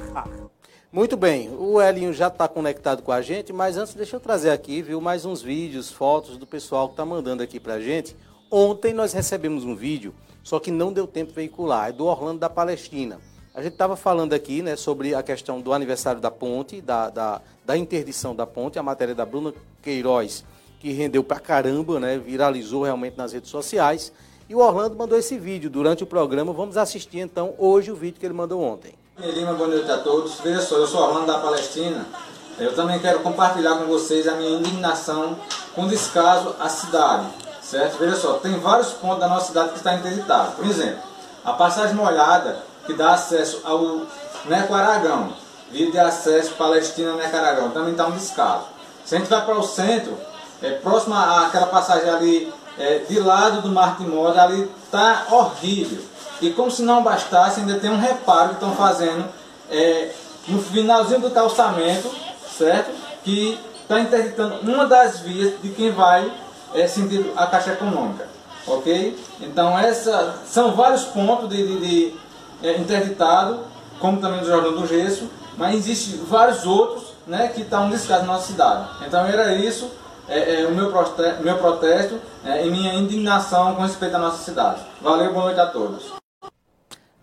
Muito 0.91 1.17
bem, 1.17 1.49
o 1.49 1.81
Elinho 1.81 2.13
já 2.13 2.27
está 2.27 2.47
conectado 2.47 3.01
com 3.01 3.11
a 3.11 3.21
gente, 3.21 3.51
mas 3.51 3.77
antes 3.77 3.95
deixa 3.95 4.15
eu 4.15 4.19
trazer 4.19 4.51
aqui, 4.51 4.81
viu, 4.81 5.01
mais 5.01 5.25
uns 5.25 5.41
vídeos, 5.41 5.91
fotos 5.91 6.37
do 6.37 6.45
pessoal 6.45 6.87
que 6.87 6.93
está 6.93 7.03
mandando 7.03 7.41
aqui 7.41 7.59
para 7.59 7.73
a 7.73 7.81
gente. 7.81 8.15
Ontem 8.51 8.93
nós 8.93 9.11
recebemos 9.11 9.65
um 9.65 9.75
vídeo, 9.75 10.13
só 10.43 10.59
que 10.59 10.69
não 10.69 10.93
deu 10.93 11.07
tempo 11.07 11.33
veicular, 11.33 11.89
é 11.89 11.91
do 11.91 12.05
Orlando 12.05 12.39
da 12.39 12.49
Palestina. 12.49 13.19
A 13.55 13.61
gente 13.63 13.73
estava 13.73 13.95
falando 13.95 14.33
aqui 14.33 14.61
né, 14.61 14.75
sobre 14.75 15.15
a 15.15 15.23
questão 15.23 15.59
do 15.61 15.73
aniversário 15.73 16.21
da 16.21 16.29
ponte, 16.29 16.79
da, 16.79 17.09
da, 17.09 17.41
da 17.65 17.75
interdição 17.75 18.35
da 18.35 18.45
ponte, 18.45 18.77
a 18.77 18.83
matéria 18.83 19.15
da 19.15 19.25
Bruna 19.25 19.51
Queiroz, 19.81 20.45
que 20.79 20.91
rendeu 20.91 21.23
pra 21.23 21.39
caramba, 21.39 21.99
né, 21.99 22.19
viralizou 22.19 22.83
realmente 22.83 23.17
nas 23.17 23.33
redes 23.33 23.49
sociais. 23.49 24.11
E 24.47 24.53
o 24.53 24.59
Orlando 24.59 24.95
mandou 24.95 25.17
esse 25.17 25.39
vídeo 25.39 25.69
durante 25.69 26.03
o 26.03 26.07
programa. 26.07 26.53
Vamos 26.53 26.77
assistir 26.77 27.19
então 27.19 27.55
hoje 27.57 27.91
o 27.91 27.95
vídeo 27.95 28.19
que 28.19 28.25
ele 28.25 28.33
mandou 28.33 28.61
ontem. 28.61 28.93
Lima, 29.19 29.53
boa 29.53 29.69
noite 29.69 29.91
a 29.91 29.99
todos. 29.99 30.39
Veja 30.43 30.59
só, 30.59 30.75
eu 30.75 30.87
sou 30.87 30.99
Orlando 30.99 31.27
da 31.27 31.37
Palestina. 31.37 32.03
Eu 32.57 32.73
também 32.73 32.97
quero 32.99 33.19
compartilhar 33.19 33.77
com 33.77 33.85
vocês 33.85 34.27
a 34.27 34.33
minha 34.33 34.57
indignação 34.57 35.37
com 35.75 35.87
descaso 35.87 36.55
à 36.59 36.67
cidade, 36.67 37.27
certo? 37.61 37.99
Veja 37.99 38.15
só, 38.15 38.33
tem 38.33 38.59
vários 38.59 38.89
pontos 38.93 39.19
da 39.19 39.27
nossa 39.27 39.47
cidade 39.47 39.69
que 39.69 39.77
está 39.77 39.93
interditado. 39.93 40.53
Por 40.53 40.65
exemplo, 40.65 40.99
a 41.45 41.53
passagem 41.53 41.95
molhada 41.95 42.63
que 42.87 42.93
dá 42.93 43.13
acesso 43.13 43.61
ao 43.63 44.01
Neco 44.45 44.73
Aragão, 44.73 45.33
via 45.71 45.91
de 45.91 45.99
acesso 45.99 46.55
Palestina 46.55 47.13
Neco 47.13 47.37
Aragão, 47.37 47.69
também 47.69 47.91
está 47.91 48.07
um 48.07 48.11
descaso. 48.11 48.65
Se 49.05 49.15
a 49.15 49.19
gente 49.19 49.29
vai 49.29 49.45
para 49.45 49.59
o 49.59 49.63
centro, 49.63 50.17
é, 50.59 50.71
próximo 50.71 51.13
àquela 51.13 51.67
passagem 51.67 52.09
ali, 52.09 52.53
é, 52.79 52.97
de 53.07 53.19
lado 53.19 53.61
do 53.61 53.69
Mar 53.69 53.95
Timor, 53.95 54.37
ali 54.37 54.69
está 54.83 55.27
horrível. 55.29 56.03
E 56.43 56.51
como 56.51 56.69
se 56.69 56.81
não 56.81 57.01
bastasse, 57.01 57.61
ainda 57.61 57.79
tem 57.79 57.89
um 57.89 57.97
reparo 57.97 58.49
que 58.49 58.55
estão 58.55 58.75
fazendo 58.75 59.23
é, 59.71 60.11
no 60.45 60.61
finalzinho 60.61 61.21
do 61.21 61.31
calçamento, 61.31 62.11
certo? 62.57 62.91
Que 63.23 63.57
está 63.81 63.97
interditando 64.01 64.55
uma 64.69 64.85
das 64.85 65.19
vias 65.19 65.53
de 65.61 65.69
quem 65.69 65.91
vai 65.91 66.29
é, 66.73 66.85
sentido 66.85 67.31
a 67.37 67.47
Caixa 67.47 67.71
Econômica. 67.71 68.27
Ok? 68.67 69.17
Então, 69.39 69.79
essa, 69.79 70.35
são 70.45 70.73
vários 70.73 71.05
pontos 71.05 71.47
de, 71.47 71.65
de, 71.65 71.79
de 71.79 72.15
é, 72.61 72.77
interditado, 72.77 73.61
como 73.97 74.19
também 74.19 74.41
do 74.41 74.45
Jordão 74.45 74.73
do 74.73 74.85
Gesso, 74.85 75.29
mas 75.57 75.75
existem 75.75 76.25
vários 76.25 76.65
outros 76.65 77.13
né, 77.25 77.47
que 77.47 77.61
estão 77.61 77.89
descasos 77.89 78.27
na 78.27 78.33
nossa 78.33 78.47
cidade. 78.47 78.85
Então, 79.07 79.25
era 79.25 79.53
isso. 79.53 79.89
É, 80.27 80.61
é, 80.61 80.67
o 80.67 80.71
meu 80.71 80.89
protesto, 80.89 81.43
meu 81.43 81.57
protesto 81.57 82.17
é, 82.45 82.65
e 82.65 82.71
minha 82.71 82.93
indignação 82.93 83.75
com 83.75 83.81
respeito 83.81 84.15
à 84.15 84.19
nossa 84.19 84.41
cidade. 84.41 84.79
Valeu, 85.01 85.33
boa 85.33 85.45
noite 85.45 85.59
a 85.59 85.65
todos. 85.65 86.22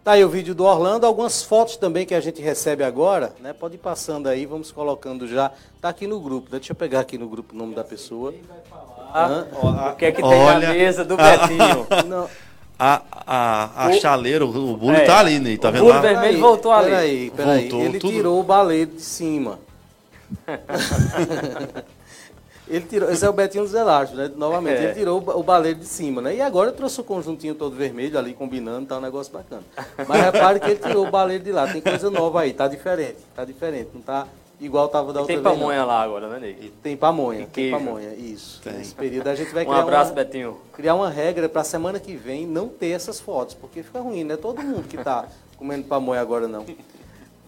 Tá 0.03 0.13
aí 0.13 0.25
o 0.25 0.31
vídeo 0.31 0.55
do 0.55 0.65
Orlando, 0.65 1.05
algumas 1.05 1.43
fotos 1.43 1.77
também 1.77 2.07
que 2.07 2.15
a 2.15 2.21
gente 2.21 2.41
recebe 2.41 2.83
agora, 2.83 3.35
né? 3.39 3.53
Pode 3.53 3.75
ir 3.75 3.79
passando 3.79 4.29
aí, 4.29 4.47
vamos 4.47 4.73
colocando 4.73 5.29
já. 5.29 5.53
Tá 5.79 5.91
aqui 5.91 6.07
no 6.07 6.19
grupo, 6.19 6.47
né? 6.51 6.59
deixa 6.59 6.73
eu 6.73 6.77
pegar 6.77 7.01
aqui 7.01 7.19
no 7.19 7.29
grupo 7.29 7.55
o 7.55 7.59
nome 7.59 7.75
da 7.75 7.85
pessoa. 7.85 8.33
Ah, 9.13 9.45
o 9.93 9.97
que 9.97 10.07
é 10.07 10.13
que 10.13 10.23
tem 10.23 10.25
Olha, 10.25 10.69
na 10.69 10.75
mesa 10.75 11.05
do 11.05 11.17
Betinho? 11.19 11.87
Não. 12.09 12.31
A, 12.79 13.03
a, 13.27 13.87
a 13.89 13.93
chaleira, 13.93 14.47
o 14.47 14.75
bule 14.75 14.97
é, 14.97 15.05
tá 15.05 15.19
ali, 15.19 15.39
né? 15.39 15.55
Tá 15.59 15.71
vendo? 15.71 15.85
O 15.85 16.01
vermelho 16.01 16.41
voltou 16.41 16.73
ali. 16.73 16.91
Peraí, 16.91 17.31
peraí. 17.37 17.61
Voltou, 17.69 17.81
Ele 17.83 17.99
tudo... 17.99 18.11
tirou 18.11 18.41
o 18.41 18.43
baleiro 18.43 18.93
de 18.93 19.03
cima. 19.03 19.59
Ele 22.71 22.87
tirou, 22.87 23.11
esse 23.11 23.25
é 23.25 23.29
o 23.29 23.33
Betinho 23.33 23.65
dos 23.65 23.75
Elásticos, 23.75 24.19
né? 24.23 24.31
Novamente, 24.37 24.79
é. 24.79 24.85
ele 24.85 24.95
tirou 24.95 25.19
o 25.19 25.43
baleiro 25.43 25.81
de 25.81 25.87
cima, 25.87 26.23
né? 26.23 26.37
E 26.37 26.41
agora 26.41 26.71
trouxe 26.71 27.01
o 27.01 27.05
conjuntinho 27.05 27.55
todo 27.55 27.75
vermelho 27.75 28.17
ali, 28.17 28.33
combinando, 28.33 28.87
tá 28.87 28.99
um 28.99 29.01
negócio 29.01 29.33
bacana. 29.33 29.63
Mas 30.07 30.23
repare 30.23 30.61
que 30.61 30.71
ele 30.71 30.79
tirou 30.79 31.09
o 31.09 31.11
baleiro 31.11 31.43
de 31.43 31.51
lá, 31.51 31.71
tem 31.71 31.81
coisa 31.81 32.09
nova 32.09 32.43
aí, 32.43 32.53
tá 32.53 32.69
diferente, 32.69 33.17
tá 33.35 33.45
diferente, 33.45 33.91
não 33.93 34.01
tá 34.01 34.29
igual 34.61 34.89
tava 34.89 35.13
da 35.13 35.21
outra 35.21 35.35
vez. 35.35 35.45
Tem 35.45 35.59
pamonha 35.59 35.85
lá 35.85 36.03
agora, 36.03 36.29
né, 36.29 36.39
Ney? 36.39 36.73
Tem 36.83 36.97
pamonha, 36.97 37.49
tem 37.53 37.71
pamonha, 37.71 38.15
isso. 38.15 38.61
Tem. 38.63 38.75
Nesse 38.75 38.95
período 38.95 39.27
a 39.29 39.35
gente 39.35 39.53
vai 39.53 39.65
um 39.65 39.69
criar 39.69 39.81
abraço, 39.81 40.11
uma, 40.11 40.17
Betinho. 40.17 40.57
criar 40.73 40.95
uma 40.95 41.11
regra 41.11 41.49
para 41.49 41.65
semana 41.65 41.99
que 41.99 42.15
vem 42.15 42.47
não 42.47 42.69
ter 42.69 42.91
essas 42.91 43.19
fotos, 43.19 43.55
porque 43.55 43.83
fica 43.83 44.01
ruim, 44.01 44.23
né? 44.23 44.37
Todo 44.37 44.63
mundo 44.63 44.87
que 44.87 44.97
tá 44.97 45.27
comendo 45.57 45.85
pamonha 45.85 46.21
agora 46.21 46.47
não. 46.47 46.65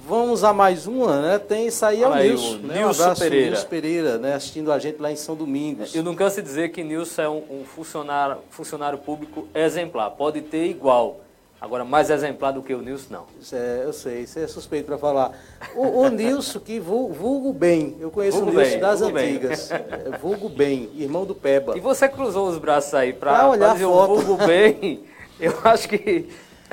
Vamos 0.06 0.42
a 0.42 0.52
mais 0.52 0.86
uma, 0.88 1.20
né? 1.20 1.38
Tem 1.38 1.68
isso 1.68 1.86
aí, 1.86 2.02
é 2.02 2.08
o 2.08 2.14
Nilson. 2.14 2.56
Né? 2.58 2.78
Nilson 2.78 3.12
um 3.12 3.14
Pereira. 3.14 3.50
Nilson 3.50 3.66
Pereira, 3.68 4.18
né? 4.18 4.34
Assistindo 4.34 4.72
a 4.72 4.78
gente 4.78 5.00
lá 5.00 5.12
em 5.12 5.16
São 5.16 5.36
Domingos. 5.36 5.94
Eu 5.94 6.02
não 6.02 6.14
canso 6.14 6.36
de 6.36 6.42
dizer 6.42 6.70
que 6.70 6.82
Nilson 6.82 7.22
é 7.22 7.28
um, 7.28 7.42
um 7.60 7.64
funcionário, 7.64 8.38
funcionário 8.50 8.98
público 8.98 9.46
exemplar. 9.54 10.10
Pode 10.10 10.40
ter 10.40 10.66
igual. 10.66 11.20
Agora, 11.60 11.84
mais 11.84 12.10
exemplar 12.10 12.52
do 12.52 12.60
que 12.60 12.74
o 12.74 12.82
Nilson, 12.82 13.06
não. 13.10 13.26
Isso 13.40 13.54
é, 13.54 13.84
eu 13.84 13.92
sei, 13.92 14.22
isso 14.22 14.40
é 14.40 14.48
suspeito 14.48 14.86
para 14.86 14.98
falar. 14.98 15.30
O, 15.76 16.00
o 16.00 16.08
Nilson, 16.08 16.58
que 16.58 16.80
vulgo, 16.80 17.14
vulgo, 17.14 17.52
bem, 17.52 17.96
eu 18.00 18.10
conheço 18.10 18.38
vulgo 18.38 18.50
o 18.50 18.54
Nilson 18.56 18.70
bem, 18.72 18.80
das 18.80 19.02
antigas. 19.02 19.68
Bem. 19.68 19.80
É, 20.12 20.18
vulgo 20.18 20.48
bem, 20.48 20.90
irmão 20.96 21.24
do 21.24 21.36
Peba. 21.36 21.76
E 21.76 21.80
você 21.80 22.08
cruzou 22.08 22.48
os 22.48 22.58
braços 22.58 22.92
aí 22.94 23.12
para 23.12 23.48
olhar 23.48 23.70
fazer 23.70 23.84
foto. 23.84 24.12
o 24.12 24.18
vulgo 24.18 24.44
bem? 24.44 25.04
Eu 25.38 25.56
acho 25.62 25.88
que 25.88 26.28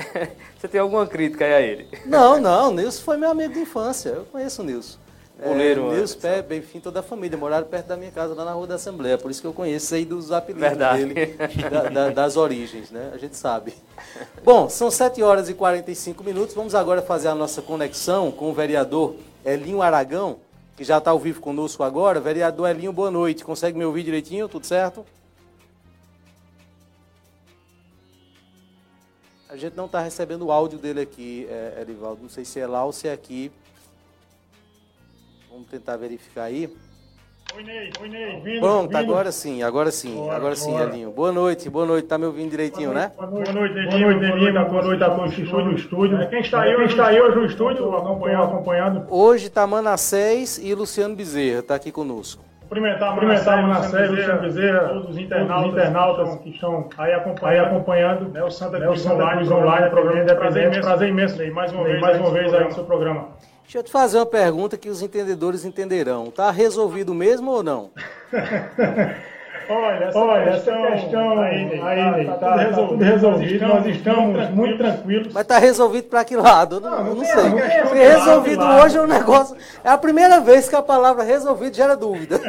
você 0.58 0.68
tem 0.68 0.80
alguma 0.80 1.06
crítica 1.08 1.46
aí 1.46 1.54
a 1.54 1.62
ele? 1.62 1.88
Não, 2.06 2.40
não, 2.40 2.70
o 2.70 2.74
Nilson 2.74 3.02
foi 3.04 3.18
meu 3.18 3.30
amigo 3.30 3.54
de 3.54 3.60
infância. 3.60 4.10
Eu 4.10 4.26
conheço 4.26 4.62
o 4.62 4.66
Nilson. 4.66 4.98
Goleiro. 5.42 5.92
É, 5.92 5.96
Nilson 5.96 6.20
Pé, 6.20 6.46
enfim, 6.58 6.80
toda 6.80 7.00
a 7.00 7.04
família. 7.04 7.38
Moraram 7.38 7.66
perto 7.66 7.88
da 7.88 7.98
minha 7.98 8.12
casa, 8.12 8.34
lá 8.34 8.44
na 8.44 8.52
Rua 8.52 8.68
da 8.68 8.76
Assembleia. 8.76 9.18
Por 9.18 9.32
isso 9.32 9.40
que 9.40 9.48
eu 9.48 9.54
conheço 9.54 9.96
aí 9.96 10.04
dos 10.04 10.32
apelidos 10.32 10.68
Verdade. 10.68 11.06
dele, 11.06 11.38
da, 11.70 11.90
da, 11.90 12.10
das 12.10 12.36
origens, 12.36 12.92
né? 12.92 13.12
A 13.14 13.18
gente 13.18 13.38
sabe. 13.38 13.74
Bom, 14.44 14.68
são 14.68 14.92
7 14.92 15.24
horas 15.24 15.50
e 15.50 15.54
45 15.54 16.24
minutos. 16.24 16.54
Vamos 16.54 16.76
agora 16.76 17.02
fazer 17.02 17.30
a 17.30 17.36
nossa 17.36 17.62
conexão 17.62 18.32
com 18.32 18.50
o 18.50 18.54
vereador 18.54 19.16
Elinho 19.46 19.82
Aragão, 19.82 20.38
que 20.76 20.84
já 20.84 20.98
está 20.98 21.12
ao 21.12 21.20
vivo 21.20 21.40
conosco 21.40 21.84
agora. 21.84 22.20
Vereador 22.20 22.70
Elinho, 22.70 22.92
boa 22.92 23.10
noite. 23.10 23.46
Consegue 23.46 23.78
me 23.78 23.86
ouvir 23.86 24.04
direitinho? 24.04 24.50
Tudo 24.50 24.66
certo? 24.66 25.06
A 29.50 29.58
gente 29.58 29.76
não 29.76 29.86
está 29.88 30.00
recebendo 30.00 30.46
o 30.46 30.52
áudio 30.52 30.78
dele 30.78 31.02
aqui, 31.02 31.48
é, 31.50 31.80
Erivaldo. 31.82 32.22
Não 32.22 32.30
sei 32.30 32.46
se 32.46 32.60
é 32.60 32.68
lá 32.68 32.86
ou 32.86 32.92
se 32.94 33.08
é 33.08 33.12
aqui. 33.12 33.52
Vamos 35.50 35.68
tentar 35.68 35.98
verificar 35.98 36.44
aí. 36.44 36.72
Oi, 37.56 37.64
Ney. 37.64 37.92
Oi, 38.00 38.10
Ney. 38.10 38.36
Ouvindo, 38.36 38.60
Pronto, 38.60 38.82
ouvindo. 38.82 38.98
agora 38.98 39.32
sim, 39.32 39.64
agora 39.64 39.90
sim, 39.90 40.14
bora, 40.14 40.38
agora 40.38 40.56
sim, 40.56 40.72
bora. 40.72 40.84
Elinho. 40.84 41.10
Boa 41.10 41.32
noite, 41.32 41.68
boa 41.68 41.84
noite. 41.88 42.08
Tá 42.08 42.16
me 42.20 42.26
ouvindo 42.26 42.52
direitinho, 42.52 42.92
boa 42.92 43.02
né? 43.02 43.12
Boa 43.18 43.28
noite, 43.28 43.52
boa 43.52 43.60
noite, 43.60 43.76
Elinho. 43.80 44.20
Boa 44.20 44.36
noite, 44.38 44.70
boa 44.70 44.84
noite 44.84 45.04
a 45.04 45.16
todos 45.16 45.34
que 45.34 45.42
estão 45.42 45.66
no 45.66 45.74
estúdio. 45.74 46.18
É, 46.22 46.28
quem 46.28 46.42
está 46.42 46.62
aí, 46.62 46.76
quem 46.76 46.86
está 46.86 47.08
aí 47.08 47.20
hoje 47.20 47.36
no 47.36 47.46
estúdio, 47.46 47.98
acompanhando, 47.98 48.44
acompanhando? 48.44 49.08
Hoje 49.10 49.48
está 49.48 49.66
Manassés 49.66 50.60
e 50.60 50.76
Luciano 50.76 51.16
Bezerra, 51.16 51.62
está 51.62 51.74
aqui 51.74 51.92
conosco. 51.92 52.49
Cumprimentar, 52.70 53.14
cumprimentar 53.14 53.62
Manassés, 53.64 54.12
Luciano 54.12 54.42
Bezerra, 54.42 54.90
todos 54.90 55.10
os 55.10 55.18
internautas, 55.18 55.64
todos 55.64 55.66
os 55.66 55.74
internautas 55.74 56.36
que 56.42 56.50
estão 56.52 56.90
aí 57.00 57.14
acompanhando, 57.14 57.46
aí 57.46 57.60
acompanhando 57.60 58.30
né, 58.30 58.44
o 58.44 58.52
Santa 58.52 58.80
Cruz 58.80 59.04
né, 59.04 59.12
Online, 59.12 59.50
Online, 59.50 59.90
programa 59.90 60.22
independente. 60.22 60.80
Prazer 60.82 61.10
imenso, 61.10 61.38
Ney, 61.38 61.50
mais 61.50 61.72
uma 61.72 61.84
vez, 61.84 62.00
mais 62.00 62.20
uma 62.20 62.30
vez 62.30 62.54
aí 62.54 62.66
no 62.66 62.72
seu 62.72 62.84
programa. 62.84 63.30
Deixa 63.64 63.80
eu 63.80 63.84
te 63.84 63.92
fazer 63.92 64.20
uma 64.20 64.26
pergunta 64.28 64.78
que 64.78 64.88
os 64.88 65.02
entendedores 65.02 65.66
entenderão. 65.66 66.30
Tá 66.30 66.52
resolvido 66.52 67.12
mesmo 67.12 67.50
ou 67.50 67.64
não? 67.64 67.90
Olha, 69.70 70.06
essa 70.06 70.18
Olha, 70.18 70.52
questão, 70.52 70.86
essa 70.86 70.96
questão 70.96 71.40
aí, 71.40 71.82
aí 71.82 72.26
tá, 72.26 72.34
tá, 72.34 72.58
tá, 72.58 72.74
tudo 72.74 73.04
resolvido, 73.04 73.68
nós 73.68 73.86
estamos, 73.86 74.34
nós 74.34 74.42
estamos 74.42 74.50
muito 74.56 74.78
tranquilos. 74.78 75.34
Mas 75.34 75.42
está 75.44 75.60
resolvido 75.60 76.06
para 76.06 76.26
que 76.26 76.36
lado? 76.36 76.82
Não, 76.82 76.90
não, 76.90 77.04
não, 77.04 77.16
não 77.16 77.26
sei. 77.26 77.82
Porque 77.84 78.00
resolvido 78.00 78.64
hoje 78.64 78.98
é 78.98 79.02
um 79.02 79.08
negócio. 79.08 79.56
É 79.84 79.90
a 79.90 79.98
primeira 79.98 80.40
vez 80.40 80.68
que 80.68 80.76
a 80.76 80.82
palavra 80.82 81.24
resolvido 81.24 81.76
gera 81.76 81.96
dúvida. 81.96 82.40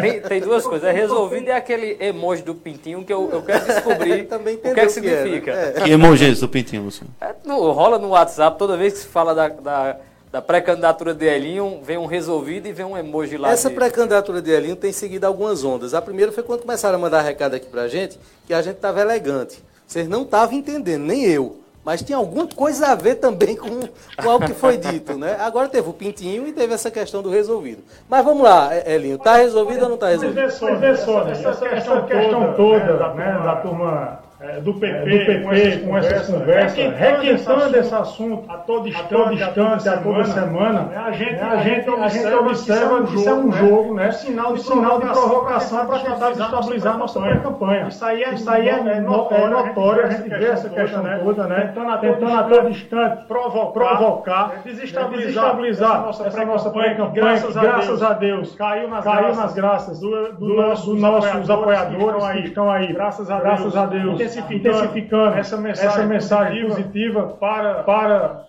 Tem, 0.00 0.20
tem 0.20 0.40
duas 0.40 0.64
coisas. 0.64 0.86
É 0.88 0.92
resolvido 0.92 1.46
e 1.46 1.50
é 1.50 1.56
aquele 1.56 1.96
emoji 1.98 2.42
do 2.42 2.54
pintinho 2.54 3.02
que 3.04 3.12
eu, 3.12 3.30
eu 3.32 3.42
quero 3.42 3.64
descobrir 3.64 4.26
Também 4.36 4.56
o 4.56 4.58
que 4.58 4.68
é 4.68 4.74
que, 4.74 4.80
que 4.82 4.88
significa. 4.90 5.50
É? 5.50 5.72
Que 5.82 5.90
emoji 5.90 6.26
é 6.26 6.28
esse 6.28 6.40
do 6.40 6.48
pintinho, 6.48 6.82
Luciano? 6.82 7.10
É, 7.20 7.34
no, 7.44 7.72
rola 7.72 7.98
no 7.98 8.08
WhatsApp, 8.08 8.58
toda 8.58 8.76
vez 8.76 8.92
que 8.92 8.98
se 9.00 9.06
fala 9.06 9.34
da, 9.34 9.48
da 9.48 9.96
da 10.30 10.42
pré-candidatura 10.42 11.14
de 11.14 11.24
Elinho, 11.24 11.80
vem 11.82 11.96
um 11.96 12.06
resolvido 12.06 12.66
e 12.66 12.72
vem 12.72 12.84
um 12.84 12.96
emoji 12.96 13.36
lá. 13.36 13.50
Essa 13.50 13.70
pré-candidatura 13.70 14.42
de 14.42 14.50
Elinho 14.50 14.76
tem 14.76 14.92
seguido 14.92 15.26
algumas 15.26 15.64
ondas. 15.64 15.94
A 15.94 16.02
primeira 16.02 16.32
foi 16.32 16.42
quando 16.42 16.62
começaram 16.62 16.96
a 16.96 17.00
mandar 17.00 17.22
recado 17.22 17.54
aqui 17.54 17.66
pra 17.66 17.88
gente, 17.88 18.18
que 18.46 18.52
a 18.52 18.60
gente 18.60 18.76
estava 18.76 19.00
elegante. 19.00 19.62
Vocês 19.86 20.08
não 20.08 20.22
estavam 20.22 20.56
entendendo, 20.56 21.04
nem 21.04 21.24
eu. 21.24 21.56
Mas 21.84 22.02
tinha 22.02 22.18
alguma 22.18 22.48
coisa 22.48 22.88
a 22.88 22.94
ver 22.96 23.14
também 23.14 23.54
com, 23.54 23.80
com 24.20 24.28
algo 24.28 24.44
que 24.44 24.54
foi 24.54 24.76
dito, 24.76 25.16
né? 25.16 25.36
Agora 25.38 25.68
teve 25.68 25.88
o 25.88 25.92
pintinho 25.92 26.48
e 26.48 26.52
teve 26.52 26.74
essa 26.74 26.90
questão 26.90 27.22
do 27.22 27.30
resolvido. 27.30 27.80
Mas 28.08 28.24
vamos 28.24 28.42
lá, 28.42 28.70
Elinho, 28.84 29.14
está 29.14 29.36
resolvido 29.36 29.82
ou 29.82 29.88
não 29.90 29.94
está 29.94 30.08
resolvido? 30.08 30.34
Mas 30.34 30.80
vê 30.80 30.96
só, 30.96 31.20
essa, 31.20 31.48
essa, 31.48 31.66
essa, 31.66 32.02
questão 32.02 32.54
toda, 32.54 33.14
né, 33.14 33.40
da 33.44 33.56
turma 33.56 34.18
é, 34.38 34.60
do 34.60 34.74
PP, 34.74 34.98
do 34.98 35.04
PP 35.04 35.40
com, 35.40 35.52
essas 35.52 35.82
com 35.82 35.96
essas 35.96 36.28
conversas, 36.28 36.76
requentando 36.76 37.76
esse 37.78 37.94
assunto 37.94 38.50
a 38.50 38.58
todo 38.58 38.86
instante, 38.86 39.06
a, 39.06 39.16
todo 39.16 39.32
instante, 39.32 39.88
a 39.88 39.96
toda 39.96 40.24
semana, 40.24 40.82
né, 40.82 40.96
a 40.98 41.10
gente, 41.12 41.40
a 41.40 41.56
gente, 41.56 41.88
a 41.88 42.08
gente 42.08 42.34
observa 42.34 43.02
que 43.04 43.14
isso 43.14 43.28
é 43.28 43.32
um 43.32 43.50
jogo, 43.50 43.94
né? 43.94 44.12
sinal 44.12 44.52
de, 44.52 44.62
sinal 44.62 45.00
de 45.00 45.06
provocação 45.06 45.86
para 45.86 45.98
tentar 46.00 46.30
desestabilizar 46.30 46.94
a 46.94 46.98
nossa 46.98 47.20
campanha. 47.38 47.88
Isso 47.88 48.04
aí 48.04 48.22
é, 48.22 48.34
isso 48.34 48.50
aí 48.50 48.68
é 48.68 49.00
notório, 49.00 50.04
a 50.04 50.10
gente 50.10 50.28
vê 50.28 50.46
essa 50.48 50.68
questão 50.68 51.02
toda, 51.24 51.46
né? 51.46 51.72
Tentando 52.00 52.36
a 52.36 52.42
todo 52.42 52.68
instante 52.68 53.24
provocar, 53.26 54.60
desestabilizar 54.64 56.08
essa 56.26 56.44
nossa 56.44 56.70
pré-campanha, 56.70 57.40
graças 57.54 58.02
a 58.02 58.12
Deus 58.12 58.54
caiu 58.54 58.88
nas 58.88 59.54
graças 59.54 59.98
dos 59.98 61.00
nossos 61.00 61.48
apoiadores 61.48 62.24
que 62.32 62.48
estão 62.48 62.70
aí, 62.70 62.92
graças 62.92 63.30
a 63.30 63.86
Deus 63.86 64.25
intensificando, 64.26 64.68
intensificando 64.68 65.36
essa 65.38 65.56
mensagem, 65.56 65.88
essa 65.88 66.06
mensagem 66.06 66.66
positiva, 66.68 67.22
positiva 67.22 67.36
para, 67.38 67.82
para 67.82 68.46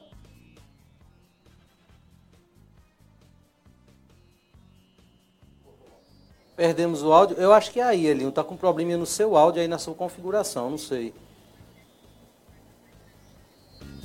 Perdemos 6.58 7.04
o 7.04 7.14
áudio. 7.14 7.38
Eu 7.38 7.54
acho 7.54 7.72
que 7.72 7.80
é 7.80 7.84
aí, 7.84 8.08
Elinho. 8.08 8.30
Está 8.30 8.44
com 8.44 8.56
um 8.56 8.58
probleminha 8.58 8.98
no 8.98 9.06
seu 9.06 9.38
áudio 9.38 9.62
aí 9.62 9.68
na 9.68 9.78
sua 9.78 9.94
configuração, 9.94 10.72
não 10.72 10.78
sei. 10.80 11.14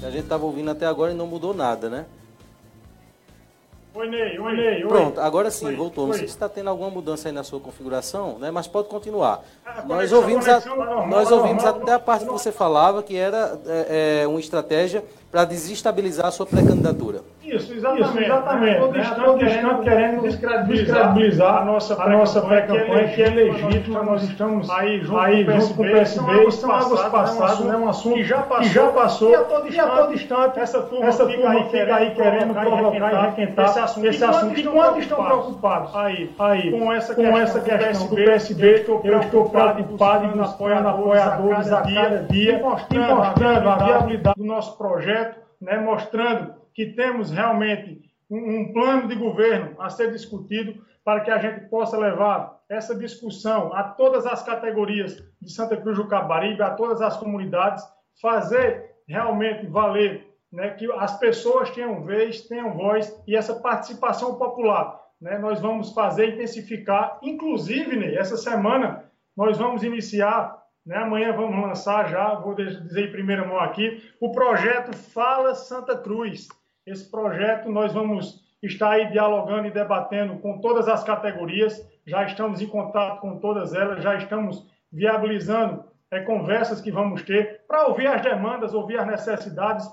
A 0.02 0.10
gente 0.10 0.24
estava 0.24 0.44
ouvindo 0.44 0.70
até 0.70 0.84
agora 0.84 1.12
e 1.12 1.14
não 1.14 1.26
mudou 1.26 1.54
nada, 1.54 1.88
né? 1.88 2.04
Oi, 3.95 4.09
Ney, 4.09 4.38
oi, 4.38 4.57
Ney. 4.57 4.86
Pronto, 4.86 5.20
agora 5.20 5.51
sim, 5.51 5.66
oi, 5.66 5.76
voltou. 5.76 6.07
Não 6.07 6.14
sei 6.14 6.26
se 6.26 6.32
está 6.32 6.49
tendo 6.49 6.70
alguma 6.70 6.88
mudança 6.88 7.28
aí 7.28 7.32
na 7.32 7.45
sua 7.45 7.61
configuração, 7.61 8.38
né? 8.38 8.51
mas 8.51 8.66
pode 8.66 8.88
continuar. 8.88 9.45
Ah, 9.66 9.84
nós 9.86 10.11
ouvimos, 10.12 10.49
a, 10.49 10.62
nós 11.07 11.30
ouvimos 11.30 11.62
até 11.62 11.93
a 11.93 11.99
parte 11.99 12.24
que 12.24 12.32
você 12.32 12.51
falava 12.51 13.03
que 13.03 13.14
era 13.14 13.61
é, 13.66 14.22
é, 14.22 14.26
uma 14.26 14.40
estratégia 14.40 15.05
para 15.30 15.45
desestabilizar 15.45 16.26
a 16.26 16.30
sua 16.30 16.47
pré-candidatura. 16.47 17.22
Isso, 17.53 17.74
exatamente. 17.74 18.09
Isso, 18.09 18.18
exatamente. 18.18 18.80
Né? 18.80 19.12
querendo, 19.38 19.82
querendo 19.82 20.22
descredibilizar 20.22 21.62
a 21.62 21.64
nossa, 21.64 22.03
a 22.03 22.09
nossa 22.09 22.40
pré-campanha, 22.40 23.09
que 23.09 23.22
é 23.22 23.28
legítima, 23.28 24.03
nós 24.03 24.22
estamos 24.22 24.70
aí 24.70 25.00
junto, 25.00 25.18
aí, 25.18 25.44
junto 25.44 25.74
com 25.74 25.82
o 25.82 25.86
PSB, 25.86 26.50
são 26.53 26.72
águas 26.72 27.03
passadas, 27.03 27.61
né? 27.61 27.76
um 27.76 27.88
assunto 27.88 28.14
que 28.14 28.24
já 28.24 28.42
passou, 28.42 28.62
que 28.62 28.74
já 28.74 28.88
passou 28.88 29.30
e, 29.30 29.34
a 29.34 29.44
todo 29.44 29.68
instante, 29.68 30.12
e 30.12 30.14
instante 30.14 30.59
essa 30.59 30.80
turma, 30.82 31.07
essa 31.07 31.26
fica, 31.26 31.40
turma 31.40 31.55
aí 31.55 31.64
fica 31.64 31.94
aí 31.94 32.11
querendo 32.14 32.55
provocar 32.55 33.12
e 33.12 33.26
requentar 33.26 33.64
esse 33.66 33.78
assunto. 33.78 34.07
Esse 34.07 34.24
assunto. 34.24 34.59
E 34.59 35.00
estão 35.00 35.24
preocupados 35.24 35.94
aí, 35.94 36.34
aí 36.38 36.70
com 36.70 36.92
essa 36.92 37.14
questão, 37.14 37.32
com 37.32 37.38
essa 37.38 37.61
questão 37.61 38.07
do 38.09 38.16
PSB, 38.16 38.70
eu 38.70 38.76
estou 38.76 38.98
preocupado 39.50 39.80
e 39.80 39.82
buscando 39.82 40.88
apoiadores 40.88 41.72
a 41.72 41.82
cada 41.82 42.22
dia, 42.24 42.59
mostrando 42.59 43.68
a 43.68 43.76
viabilidade 43.76 44.38
do 44.38 44.46
nosso 44.46 44.76
projeto, 44.78 45.36
né? 45.61 45.78
mostrando 45.78 46.61
que 46.74 46.86
temos 46.86 47.30
realmente 47.30 48.10
um, 48.30 48.60
um 48.60 48.72
plano 48.72 49.08
de 49.08 49.14
governo 49.14 49.80
a 49.80 49.90
ser 49.90 50.10
discutido 50.12 50.84
para 51.04 51.20
que 51.20 51.30
a 51.30 51.38
gente 51.38 51.68
possa 51.68 51.98
levar 51.98 52.60
essa 52.68 52.94
discussão 52.94 53.74
a 53.74 53.82
todas 53.82 54.26
as 54.26 54.42
categorias 54.42 55.22
de 55.40 55.52
Santa 55.52 55.76
Cruz 55.76 55.98
do 55.98 56.08
Cabaribe, 56.08 56.62
a 56.62 56.70
todas 56.70 57.02
as 57.02 57.16
comunidades, 57.16 57.84
fazer 58.20 58.94
realmente 59.06 59.66
valer 59.66 60.28
né, 60.50 60.70
que 60.70 60.90
as 60.92 61.18
pessoas 61.18 61.70
tenham 61.70 62.04
vez, 62.04 62.42
tenham 62.42 62.72
voz 62.72 63.20
e 63.26 63.36
essa 63.36 63.54
participação 63.56 64.36
popular. 64.36 65.00
Né, 65.20 65.38
nós 65.38 65.60
vamos 65.60 65.92
fazer 65.92 66.34
intensificar, 66.34 67.18
inclusive, 67.22 67.96
né, 67.96 68.14
essa 68.14 68.36
semana 68.36 69.04
nós 69.36 69.58
vamos 69.58 69.82
iniciar 69.82 70.62
né? 70.84 70.96
Amanhã 70.96 71.32
vamos 71.32 71.60
lançar 71.60 72.08
já, 72.08 72.34
vou 72.34 72.54
dizer 72.54 73.08
em 73.08 73.12
primeira 73.12 73.46
mão 73.46 73.58
aqui, 73.58 74.02
o 74.20 74.32
projeto 74.32 74.96
Fala 74.96 75.54
Santa 75.54 75.96
Cruz. 75.96 76.48
Esse 76.87 77.11
projeto 77.11 77.70
nós 77.70 77.93
vamos 77.93 78.43
estar 78.62 78.91
aí 78.91 79.11
dialogando 79.11 79.66
e 79.66 79.70
debatendo 79.70 80.39
com 80.39 80.59
todas 80.59 80.89
as 80.89 81.03
categorias, 81.05 81.87
já 82.07 82.24
estamos 82.24 82.61
em 82.61 82.66
contato 82.66 83.20
com 83.20 83.39
todas 83.39 83.74
elas, 83.74 84.03
já 84.03 84.16
estamos 84.16 84.66
viabilizando 84.93 85.85
é, 86.11 86.20
conversas 86.20 86.80
que 86.80 86.91
vamos 86.91 87.22
ter 87.22 87.62
para 87.66 87.87
ouvir 87.87 88.07
as 88.07 88.20
demandas, 88.20 88.74
ouvir 88.74 88.99
as 88.99 89.07
necessidades, 89.07 89.89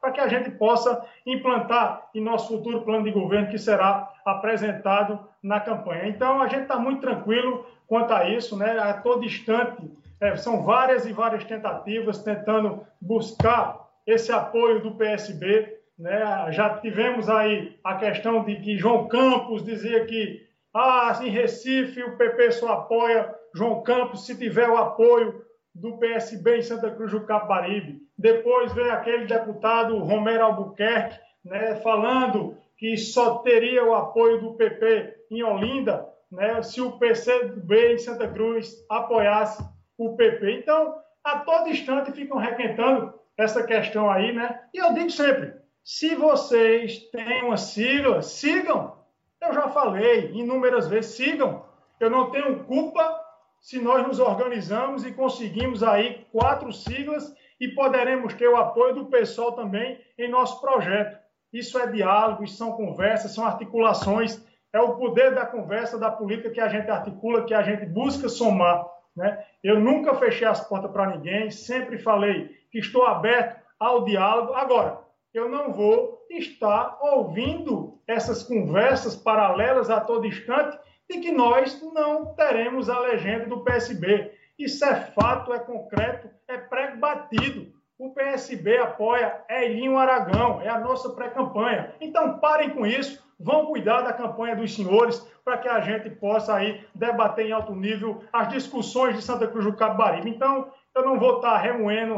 para 0.00 0.10
que 0.10 0.20
a 0.20 0.28
gente 0.28 0.50
possa 0.50 1.04
implantar 1.24 2.08
em 2.14 2.20
nosso 2.20 2.48
futuro 2.48 2.82
plano 2.82 3.04
de 3.04 3.10
governo 3.10 3.48
que 3.48 3.58
será 3.58 4.12
apresentado 4.24 5.18
na 5.42 5.60
campanha. 5.60 6.08
Então, 6.08 6.42
a 6.42 6.48
gente 6.48 6.62
está 6.62 6.78
muito 6.78 7.00
tranquilo 7.00 7.66
quanto 7.86 8.12
a 8.12 8.28
isso, 8.28 8.56
né? 8.56 8.78
a 8.78 8.94
todo 8.94 9.24
instante 9.24 9.90
é, 10.20 10.36
são 10.36 10.62
várias 10.62 11.06
e 11.06 11.12
várias 11.12 11.44
tentativas 11.44 12.22
tentando 12.22 12.86
buscar 13.00 13.88
esse 14.06 14.30
apoio 14.30 14.80
do 14.82 14.94
PSB. 14.94 15.81
Né? 16.02 16.50
Já 16.50 16.78
tivemos 16.80 17.28
aí 17.28 17.78
a 17.84 17.94
questão 17.94 18.42
de 18.42 18.56
que 18.56 18.76
João 18.76 19.06
Campos 19.06 19.64
dizia 19.64 20.04
que 20.04 20.44
ah, 20.74 21.16
em 21.22 21.28
Recife 21.28 22.02
o 22.02 22.16
PP 22.16 22.50
só 22.50 22.72
apoia 22.72 23.32
João 23.54 23.84
Campos 23.84 24.26
se 24.26 24.36
tiver 24.36 24.68
o 24.68 24.76
apoio 24.76 25.44
do 25.72 25.98
PSB 25.98 26.58
em 26.58 26.62
Santa 26.62 26.90
Cruz 26.90 27.12
do 27.12 27.24
Caparibe. 27.24 28.02
Depois 28.18 28.72
veio 28.72 28.92
aquele 28.92 29.26
deputado 29.26 29.96
Romero 29.98 30.44
Albuquerque 30.44 31.20
né, 31.44 31.76
falando 31.76 32.58
que 32.76 32.96
só 32.96 33.36
teria 33.36 33.84
o 33.84 33.94
apoio 33.94 34.40
do 34.40 34.54
PP 34.54 35.14
em 35.30 35.44
Olinda 35.44 36.08
né, 36.32 36.60
se 36.64 36.80
o 36.80 36.98
PCB 36.98 37.92
em 37.92 37.98
Santa 37.98 38.26
Cruz 38.26 38.74
apoiasse 38.90 39.64
o 39.96 40.16
PP. 40.16 40.50
Então, 40.50 40.96
a 41.22 41.38
todo 41.38 41.68
instante 41.68 42.10
ficam 42.10 42.38
requentando 42.38 43.14
essa 43.38 43.62
questão 43.62 44.10
aí, 44.10 44.32
né? 44.32 44.58
E 44.74 44.78
eu 44.78 44.92
digo 44.94 45.10
sempre, 45.10 45.61
se 45.84 46.14
vocês 46.14 46.98
têm 47.10 47.44
uma 47.44 47.56
sigla, 47.56 48.22
sigam. 48.22 48.96
Eu 49.40 49.52
já 49.52 49.68
falei 49.68 50.30
inúmeras 50.32 50.86
vezes, 50.86 51.16
sigam. 51.16 51.64
Eu 51.98 52.08
não 52.08 52.30
tenho 52.30 52.64
culpa 52.64 53.20
se 53.60 53.80
nós 53.80 54.06
nos 54.06 54.20
organizamos 54.20 55.04
e 55.04 55.12
conseguimos 55.12 55.82
aí 55.82 56.26
quatro 56.32 56.72
siglas 56.72 57.34
e 57.60 57.68
poderemos 57.68 58.34
ter 58.34 58.48
o 58.48 58.56
apoio 58.56 58.94
do 58.94 59.06
pessoal 59.06 59.52
também 59.52 60.00
em 60.18 60.28
nosso 60.28 60.60
projeto. 60.60 61.18
Isso 61.52 61.78
é 61.78 61.86
diálogo, 61.86 62.44
isso 62.44 62.56
são 62.56 62.72
conversas, 62.72 63.34
são 63.34 63.44
articulações, 63.44 64.40
é 64.72 64.80
o 64.80 64.96
poder 64.96 65.34
da 65.34 65.44
conversa, 65.44 65.98
da 65.98 66.10
política 66.10 66.50
que 66.50 66.60
a 66.60 66.68
gente 66.68 66.90
articula, 66.90 67.44
que 67.44 67.54
a 67.54 67.62
gente 67.62 67.84
busca 67.86 68.28
somar. 68.28 68.86
Né? 69.14 69.44
Eu 69.62 69.78
nunca 69.78 70.14
fechei 70.14 70.46
as 70.46 70.66
portas 70.66 70.90
para 70.90 71.14
ninguém, 71.14 71.50
sempre 71.50 71.98
falei 71.98 72.48
que 72.70 72.78
estou 72.78 73.04
aberto 73.04 73.60
ao 73.78 74.04
diálogo. 74.04 74.54
Agora, 74.54 75.01
eu 75.34 75.48
não 75.48 75.72
vou 75.72 76.26
estar 76.30 76.98
ouvindo 77.00 77.98
essas 78.06 78.42
conversas 78.42 79.16
paralelas 79.16 79.88
a 79.88 80.00
todo 80.00 80.26
instante 80.26 80.78
de 81.10 81.20
que 81.20 81.32
nós 81.32 81.80
não 81.94 82.34
teremos 82.34 82.90
a 82.90 82.98
legenda 83.00 83.46
do 83.46 83.64
PSB. 83.64 84.32
Isso 84.58 84.84
é 84.84 84.94
fato, 84.94 85.52
é 85.52 85.58
concreto, 85.58 86.28
é 86.46 86.58
pré 86.58 86.96
batido. 86.96 87.72
O 87.98 88.10
PSB 88.10 88.78
apoia 88.78 89.42
Elinho 89.48 89.96
Aragão, 89.96 90.60
é 90.60 90.68
a 90.68 90.80
nossa 90.80 91.10
pré-campanha. 91.10 91.94
Então 92.00 92.38
parem 92.38 92.70
com 92.70 92.86
isso, 92.86 93.22
vão 93.38 93.66
cuidar 93.66 94.02
da 94.02 94.12
campanha 94.12 94.56
dos 94.56 94.74
senhores 94.74 95.20
para 95.44 95.58
que 95.58 95.68
a 95.68 95.80
gente 95.80 96.10
possa 96.10 96.54
aí 96.54 96.84
debater 96.94 97.46
em 97.46 97.52
alto 97.52 97.74
nível 97.74 98.22
as 98.32 98.48
discussões 98.48 99.16
de 99.16 99.22
Santa 99.22 99.46
Cruz 99.46 99.64
do 99.64 99.74
Cabaribe. 99.74 100.30
Então, 100.30 100.70
eu 100.94 101.04
não 101.04 101.18
vou 101.18 101.36
estar 101.36 101.56
remoendo, 101.58 102.16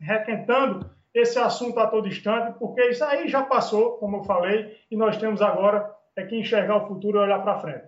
requentando 0.00 0.90
esse 1.14 1.38
assunto 1.38 1.78
a 1.78 1.86
todo 1.86 2.08
instante, 2.08 2.58
porque 2.58 2.82
isso 2.88 3.04
aí 3.04 3.28
já 3.28 3.42
passou, 3.42 3.92
como 3.98 4.18
eu 4.18 4.24
falei, 4.24 4.76
e 4.90 4.96
nós 4.96 5.16
temos 5.16 5.40
agora 5.40 5.94
é 6.16 6.24
que 6.24 6.36
enxergar 6.36 6.76
o 6.76 6.86
futuro 6.86 7.18
e 7.18 7.22
olhar 7.22 7.42
para 7.42 7.60
frente. 7.60 7.84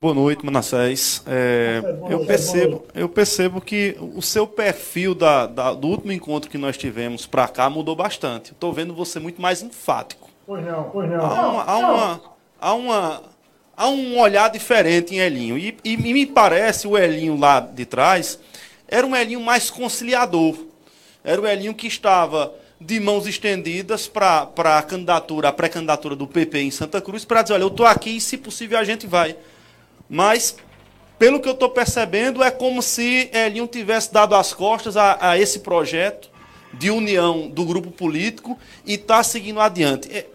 Boa 0.00 0.12
noite, 0.12 0.44
Manassés. 0.44 1.24
É, 1.26 1.80
eu, 2.10 2.26
percebo, 2.26 2.84
eu 2.94 3.08
percebo 3.08 3.60
que 3.60 3.96
o 3.98 4.20
seu 4.20 4.46
perfil 4.46 5.14
da, 5.14 5.46
da 5.46 5.72
do 5.72 5.86
último 5.86 6.12
encontro 6.12 6.50
que 6.50 6.58
nós 6.58 6.76
tivemos 6.76 7.24
para 7.24 7.48
cá 7.48 7.70
mudou 7.70 7.96
bastante. 7.96 8.52
Estou 8.52 8.72
vendo 8.72 8.94
você 8.94 9.18
muito 9.18 9.40
mais 9.40 9.62
enfático. 9.62 10.28
Pois 10.46 10.64
não, 10.64 10.90
pois 10.90 11.08
não. 11.08 11.24
Há, 11.24 11.48
uma, 11.48 11.62
há, 11.64 11.76
uma, 11.78 12.20
há, 12.60 12.74
uma, 12.74 13.22
há 13.76 13.88
um 13.88 14.18
olhar 14.18 14.50
diferente 14.50 15.14
em 15.14 15.18
Elinho. 15.18 15.56
E, 15.56 15.78
e 15.82 15.96
me 15.96 16.26
parece 16.26 16.86
o 16.86 16.98
Elinho 16.98 17.38
lá 17.38 17.60
de 17.60 17.86
trás 17.86 18.38
era 18.86 19.06
um 19.06 19.16
Elinho 19.16 19.40
mais 19.40 19.70
conciliador. 19.70 20.56
Era 21.26 21.40
o 21.40 21.46
Elinho 21.46 21.74
que 21.74 21.88
estava 21.88 22.54
de 22.80 23.00
mãos 23.00 23.26
estendidas 23.26 24.06
para 24.06 24.48
a 24.78 24.82
candidatura, 24.82 25.48
a 25.48 25.52
pré-candidatura 25.52 26.14
do 26.14 26.24
PP 26.24 26.60
em 26.60 26.70
Santa 26.70 27.00
Cruz, 27.00 27.24
para 27.24 27.42
dizer, 27.42 27.54
olha, 27.54 27.62
eu 27.62 27.68
estou 27.68 27.84
aqui 27.84 28.10
e 28.16 28.20
se 28.20 28.36
possível 28.36 28.78
a 28.78 28.84
gente 28.84 29.08
vai. 29.08 29.36
Mas, 30.08 30.54
pelo 31.18 31.40
que 31.40 31.48
eu 31.48 31.54
estou 31.54 31.68
percebendo, 31.68 32.44
é 32.44 32.50
como 32.52 32.80
se 32.80 33.28
Elinho 33.32 33.66
tivesse 33.66 34.12
dado 34.12 34.36
as 34.36 34.52
costas 34.52 34.96
a, 34.96 35.32
a 35.32 35.36
esse 35.36 35.58
projeto 35.58 36.30
de 36.72 36.92
união 36.92 37.48
do 37.48 37.64
grupo 37.64 37.90
político 37.90 38.56
e 38.84 38.94
está 38.94 39.20
seguindo 39.24 39.58
adiante. 39.58 40.08
É, 40.16 40.26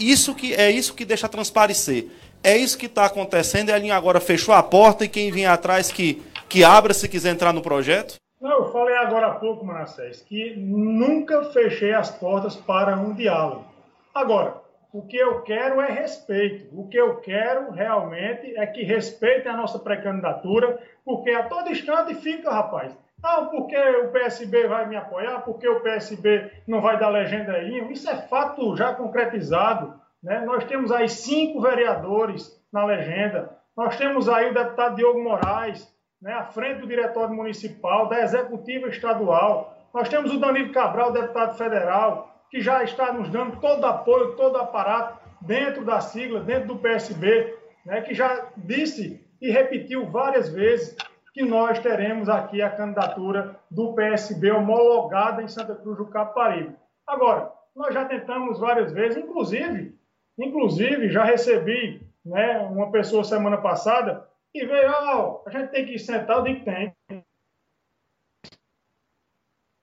isso 0.00 0.34
que, 0.34 0.52
é 0.52 0.68
isso 0.68 0.94
que 0.94 1.04
deixa 1.04 1.28
transparecer. 1.28 2.08
É 2.42 2.56
isso 2.56 2.76
que 2.76 2.86
está 2.86 3.04
acontecendo. 3.04 3.68
Elinho 3.68 3.94
agora 3.94 4.18
fechou 4.18 4.52
a 4.52 4.64
porta 4.64 5.04
e 5.04 5.08
quem 5.08 5.30
vem 5.30 5.46
atrás 5.46 5.92
que, 5.92 6.20
que 6.48 6.64
abra 6.64 6.92
se 6.92 7.06
quiser 7.08 7.30
entrar 7.30 7.52
no 7.52 7.62
projeto? 7.62 8.19
Não, 8.40 8.50
eu 8.50 8.72
falei 8.72 8.96
agora 8.96 9.26
há 9.26 9.34
pouco, 9.34 9.64
Manassés, 9.64 10.22
que 10.22 10.56
nunca 10.56 11.44
fechei 11.44 11.92
as 11.92 12.10
portas 12.10 12.56
para 12.56 12.96
um 12.96 13.12
diálogo. 13.12 13.66
Agora, 14.14 14.54
o 14.92 15.02
que 15.02 15.16
eu 15.16 15.42
quero 15.42 15.80
é 15.80 15.90
respeito. 15.90 16.68
O 16.72 16.88
que 16.88 16.96
eu 16.96 17.16
quero 17.16 17.70
realmente 17.70 18.56
é 18.56 18.66
que 18.66 18.82
respeitem 18.82 19.52
a 19.52 19.56
nossa 19.56 19.78
pré-candidatura, 19.78 20.80
porque 21.04 21.30
a 21.30 21.44
todo 21.44 21.70
instante 21.70 22.14
fica, 22.14 22.50
rapaz. 22.50 22.96
Ah, 23.22 23.42
porque 23.42 23.76
o 23.76 24.10
PSB 24.10 24.66
vai 24.66 24.88
me 24.88 24.96
apoiar, 24.96 25.40
porque 25.40 25.68
o 25.68 25.80
PSB 25.80 26.50
não 26.66 26.80
vai 26.80 26.98
dar 26.98 27.10
legenda 27.10 27.52
aí. 27.52 27.92
Isso 27.92 28.08
é 28.08 28.16
fato 28.22 28.74
já 28.74 28.94
concretizado. 28.94 30.00
Né? 30.22 30.40
Nós 30.40 30.64
temos 30.64 30.90
aí 30.90 31.08
cinco 31.08 31.60
vereadores 31.60 32.58
na 32.72 32.84
legenda. 32.86 33.54
Nós 33.76 33.96
temos 33.96 34.28
aí 34.28 34.50
o 34.50 34.54
deputado 34.54 34.96
Diogo 34.96 35.22
Moraes, 35.22 35.86
né, 36.20 36.32
à 36.32 36.44
frente 36.44 36.80
do 36.80 36.86
Diretório 36.86 37.34
Municipal, 37.34 38.08
da 38.08 38.20
Executiva 38.20 38.88
Estadual. 38.88 39.76
Nós 39.92 40.08
temos 40.08 40.32
o 40.32 40.38
Danilo 40.38 40.72
Cabral, 40.72 41.12
deputado 41.12 41.56
federal 41.56 42.30
que 42.50 42.60
já 42.60 42.82
está 42.82 43.12
nos 43.12 43.30
dando 43.30 43.60
todo 43.60 43.84
apoio, 43.86 44.34
todo 44.34 44.58
aparato 44.58 45.18
dentro 45.40 45.84
da 45.84 46.00
sigla, 46.00 46.40
dentro 46.40 46.68
do 46.68 46.78
PSB, 46.78 47.56
né, 47.86 48.02
que 48.02 48.12
já 48.12 48.48
disse 48.56 49.24
e 49.40 49.50
repetiu 49.50 50.06
várias 50.06 50.48
vezes 50.48 50.96
que 51.32 51.42
nós 51.42 51.78
teremos 51.78 52.28
aqui 52.28 52.60
a 52.60 52.70
candidatura 52.70 53.56
do 53.70 53.94
PSB 53.94 54.50
homologada 54.50 55.42
em 55.42 55.48
Santa 55.48 55.76
Cruz 55.76 55.96
do 55.96 56.06
Caparibe. 56.06 56.74
Agora, 57.06 57.52
nós 57.74 57.94
já 57.94 58.04
tentamos 58.04 58.58
várias 58.58 58.92
vezes, 58.92 59.16
inclusive, 59.16 59.94
inclusive 60.36 61.08
já 61.08 61.22
recebi 61.22 62.02
né, 62.24 62.58
uma 62.70 62.90
pessoa 62.90 63.22
semana 63.22 63.58
passada 63.58 64.26
e 64.54 64.66
veio, 64.66 64.90
oh, 64.90 65.42
a 65.46 65.50
gente 65.50 65.70
tem 65.70 65.86
que 65.86 65.98
sentar, 65.98 66.42
digo 66.42 66.60
que 66.60 66.64
tem. 66.64 66.96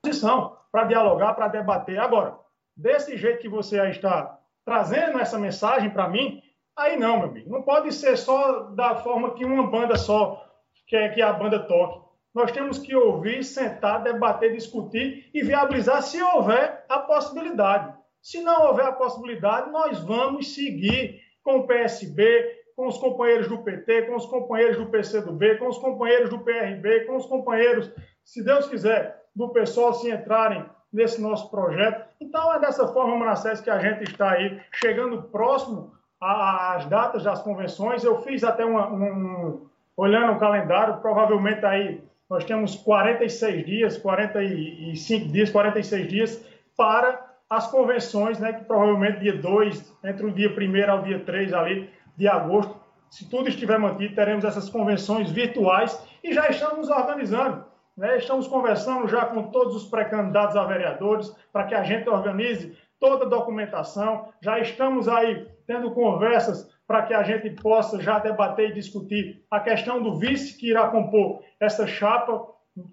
Posição 0.02 0.58
para 0.70 0.84
dialogar, 0.84 1.34
para 1.34 1.48
debater. 1.48 1.98
Agora, 1.98 2.38
desse 2.76 3.16
jeito 3.16 3.40
que 3.40 3.48
você 3.48 3.80
aí 3.80 3.90
está 3.90 4.38
trazendo 4.64 5.18
essa 5.18 5.38
mensagem 5.38 5.90
para 5.90 6.08
mim, 6.08 6.42
aí 6.76 6.96
não, 6.96 7.18
meu 7.18 7.28
amigo. 7.28 7.50
Não 7.50 7.62
pode 7.62 7.92
ser 7.92 8.16
só 8.16 8.64
da 8.70 8.96
forma 8.96 9.34
que 9.34 9.44
uma 9.44 9.66
banda 9.66 9.96
só 9.96 10.46
quer 10.86 11.14
que 11.14 11.22
a 11.22 11.32
banda 11.32 11.60
toque. 11.60 12.06
Nós 12.34 12.52
temos 12.52 12.78
que 12.78 12.94
ouvir, 12.94 13.42
sentar, 13.42 14.02
debater, 14.02 14.52
discutir 14.52 15.30
e 15.32 15.42
viabilizar 15.42 16.02
se 16.02 16.22
houver 16.22 16.84
a 16.88 16.98
possibilidade. 17.00 17.96
Se 18.22 18.42
não 18.42 18.66
houver 18.66 18.86
a 18.86 18.92
possibilidade, 18.92 19.70
nós 19.70 20.00
vamos 20.00 20.54
seguir 20.54 21.20
com 21.42 21.60
o 21.60 21.66
PSB, 21.66 22.57
com 22.78 22.86
os 22.86 22.96
companheiros 22.96 23.48
do 23.48 23.58
PT, 23.58 24.02
com 24.02 24.14
os 24.14 24.26
companheiros 24.26 24.76
do 24.76 24.86
PCdoB, 24.86 25.56
com 25.56 25.66
os 25.66 25.78
companheiros 25.78 26.30
do 26.30 26.38
PRB, 26.38 27.06
com 27.06 27.16
os 27.16 27.26
companheiros, 27.26 27.90
se 28.22 28.40
Deus 28.40 28.68
quiser, 28.68 29.20
do 29.34 29.48
pessoal 29.48 29.92
se 29.94 30.08
entrarem 30.08 30.64
nesse 30.92 31.20
nosso 31.20 31.50
projeto. 31.50 32.08
Então, 32.20 32.54
é 32.54 32.60
dessa 32.60 32.86
forma, 32.86 33.16
Manassés, 33.16 33.60
que 33.60 33.68
a 33.68 33.80
gente 33.80 34.04
está 34.04 34.30
aí 34.30 34.60
chegando 34.72 35.24
próximo 35.24 35.92
às 36.20 36.86
datas 36.86 37.24
das 37.24 37.42
convenções. 37.42 38.04
Eu 38.04 38.22
fiz 38.22 38.44
até 38.44 38.64
uma, 38.64 38.88
um, 38.88 39.66
olhando 39.96 40.34
o 40.34 40.38
calendário, 40.38 40.98
provavelmente 40.98 41.66
aí 41.66 42.00
nós 42.30 42.44
temos 42.44 42.76
46 42.76 43.66
dias, 43.66 43.98
45 43.98 45.28
dias, 45.32 45.50
46 45.50 46.08
dias 46.08 46.46
para 46.76 47.26
as 47.50 47.68
convenções, 47.68 48.38
né, 48.38 48.52
que 48.52 48.64
provavelmente 48.66 49.18
dia 49.18 49.36
2, 49.36 49.98
entre 50.04 50.26
o 50.26 50.30
dia 50.30 50.48
1 50.48 50.92
ao 50.92 51.02
dia 51.02 51.18
3 51.18 51.52
ali 51.52 51.97
de 52.18 52.26
agosto, 52.26 52.74
se 53.08 53.30
tudo 53.30 53.48
estiver 53.48 53.78
mantido, 53.78 54.14
teremos 54.14 54.44
essas 54.44 54.68
convenções 54.68 55.30
virtuais 55.30 55.98
e 56.22 56.34
já 56.34 56.48
estamos 56.48 56.90
organizando. 56.90 57.64
Né? 57.96 58.18
Estamos 58.18 58.48
conversando 58.48 59.06
já 59.06 59.24
com 59.26 59.44
todos 59.44 59.76
os 59.76 59.84
pré-candidatos 59.84 60.56
a 60.56 60.64
vereadores 60.64 61.34
para 61.52 61.64
que 61.64 61.74
a 61.76 61.84
gente 61.84 62.08
organize 62.08 62.76
toda 62.98 63.24
a 63.24 63.28
documentação. 63.28 64.32
Já 64.42 64.58
estamos 64.58 65.08
aí 65.08 65.46
tendo 65.64 65.92
conversas 65.92 66.68
para 66.88 67.02
que 67.02 67.14
a 67.14 67.22
gente 67.22 67.50
possa 67.50 68.00
já 68.00 68.18
debater 68.18 68.70
e 68.70 68.74
discutir 68.74 69.44
a 69.48 69.60
questão 69.60 70.02
do 70.02 70.18
vice 70.18 70.58
que 70.58 70.70
irá 70.70 70.88
compor 70.88 71.40
essa 71.60 71.86
chapa 71.86 72.46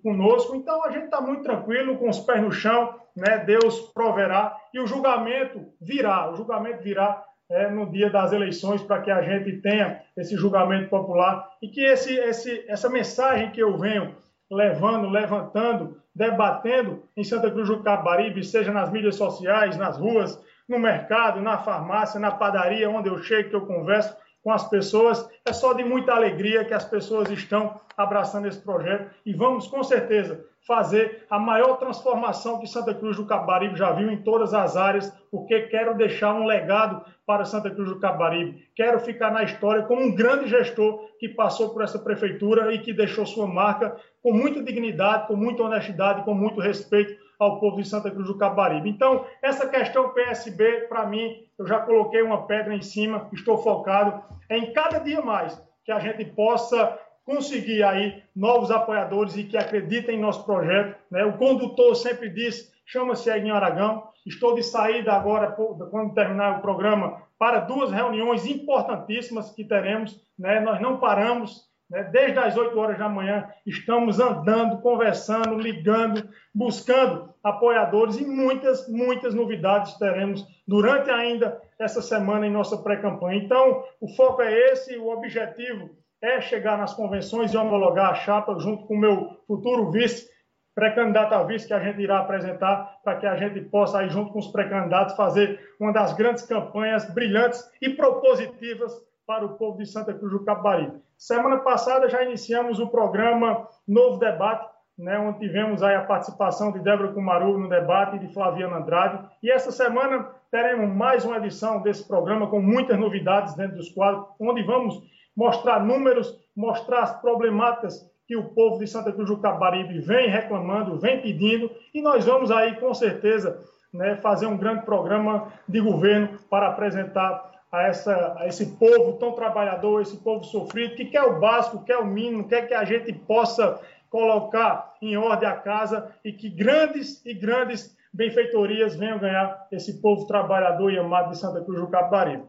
conosco. 0.04 0.56
Então 0.56 0.86
a 0.86 0.92
gente 0.92 1.06
está 1.06 1.20
muito 1.20 1.42
tranquilo, 1.44 1.98
com 1.98 2.10
os 2.10 2.20
pés 2.20 2.42
no 2.42 2.52
chão, 2.52 2.94
né? 3.16 3.40
Deus 3.40 3.80
proverá 3.92 4.56
e 4.72 4.80
o 4.80 4.86
julgamento 4.86 5.66
virá. 5.82 6.30
O 6.32 6.36
julgamento 6.36 6.84
virá 6.84 7.24
é, 7.50 7.70
no 7.70 7.90
dia 7.92 8.10
das 8.10 8.32
eleições 8.32 8.82
para 8.82 9.02
que 9.02 9.12
a 9.12 9.22
gente 9.22 9.62
tenha 9.62 10.02
esse 10.18 10.36
julgamento 10.36 10.90
popular 10.90 11.48
e 11.62 11.68
que 11.68 11.82
esse, 11.82 12.14
esse, 12.16 12.66
essa 12.68 12.90
mensagem 12.90 13.52
que 13.52 13.62
eu 13.62 13.78
venho 13.78 14.16
levando, 14.52 15.10
levantando, 15.10 16.00
debatendo 16.14 17.04
em 17.16 17.24
Santa 17.24 17.52
Cruz 17.52 17.68
do 17.68 17.84
Capibaribe, 17.84 18.44
seja 18.44 18.72
nas 18.72 18.92
mídias 18.92 19.16
sociais, 19.16 19.78
nas 19.78 19.98
ruas, 19.98 20.42
no 20.68 20.80
mercado, 20.80 21.42
na 21.42 21.58
farmácia, 21.58 22.20
na 22.20 22.32
padaria, 22.32 22.90
onde 22.90 23.10
eu 23.10 23.18
chego, 23.20 23.50
que 23.50 23.56
eu 23.56 23.66
converso 23.66 24.16
com 24.46 24.52
as 24.52 24.70
pessoas. 24.70 25.28
É 25.44 25.52
só 25.52 25.74
de 25.74 25.84
muita 25.84 26.14
alegria 26.14 26.64
que 26.64 26.74
as 26.74 26.86
pessoas 26.86 27.32
estão 27.32 27.82
abraçando 27.98 28.48
esse 28.48 28.62
projeto 28.62 29.10
e 29.26 29.34
vamos, 29.34 29.68
com 29.68 29.84
certeza, 29.84 30.46
fazer 30.68 31.26
a 31.32 31.40
maior 31.40 31.78
transformação 31.78 32.60
que 32.60 32.68
Santa 32.68 32.94
Cruz 32.94 33.18
do 33.18 33.26
Capibaribe 33.26 33.76
já 33.76 33.92
viu 33.92 34.12
em 34.12 34.22
todas 34.22 34.54
as 34.54 34.78
áreas, 34.78 35.12
porque 35.32 35.62
quero 35.64 35.96
deixar 35.96 36.34
um 36.36 36.46
legado 36.46 37.04
para 37.26 37.44
Santa 37.44 37.72
Cruz 37.72 37.90
do 37.90 38.00
Capibaribe. 38.00 38.68
Quero 38.76 39.00
ficar 39.00 39.32
na 39.32 39.44
história 39.44 39.82
como 39.84 40.02
um 40.02 40.14
grande 40.14 40.48
gestor 40.48 41.10
que 41.20 41.28
passou 41.28 41.72
por 41.72 41.84
essa 41.84 41.98
prefeitura 41.98 42.72
e 42.72 42.80
que 42.80 42.94
deixou 42.94 43.26
sua 43.26 43.48
marca 43.48 43.96
com 44.22 44.32
muita 44.32 44.62
dignidade, 44.62 45.28
com 45.28 45.36
muita 45.36 45.64
honestidade, 45.64 46.24
com 46.24 46.36
muito 46.36 46.62
respeito 46.62 47.25
ao 47.40 47.60
povo 47.60 47.82
de 47.82 47.88
Santa 47.88 48.12
Cruz 48.12 48.28
do 48.28 48.38
Capibaribe. 48.38 48.90
Então, 48.90 49.26
essa 49.42 49.68
questão 49.68 50.14
PSB, 50.14 50.88
para 50.88 51.06
mim, 51.06 51.46
eu 51.58 51.68
já 51.68 51.80
coloquei 51.80 52.22
uma 52.22 52.46
pedra 52.46 52.74
em 52.74 52.82
cima, 52.82 53.30
estou 53.34 53.58
focado 53.58 54.24
em 54.50 54.72
cada 54.74 55.00
dia 55.00 55.22
mais 55.22 55.62
que 55.84 55.92
a 55.92 56.00
gente 56.00 56.26
possa 56.26 57.00
conseguir 57.26 57.84
aí 57.84 58.24
novos 58.36 58.70
apoiadores 58.72 59.36
e 59.36 59.44
que 59.44 59.58
acreditem 59.58 60.18
em 60.18 60.22
nosso 60.22 60.46
projeto. 60.46 60.96
Né? 61.10 61.24
O 61.26 61.38
condutor 61.38 61.96
sempre 61.96 62.30
disse, 62.30 62.72
chama-se 62.86 63.30
Eguinho 63.30 63.56
Aragão. 63.56 64.04
Estou 64.26 64.56
de 64.56 64.64
saída 64.64 65.14
agora, 65.14 65.52
quando 65.52 66.14
terminar 66.14 66.58
o 66.58 66.62
programa, 66.62 67.22
para 67.38 67.60
duas 67.60 67.92
reuniões 67.92 68.46
importantíssimas 68.46 69.52
que 69.52 69.64
teremos. 69.64 70.20
Né? 70.38 70.60
Nós 70.60 70.80
não 70.82 70.98
paramos? 70.98 71.64
Desde 71.90 72.40
as 72.40 72.58
8 72.58 72.78
horas 72.78 72.98
da 72.98 73.08
manhã, 73.08 73.48
estamos 73.66 74.20
andando, 74.20 74.82
conversando, 74.82 75.58
ligando, 75.58 76.28
buscando 76.54 77.34
apoiadores 77.44 78.18
e 78.18 78.26
muitas, 78.26 78.88
muitas 78.90 79.36
novidades 79.36 79.98
teremos 79.98 80.46
durante 80.68 81.12
ainda 81.12 81.62
essa 81.78 82.02
semana 82.02 82.48
em 82.48 82.52
nossa 82.52 82.78
pré-campanha. 82.78 83.38
Então, 83.38 83.84
o 84.02 84.08
foco 84.16 84.42
é 84.42 84.72
esse, 84.72 84.98
o 84.98 85.10
objetivo 85.10 85.92
é 86.22 86.42
chegar 86.42 86.78
nas 86.78 86.94
convenções 86.94 87.54
e 87.54 87.58
homologar 87.58 88.12
a 88.12 88.16
chapa 88.16 88.58
junto 88.60 88.86
com 88.88 88.96
o 88.96 89.00
meu 89.00 89.42
futuro 89.46 89.92
vice, 89.92 90.28
pré-candidato 90.74 91.34
a 91.34 91.44
vice 91.44 91.68
que 91.68 91.74
a 91.74 91.80
gente 91.80 92.02
irá 92.02 92.20
apresentar 92.20 93.00
para 93.04 93.18
que 93.18 93.28
a 93.28 93.36
gente 93.36 93.62
possa, 93.62 94.00
aí, 94.00 94.10
junto 94.10 94.34
com 94.34 94.40
os 94.40 94.48
pré-candidatos, 94.48 95.16
fazer 95.16 95.60
uma 95.80 95.94
das 95.94 96.14
grandes 96.14 96.44
campanhas 96.46 97.08
brilhantes 97.14 97.64
e 97.82 97.90
propositivas 97.90 98.92
para 99.26 99.46
o 99.46 99.58
povo 99.58 99.78
de 99.78 99.86
Santa 99.86 100.14
Cruz 100.14 100.32
do 100.32 100.44
Capibaribe. 100.46 101.02
Semana 101.18 101.58
passada 101.58 102.10
já 102.10 102.24
iniciamos 102.24 102.80
o 102.80 102.88
programa 102.88 103.68
Novo 103.88 104.20
Debate, 104.20 104.70
né, 104.98 105.18
onde 105.20 105.40
tivemos 105.40 105.84
aí 105.84 105.96
a 105.96 106.04
participação 106.04 106.72
de 106.72 106.80
Débora 106.80 107.12
Kumaru 107.12 107.58
no 107.58 107.68
debate 107.68 108.16
e 108.16 108.20
de 108.20 108.34
Flaviana 108.34 108.78
Andrade. 108.78 109.26
E 109.44 109.52
essa 109.52 109.72
semana 109.72 110.30
teremos 110.50 110.90
mais 110.96 111.26
uma 111.26 111.38
edição 111.38 111.82
desse 111.82 112.08
programa 112.08 112.48
com 112.48 112.62
muitas 112.62 112.98
novidades 112.98 113.56
dentro 113.56 113.76
dos 113.76 113.90
quadros, 113.90 114.26
onde 114.40 114.64
vamos 114.64 115.02
mostrar 115.36 115.84
números, 115.84 116.34
mostrar 116.56 117.02
as 117.02 117.20
problemáticas 117.20 118.10
que 118.26 118.38
o 118.38 118.46
povo 118.56 118.80
de 118.80 118.88
Santa 118.88 119.12
Cruz 119.12 119.30
do 119.30 119.38
Capibaribe 119.38 120.00
vem 120.00 120.30
reclamando, 120.30 120.98
vem 120.98 121.22
pedindo, 121.22 121.70
e 121.94 122.02
nós 122.02 122.26
vamos 122.26 122.50
aí, 122.50 122.76
com 122.78 122.94
certeza, 122.94 123.62
né, 123.94 124.16
fazer 124.18 124.46
um 124.46 124.58
grande 124.58 124.86
programa 124.86 125.52
de 125.68 125.80
governo 125.80 126.40
para 126.50 126.70
apresentar 126.70 127.55
a, 127.76 127.88
essa, 127.88 128.36
a 128.38 128.48
esse 128.48 128.66
povo 128.78 129.14
tão 129.14 129.34
trabalhador, 129.34 130.02
esse 130.02 130.18
povo 130.18 130.44
sofrido, 130.44 130.96
que 130.96 131.06
quer 131.06 131.24
o 131.24 131.40
básico, 131.40 131.84
quer 131.84 131.98
o 131.98 132.06
mínimo, 132.06 132.48
quer 132.48 132.68
que 132.68 132.74
a 132.74 132.86
gente 132.86 133.12
possa 133.12 133.80
colocar 134.10 134.94
em 135.02 135.18
ordem 135.18 135.48
a 135.48 135.56
casa 135.56 136.10
e 136.24 136.32
que 136.32 136.50
grandes 136.50 137.22
e 137.26 137.34
grandes 137.34 137.96
benfeitorias 138.14 138.96
venham 138.96 139.20
ganhar 139.20 139.68
esse 139.72 140.02
povo 140.02 140.26
trabalhador 140.26 140.92
e 140.92 140.98
amado 140.98 141.32
de 141.32 141.38
Santa 141.38 141.60
Cruz 141.62 141.82
do 141.82 141.88
Capibaribe. 141.88 142.44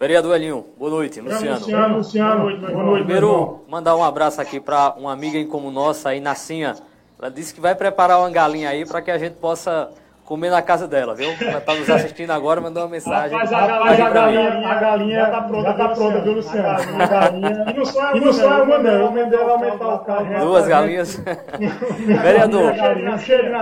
Vereador 0.00 0.34
Elinho, 0.34 0.64
boa 0.78 0.90
noite. 0.90 1.20
Luciano. 1.20 1.58
Luciano, 1.58 1.96
Luciano, 1.98 2.58
boa 2.58 2.84
noite. 2.84 3.04
Primeiro, 3.04 3.60
mandar 3.68 3.94
um 3.94 4.02
abraço 4.02 4.40
aqui 4.40 4.58
para 4.58 4.94
uma 4.94 5.12
amiga 5.12 5.38
em 5.38 5.46
comum 5.46 5.70
nossa, 5.70 6.08
aí, 6.08 6.18
Nascinha. 6.18 6.74
Ela 7.18 7.30
disse 7.30 7.54
que 7.54 7.60
vai 7.60 7.74
preparar 7.74 8.18
uma 8.18 8.30
galinha 8.30 8.70
aí 8.70 8.84
para 8.84 9.00
que 9.00 9.10
a 9.10 9.18
gente 9.18 9.34
possa 9.34 9.90
comer 10.32 10.48
na 10.48 10.62
casa 10.62 10.88
dela, 10.88 11.14
viu? 11.14 11.28
Ela 11.38 11.58
está 11.58 11.74
nos 11.74 11.90
assistindo 11.90 12.30
agora, 12.30 12.58
mandou 12.58 12.82
uma 12.82 12.88
mensagem. 12.88 13.36
Mas 13.36 13.52
a, 13.52 13.58
a, 13.58 13.90
a, 13.90 14.10
galinha, 14.10 14.66
a 14.66 14.74
galinha 14.76 15.16
já 15.16 15.26
está 15.26 15.42
pronta, 15.42 15.68
já 15.68 15.74
tá 15.74 15.88
pronta, 15.90 16.20
viu, 16.22 16.32
Luciano? 16.32 16.68
A 16.68 17.06
galinha. 17.06 17.64
E 17.68 17.72
não 17.74 17.84
só, 17.84 18.16
e 18.16 18.20
não 18.20 18.32
só 18.32 18.62
uma, 18.62 18.78
não. 18.78 19.08
O 19.08 19.12
Mendel 19.12 19.50
aumentar 19.50 19.94
o 19.94 19.98
carro. 19.98 20.40
Duas 20.40 20.66
galinhas. 20.66 21.16
Vereador. 22.22 22.72
Cheiro. 23.18 23.52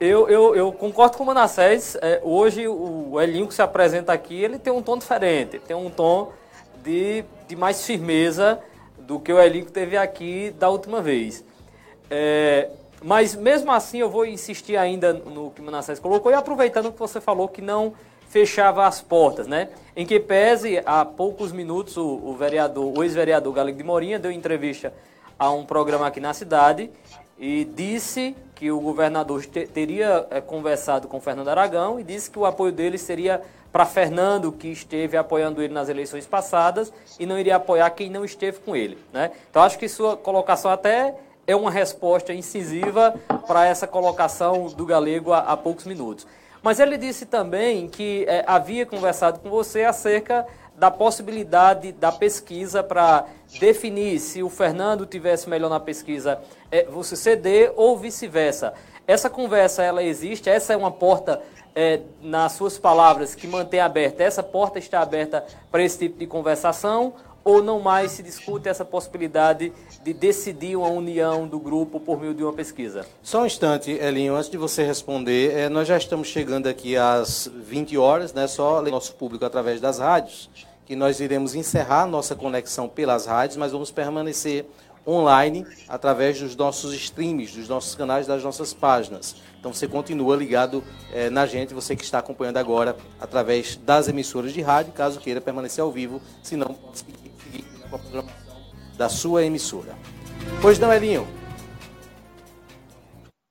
Eu, 0.00 0.28
eu, 0.28 0.56
eu, 0.56 0.72
concordo 0.72 1.16
com 1.16 1.22
o 1.22 1.26
Manassés. 1.26 1.96
É, 2.02 2.20
hoje, 2.24 2.66
o 2.66 3.20
Elinho 3.20 3.46
que 3.46 3.54
se 3.54 3.62
apresenta 3.62 4.12
aqui, 4.12 4.42
ele 4.42 4.58
tem 4.58 4.72
um 4.72 4.82
tom 4.82 4.98
diferente. 4.98 5.60
Tem 5.60 5.76
um 5.76 5.88
tom 5.88 6.32
de, 6.82 7.24
de 7.46 7.54
mais 7.54 7.86
firmeza 7.86 8.58
do 8.98 9.20
que 9.20 9.32
o 9.32 9.40
Elinho 9.40 9.66
que 9.66 9.72
teve 9.72 9.96
aqui 9.96 10.52
da 10.58 10.68
última 10.68 11.00
vez. 11.00 11.44
É, 12.10 12.70
mas, 13.06 13.36
mesmo 13.36 13.70
assim, 13.70 13.98
eu 13.98 14.10
vou 14.10 14.26
insistir 14.26 14.76
ainda 14.76 15.12
no 15.12 15.52
que 15.52 15.60
o 15.60 15.64
Manassés 15.64 16.00
colocou. 16.00 16.32
E 16.32 16.34
aproveitando 16.34 16.90
que 16.90 16.98
você 16.98 17.20
falou 17.20 17.46
que 17.46 17.62
não 17.62 17.92
fechava 18.28 18.84
as 18.84 19.00
portas, 19.00 19.46
né? 19.46 19.68
Em 19.94 20.04
que 20.04 20.18
pese, 20.18 20.82
há 20.84 21.04
poucos 21.04 21.52
minutos, 21.52 21.96
o, 21.96 22.04
o 22.04 22.34
vereador, 22.34 22.92
o 22.98 23.04
ex-vereador 23.04 23.52
Galego 23.52 23.78
de 23.78 23.84
Morinha 23.84 24.18
deu 24.18 24.32
entrevista 24.32 24.92
a 25.38 25.52
um 25.52 25.64
programa 25.64 26.08
aqui 26.08 26.18
na 26.18 26.34
cidade 26.34 26.90
e 27.38 27.64
disse 27.64 28.36
que 28.56 28.72
o 28.72 28.80
governador 28.80 29.46
te, 29.46 29.68
teria 29.68 30.26
é, 30.28 30.40
conversado 30.40 31.06
com 31.06 31.20
Fernando 31.20 31.46
Aragão 31.46 32.00
e 32.00 32.02
disse 32.02 32.28
que 32.28 32.40
o 32.40 32.44
apoio 32.44 32.72
dele 32.72 32.98
seria 32.98 33.40
para 33.70 33.86
Fernando, 33.86 34.50
que 34.50 34.66
esteve 34.66 35.16
apoiando 35.16 35.62
ele 35.62 35.72
nas 35.72 35.88
eleições 35.88 36.26
passadas, 36.26 36.92
e 37.20 37.26
não 37.26 37.38
iria 37.38 37.54
apoiar 37.54 37.90
quem 37.90 38.10
não 38.10 38.24
esteve 38.24 38.58
com 38.58 38.74
ele. 38.74 38.98
Né? 39.12 39.30
Então, 39.48 39.62
acho 39.62 39.78
que 39.78 39.88
sua 39.88 40.16
colocação 40.16 40.72
até 40.72 41.14
é 41.46 41.54
uma 41.54 41.70
resposta 41.70 42.32
incisiva 42.32 43.14
para 43.46 43.66
essa 43.66 43.86
colocação 43.86 44.66
do 44.66 44.84
Galego 44.84 45.32
há, 45.32 45.40
há, 45.40 45.56
poucos 45.56 45.84
minutos. 45.84 46.26
Mas 46.62 46.80
ele 46.80 46.96
disse 46.98 47.26
também 47.26 47.88
que 47.88 48.24
é, 48.28 48.44
havia 48.46 48.84
conversado 48.84 49.38
com 49.38 49.48
você 49.48 49.84
acerca 49.84 50.46
da 50.76 50.90
possibilidade 50.90 51.92
da 51.92 52.12
pesquisa 52.12 52.82
para 52.82 53.26
definir 53.60 54.18
se 54.18 54.42
o 54.42 54.50
Fernando 54.50 55.06
tivesse 55.06 55.48
melhor 55.48 55.70
na 55.70 55.80
pesquisa, 55.80 56.40
é, 56.70 56.84
você 56.84 57.16
ceder 57.16 57.72
ou 57.76 57.96
vice-versa. 57.96 58.74
Essa 59.06 59.30
conversa 59.30 59.82
ela 59.82 60.02
existe, 60.02 60.50
essa 60.50 60.72
é 60.72 60.76
uma 60.76 60.90
porta, 60.90 61.40
é, 61.74 62.00
nas 62.22 62.52
suas 62.52 62.78
palavras, 62.78 63.34
que 63.34 63.46
mantém 63.46 63.80
aberta. 63.80 64.22
Essa 64.22 64.42
porta 64.42 64.78
está 64.78 65.00
aberta 65.00 65.44
para 65.70 65.82
esse 65.82 65.98
tipo 65.98 66.18
de 66.18 66.26
conversação 66.26 67.14
ou 67.44 67.62
não 67.62 67.78
mais 67.78 68.10
se 68.10 68.22
discute 68.24 68.68
essa 68.68 68.84
possibilidade 68.84 69.72
de 70.06 70.14
decidir 70.14 70.76
uma 70.76 70.88
união 70.88 71.48
do 71.48 71.58
grupo 71.58 71.98
por 71.98 72.20
meio 72.20 72.32
de 72.32 72.40
uma 72.40 72.52
pesquisa? 72.52 73.04
Só 73.20 73.42
um 73.42 73.46
instante, 73.46 73.90
Elinho, 73.90 74.36
antes 74.36 74.48
de 74.48 74.56
você 74.56 74.84
responder, 74.84 75.52
é, 75.52 75.68
nós 75.68 75.88
já 75.88 75.96
estamos 75.96 76.28
chegando 76.28 76.68
aqui 76.68 76.96
às 76.96 77.50
20 77.52 77.98
horas, 77.98 78.32
né, 78.32 78.46
só 78.46 78.80
nosso 78.82 79.16
público 79.16 79.44
através 79.44 79.80
das 79.80 79.98
rádios, 79.98 80.48
que 80.86 80.94
nós 80.94 81.18
iremos 81.18 81.56
encerrar 81.56 82.06
nossa 82.06 82.36
conexão 82.36 82.88
pelas 82.88 83.26
rádios, 83.26 83.56
mas 83.56 83.72
vamos 83.72 83.90
permanecer 83.90 84.64
online 85.04 85.66
através 85.88 86.40
dos 86.40 86.54
nossos 86.54 86.94
streams, 86.94 87.56
dos 87.56 87.68
nossos 87.68 87.96
canais, 87.96 88.28
das 88.28 88.44
nossas 88.44 88.72
páginas. 88.72 89.34
Então 89.58 89.72
você 89.72 89.88
continua 89.88 90.36
ligado 90.36 90.84
é, 91.12 91.28
na 91.28 91.46
gente, 91.46 91.74
você 91.74 91.96
que 91.96 92.04
está 92.04 92.20
acompanhando 92.20 92.58
agora 92.58 92.96
através 93.18 93.74
das 93.74 94.06
emissoras 94.06 94.52
de 94.52 94.62
rádio, 94.62 94.92
caso 94.92 95.18
queira 95.18 95.40
permanecer 95.40 95.82
ao 95.82 95.90
vivo, 95.90 96.22
se 96.44 96.56
não, 96.56 96.76
com 97.90 97.96
a 97.96 97.98
programação 97.98 98.45
da 98.96 99.08
sua 99.08 99.44
emissora. 99.44 99.94
Pois 100.60 100.78
não, 100.78 100.92
Elinho? 100.92 101.26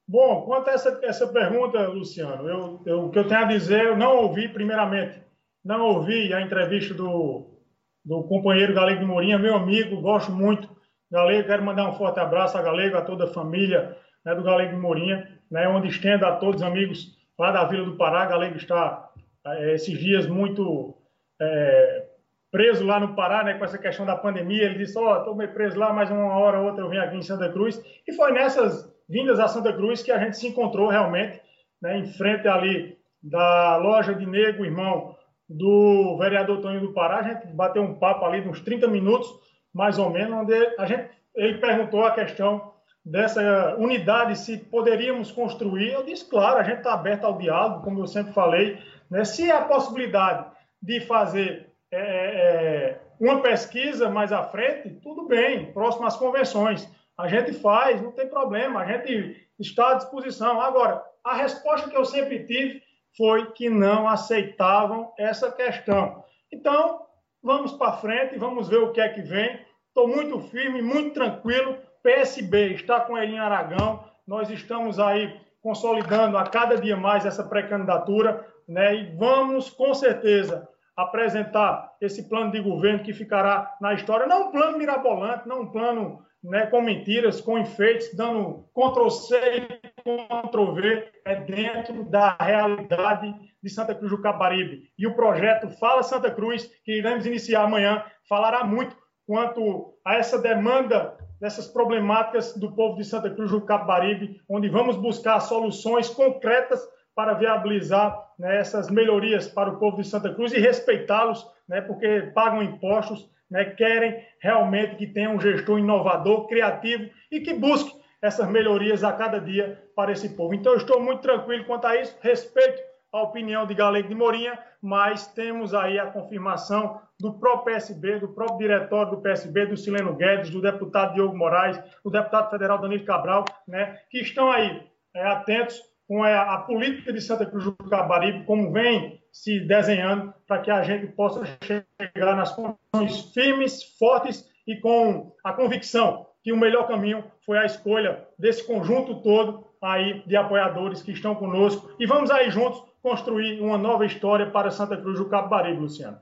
Bom, 0.07 0.43
quanto 0.43 0.69
a 0.69 0.73
essa, 0.73 0.99
essa 1.03 1.27
pergunta, 1.27 1.87
Luciano, 1.87 2.47
eu, 2.47 2.81
eu, 2.85 3.05
o 3.05 3.09
que 3.09 3.17
eu 3.17 3.27
tenho 3.27 3.41
a 3.41 3.45
dizer, 3.45 3.85
eu 3.85 3.97
não 3.97 4.17
ouvi, 4.17 4.47
primeiramente, 4.47 5.19
não 5.63 5.81
ouvi 5.81 6.31
a 6.31 6.41
entrevista 6.41 6.93
do, 6.93 7.59
do 8.03 8.23
companheiro 8.23 8.73
Galego 8.73 8.99
de 8.99 9.05
Mourinha, 9.05 9.39
meu 9.39 9.55
amigo, 9.55 9.99
gosto 10.01 10.31
muito. 10.31 10.69
Galego, 11.11 11.47
quero 11.47 11.63
mandar 11.63 11.89
um 11.89 11.93
forte 11.93 12.19
abraço 12.19 12.57
a 12.57 12.61
Galego, 12.61 12.97
a 12.97 13.01
toda 13.01 13.25
a 13.25 13.33
família 13.33 13.97
né, 14.23 14.35
do 14.35 14.43
Galego 14.43 14.75
de 14.75 14.79
Mourinha, 14.79 15.39
né, 15.49 15.67
onde 15.67 15.87
estendo 15.87 16.25
a 16.25 16.35
todos 16.35 16.61
os 16.61 16.67
amigos 16.67 17.17
lá 17.37 17.51
da 17.51 17.63
Vila 17.63 17.85
do 17.85 17.97
Pará. 17.97 18.25
Galego 18.25 18.57
está 18.57 19.09
é, 19.45 19.73
esses 19.73 19.97
dias 19.97 20.27
muito 20.27 20.95
é, 21.41 22.04
preso 22.51 22.85
lá 22.85 22.99
no 22.99 23.15
Pará, 23.15 23.43
né, 23.43 23.55
com 23.55 23.65
essa 23.65 23.77
questão 23.77 24.05
da 24.05 24.15
pandemia. 24.15 24.63
Ele 24.63 24.79
disse: 24.79 24.97
Ó, 24.97 25.13
oh, 25.13 25.17
estou 25.19 25.35
meio 25.35 25.53
preso 25.53 25.77
lá, 25.77 25.93
mas 25.93 26.09
uma 26.09 26.37
hora 26.37 26.59
ou 26.59 26.67
outra 26.67 26.83
eu 26.83 26.89
venho 26.89 27.03
aqui 27.03 27.17
em 27.17 27.21
Santa 27.21 27.49
Cruz. 27.51 27.81
E 28.07 28.13
foi 28.13 28.31
nessas 28.31 28.91
vindas 29.07 29.39
a 29.39 29.47
Santa 29.47 29.73
Cruz 29.73 30.01
que 30.01 30.11
a 30.11 30.19
gente 30.19 30.37
se 30.37 30.47
encontrou 30.47 30.89
realmente, 30.89 31.41
né, 31.81 31.97
em 31.97 32.05
frente 32.05 32.47
ali 32.47 32.97
da 33.21 33.77
loja 33.77 34.13
de 34.13 34.25
Nego, 34.25 34.65
irmão 34.65 35.15
do 35.47 36.17
vereador 36.17 36.61
Tonho 36.61 36.81
do 36.81 36.93
Pará. 36.93 37.19
A 37.19 37.23
gente 37.23 37.47
bateu 37.47 37.83
um 37.83 37.95
papo 37.95 38.25
ali 38.25 38.41
de 38.41 38.49
uns 38.49 38.61
30 38.61 38.87
minutos, 38.87 39.27
mais 39.73 39.97
ou 39.97 40.09
menos, 40.09 40.41
onde 40.41 40.53
a 40.77 40.85
gente, 40.85 41.09
ele 41.35 41.57
perguntou 41.59 42.05
a 42.05 42.11
questão 42.11 42.73
dessa 43.05 43.75
unidade, 43.77 44.37
se 44.37 44.57
poderíamos 44.57 45.31
construir. 45.31 45.91
Eu 45.91 46.03
disse, 46.03 46.27
claro, 46.27 46.57
a 46.57 46.63
gente 46.63 46.77
está 46.77 46.93
aberto 46.93 47.25
ao 47.25 47.37
diálogo, 47.37 47.83
como 47.83 47.99
eu 47.99 48.07
sempre 48.07 48.33
falei. 48.33 48.79
Né? 49.09 49.23
Se 49.23 49.51
há 49.51 49.61
possibilidade 49.61 50.47
de 50.81 51.01
fazer 51.01 51.71
é, 51.95 52.97
é, 52.97 53.01
uma 53.19 53.41
pesquisa 53.41 54.09
mais 54.09 54.33
à 54.33 54.43
frente, 54.43 54.89
tudo 55.01 55.25
bem, 55.27 55.71
próximo 55.71 56.05
às 56.05 56.17
convenções. 56.17 56.89
A 57.17 57.27
gente 57.27 57.53
faz, 57.53 58.01
não 58.01 58.11
tem 58.11 58.27
problema, 58.27 58.81
a 58.81 58.85
gente 58.85 59.47
está 59.57 59.91
à 59.91 59.93
disposição. 59.93 60.59
Agora, 60.59 61.01
a 61.23 61.35
resposta 61.35 61.89
que 61.89 61.95
eu 61.95 62.03
sempre 62.03 62.45
tive 62.45 62.83
foi 63.15 63.51
que 63.51 63.69
não 63.69 64.09
aceitavam 64.09 65.13
essa 65.17 65.49
questão. 65.51 66.23
Então, 66.51 67.05
vamos 67.41 67.71
para 67.71 67.93
frente, 67.93 68.37
vamos 68.37 68.67
ver 68.67 68.79
o 68.79 68.91
que 68.91 68.99
é 68.99 69.07
que 69.07 69.21
vem. 69.21 69.59
Estou 69.87 70.07
muito 70.07 70.39
firme, 70.49 70.81
muito 70.81 71.13
tranquilo. 71.13 71.77
PSB 72.03 72.73
está 72.73 72.99
com 72.99 73.17
Elinho 73.17 73.41
Aragão. 73.41 74.03
Nós 74.27 74.49
estamos 74.49 74.99
aí 74.99 75.39
consolidando 75.61 76.37
a 76.37 76.43
cada 76.43 76.75
dia 76.75 76.97
mais 76.97 77.25
essa 77.25 77.43
pré-candidatura, 77.43 78.45
né? 78.67 78.93
E 78.95 79.15
vamos, 79.15 79.69
com 79.69 79.93
certeza, 79.93 80.67
apresentar 80.95 81.91
esse 81.99 82.29
plano 82.29 82.51
de 82.51 82.61
governo 82.61 83.03
que 83.03 83.13
ficará 83.13 83.75
na 83.81 83.93
história. 83.93 84.25
Não 84.25 84.47
um 84.47 84.51
plano 84.51 84.77
mirabolante, 84.77 85.47
não 85.47 85.61
um 85.61 85.71
plano 85.71 86.23
né, 86.43 86.67
com 86.67 86.81
mentiras, 86.81 87.41
com 87.41 87.57
enfeites, 87.57 88.15
dando 88.15 88.65
Ctrl-C 88.73 89.35
e 89.35 90.43
Ctrl-V, 90.47 91.11
é 91.25 91.35
dentro 91.35 92.03
da 92.05 92.37
realidade 92.39 93.33
de 93.61 93.69
Santa 93.69 93.95
Cruz 93.95 94.11
do 94.11 94.21
Caparibe. 94.21 94.89
E 94.97 95.07
o 95.07 95.15
projeto 95.15 95.69
Fala 95.79 96.03
Santa 96.03 96.29
Cruz, 96.29 96.69
que 96.83 96.99
iremos 96.99 97.25
iniciar 97.25 97.63
amanhã, 97.63 98.03
falará 98.29 98.63
muito 98.63 98.95
quanto 99.25 99.95
a 100.05 100.15
essa 100.15 100.37
demanda 100.37 101.17
dessas 101.41 101.67
problemáticas 101.67 102.55
do 102.55 102.71
povo 102.73 102.95
de 102.95 103.03
Santa 103.03 103.29
Cruz 103.29 103.51
do 103.51 103.61
Caparibe, 103.61 104.39
onde 104.47 104.69
vamos 104.69 104.95
buscar 104.95 105.39
soluções 105.39 106.09
concretas 106.09 106.81
para 107.15 107.33
viabilizar 107.33 108.25
né, 108.37 108.59
essas 108.59 108.91
melhorias 108.91 109.47
para 109.47 109.69
o 109.69 109.79
povo 109.79 110.01
de 110.01 110.07
Santa 110.07 110.33
Cruz 110.33 110.51
e 110.51 110.59
respeitá-los, 110.59 111.49
né, 111.67 111.81
porque 111.81 112.31
pagam 112.33 112.61
impostos, 112.61 113.29
né, 113.49 113.63
querem 113.65 114.21
realmente 114.39 114.97
que 114.97 115.07
tenha 115.07 115.29
um 115.29 115.39
gestor 115.39 115.79
inovador, 115.79 116.47
criativo 116.47 117.09
e 117.31 117.39
que 117.39 117.53
busque 117.53 117.95
essas 118.21 118.49
melhorias 118.49 119.03
a 119.03 119.13
cada 119.13 119.39
dia 119.39 119.81
para 119.95 120.11
esse 120.11 120.35
povo. 120.35 120.53
Então, 120.53 120.73
eu 120.73 120.77
estou 120.77 120.99
muito 120.99 121.21
tranquilo 121.21 121.63
quanto 121.65 121.85
a 121.85 121.95
isso, 121.95 122.17
respeito 122.21 122.81
a 123.13 123.21
opinião 123.21 123.65
de 123.65 123.73
Galego 123.73 124.09
de 124.09 124.15
Morinha, 124.15 124.59
mas 124.81 125.25
temos 125.27 125.73
aí 125.73 125.97
a 125.97 126.07
confirmação 126.07 126.99
do 127.17 127.33
próprio 127.39 127.73
PSB, 127.73 128.19
do 128.19 128.27
próprio 128.27 128.57
diretório 128.57 129.11
do 129.11 129.21
PSB, 129.21 129.67
do 129.67 129.77
Sileno 129.77 130.13
Guedes, 130.15 130.49
do 130.49 130.61
deputado 130.61 131.13
Diogo 131.13 131.37
Moraes, 131.37 131.79
do 132.03 132.11
deputado 132.11 132.49
federal 132.49 132.77
Danilo 132.77 133.05
Cabral, 133.05 133.45
né, 133.65 133.99
que 134.09 134.19
estão 134.19 134.51
aí 134.51 134.85
é, 135.13 135.25
atentos 135.25 135.81
com 136.07 136.23
a, 136.23 136.55
a, 136.55 136.57
política 136.59 137.11
de 137.11 137.21
Santa 137.21 137.45
Cruz 137.45 137.65
do 137.65 137.75
Cabaribe, 137.89 138.45
como 138.45 138.71
vem 138.71 139.19
se 139.31 139.59
desenhando 139.59 140.33
para 140.47 140.61
que 140.61 140.71
a 140.71 140.83
gente 140.83 141.07
possa 141.07 141.43
chegar 141.63 142.35
nas 142.35 142.51
condições 142.51 143.33
firmes, 143.33 143.83
fortes 143.97 144.45
e 144.67 144.75
com 144.77 145.33
a 145.43 145.53
convicção 145.53 146.27
que 146.43 146.51
o 146.51 146.57
melhor 146.57 146.87
caminho 146.87 147.23
foi 147.45 147.57
a 147.57 147.65
escolha 147.65 148.23
desse 148.37 148.63
conjunto 148.65 149.21
todo 149.21 149.65
aí 149.81 150.23
de 150.27 150.35
apoiadores 150.35 151.01
que 151.01 151.11
estão 151.11 151.35
conosco 151.35 151.89
e 151.99 152.05
vamos 152.05 152.29
aí 152.29 152.49
juntos 152.49 152.83
construir 153.01 153.59
uma 153.61 153.77
nova 153.77 154.05
história 154.05 154.49
para 154.49 154.71
Santa 154.71 154.97
Cruz 154.97 155.17
do 155.19 155.25
Capibaribe, 155.25 155.79
Luciano. 155.79 156.19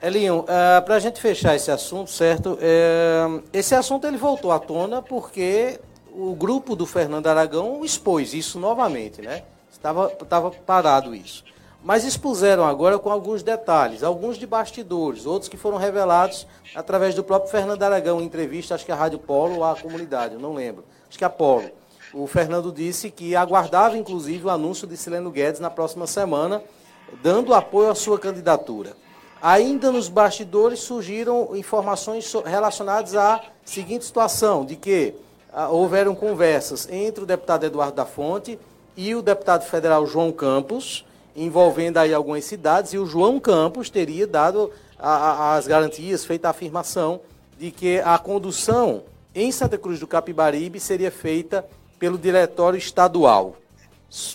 Elinho, 0.00 0.40
uh, 0.40 0.46
eh, 0.48 0.80
para 0.82 0.94
a 0.94 0.98
gente 0.98 1.20
fechar 1.20 1.56
esse 1.56 1.70
assunto, 1.70 2.10
certo? 2.10 2.54
Uh, 2.54 3.42
esse 3.52 3.74
assunto 3.74 4.06
ele 4.06 4.16
voltou 4.16 4.52
à 4.52 4.58
tona 4.58 5.02
porque 5.02 5.80
o 6.12 6.34
grupo 6.34 6.74
do 6.74 6.86
Fernando 6.86 7.26
Aragão 7.26 7.84
expôs 7.84 8.34
isso 8.34 8.58
novamente, 8.58 9.22
né? 9.22 9.44
Estava, 9.70 10.12
estava 10.20 10.50
parado 10.50 11.14
isso. 11.14 11.44
Mas 11.82 12.04
expuseram 12.04 12.64
agora 12.64 12.98
com 12.98 13.10
alguns 13.10 13.42
detalhes, 13.42 14.02
alguns 14.02 14.36
de 14.36 14.46
bastidores, 14.46 15.26
outros 15.26 15.48
que 15.48 15.56
foram 15.56 15.76
revelados 15.76 16.46
através 16.74 17.14
do 17.14 17.22
próprio 17.22 17.50
Fernando 17.50 17.82
Aragão, 17.82 18.20
em 18.20 18.24
entrevista, 18.24 18.74
acho 18.74 18.84
que 18.84 18.90
a 18.90 18.96
Rádio 18.96 19.18
Polo 19.18 19.56
ou 19.56 19.64
a 19.64 19.76
comunidade, 19.76 20.34
eu 20.34 20.40
não 20.40 20.54
lembro. 20.54 20.84
Acho 21.08 21.16
que 21.16 21.24
a 21.24 21.30
Polo. 21.30 21.70
O 22.12 22.26
Fernando 22.26 22.72
disse 22.72 23.10
que 23.10 23.36
aguardava, 23.36 23.96
inclusive, 23.96 24.46
o 24.46 24.50
anúncio 24.50 24.86
de 24.86 24.96
Sileno 24.96 25.30
Guedes 25.30 25.60
na 25.60 25.70
próxima 25.70 26.06
semana, 26.06 26.62
dando 27.22 27.54
apoio 27.54 27.90
à 27.90 27.94
sua 27.94 28.18
candidatura. 28.18 28.96
Ainda 29.40 29.92
nos 29.92 30.08
bastidores 30.08 30.80
surgiram 30.80 31.54
informações 31.54 32.32
relacionadas 32.44 33.14
à 33.14 33.40
seguinte 33.64 34.04
situação, 34.04 34.64
de 34.64 34.74
que 34.74 35.14
houveram 35.70 36.14
conversas 36.14 36.88
entre 36.90 37.24
o 37.24 37.26
deputado 37.26 37.64
Eduardo 37.64 37.96
da 37.96 38.04
Fonte 38.04 38.58
e 38.96 39.14
o 39.14 39.22
deputado 39.22 39.64
federal 39.64 40.06
João 40.06 40.32
Campos, 40.32 41.04
envolvendo 41.34 41.98
aí 41.98 42.12
algumas 42.12 42.44
cidades, 42.44 42.92
e 42.92 42.98
o 42.98 43.06
João 43.06 43.38
Campos 43.38 43.90
teria 43.90 44.26
dado 44.26 44.72
a, 44.98 45.10
a, 45.10 45.54
as 45.56 45.66
garantias, 45.66 46.24
feito 46.24 46.44
a 46.46 46.50
afirmação 46.50 47.20
de 47.58 47.70
que 47.70 48.00
a 48.00 48.18
condução 48.18 49.02
em 49.34 49.52
Santa 49.52 49.78
Cruz 49.78 50.00
do 50.00 50.06
Capibaribe 50.06 50.80
seria 50.80 51.10
feita 51.10 51.64
pelo 51.98 52.18
diretório 52.18 52.78
estadual. 52.78 53.56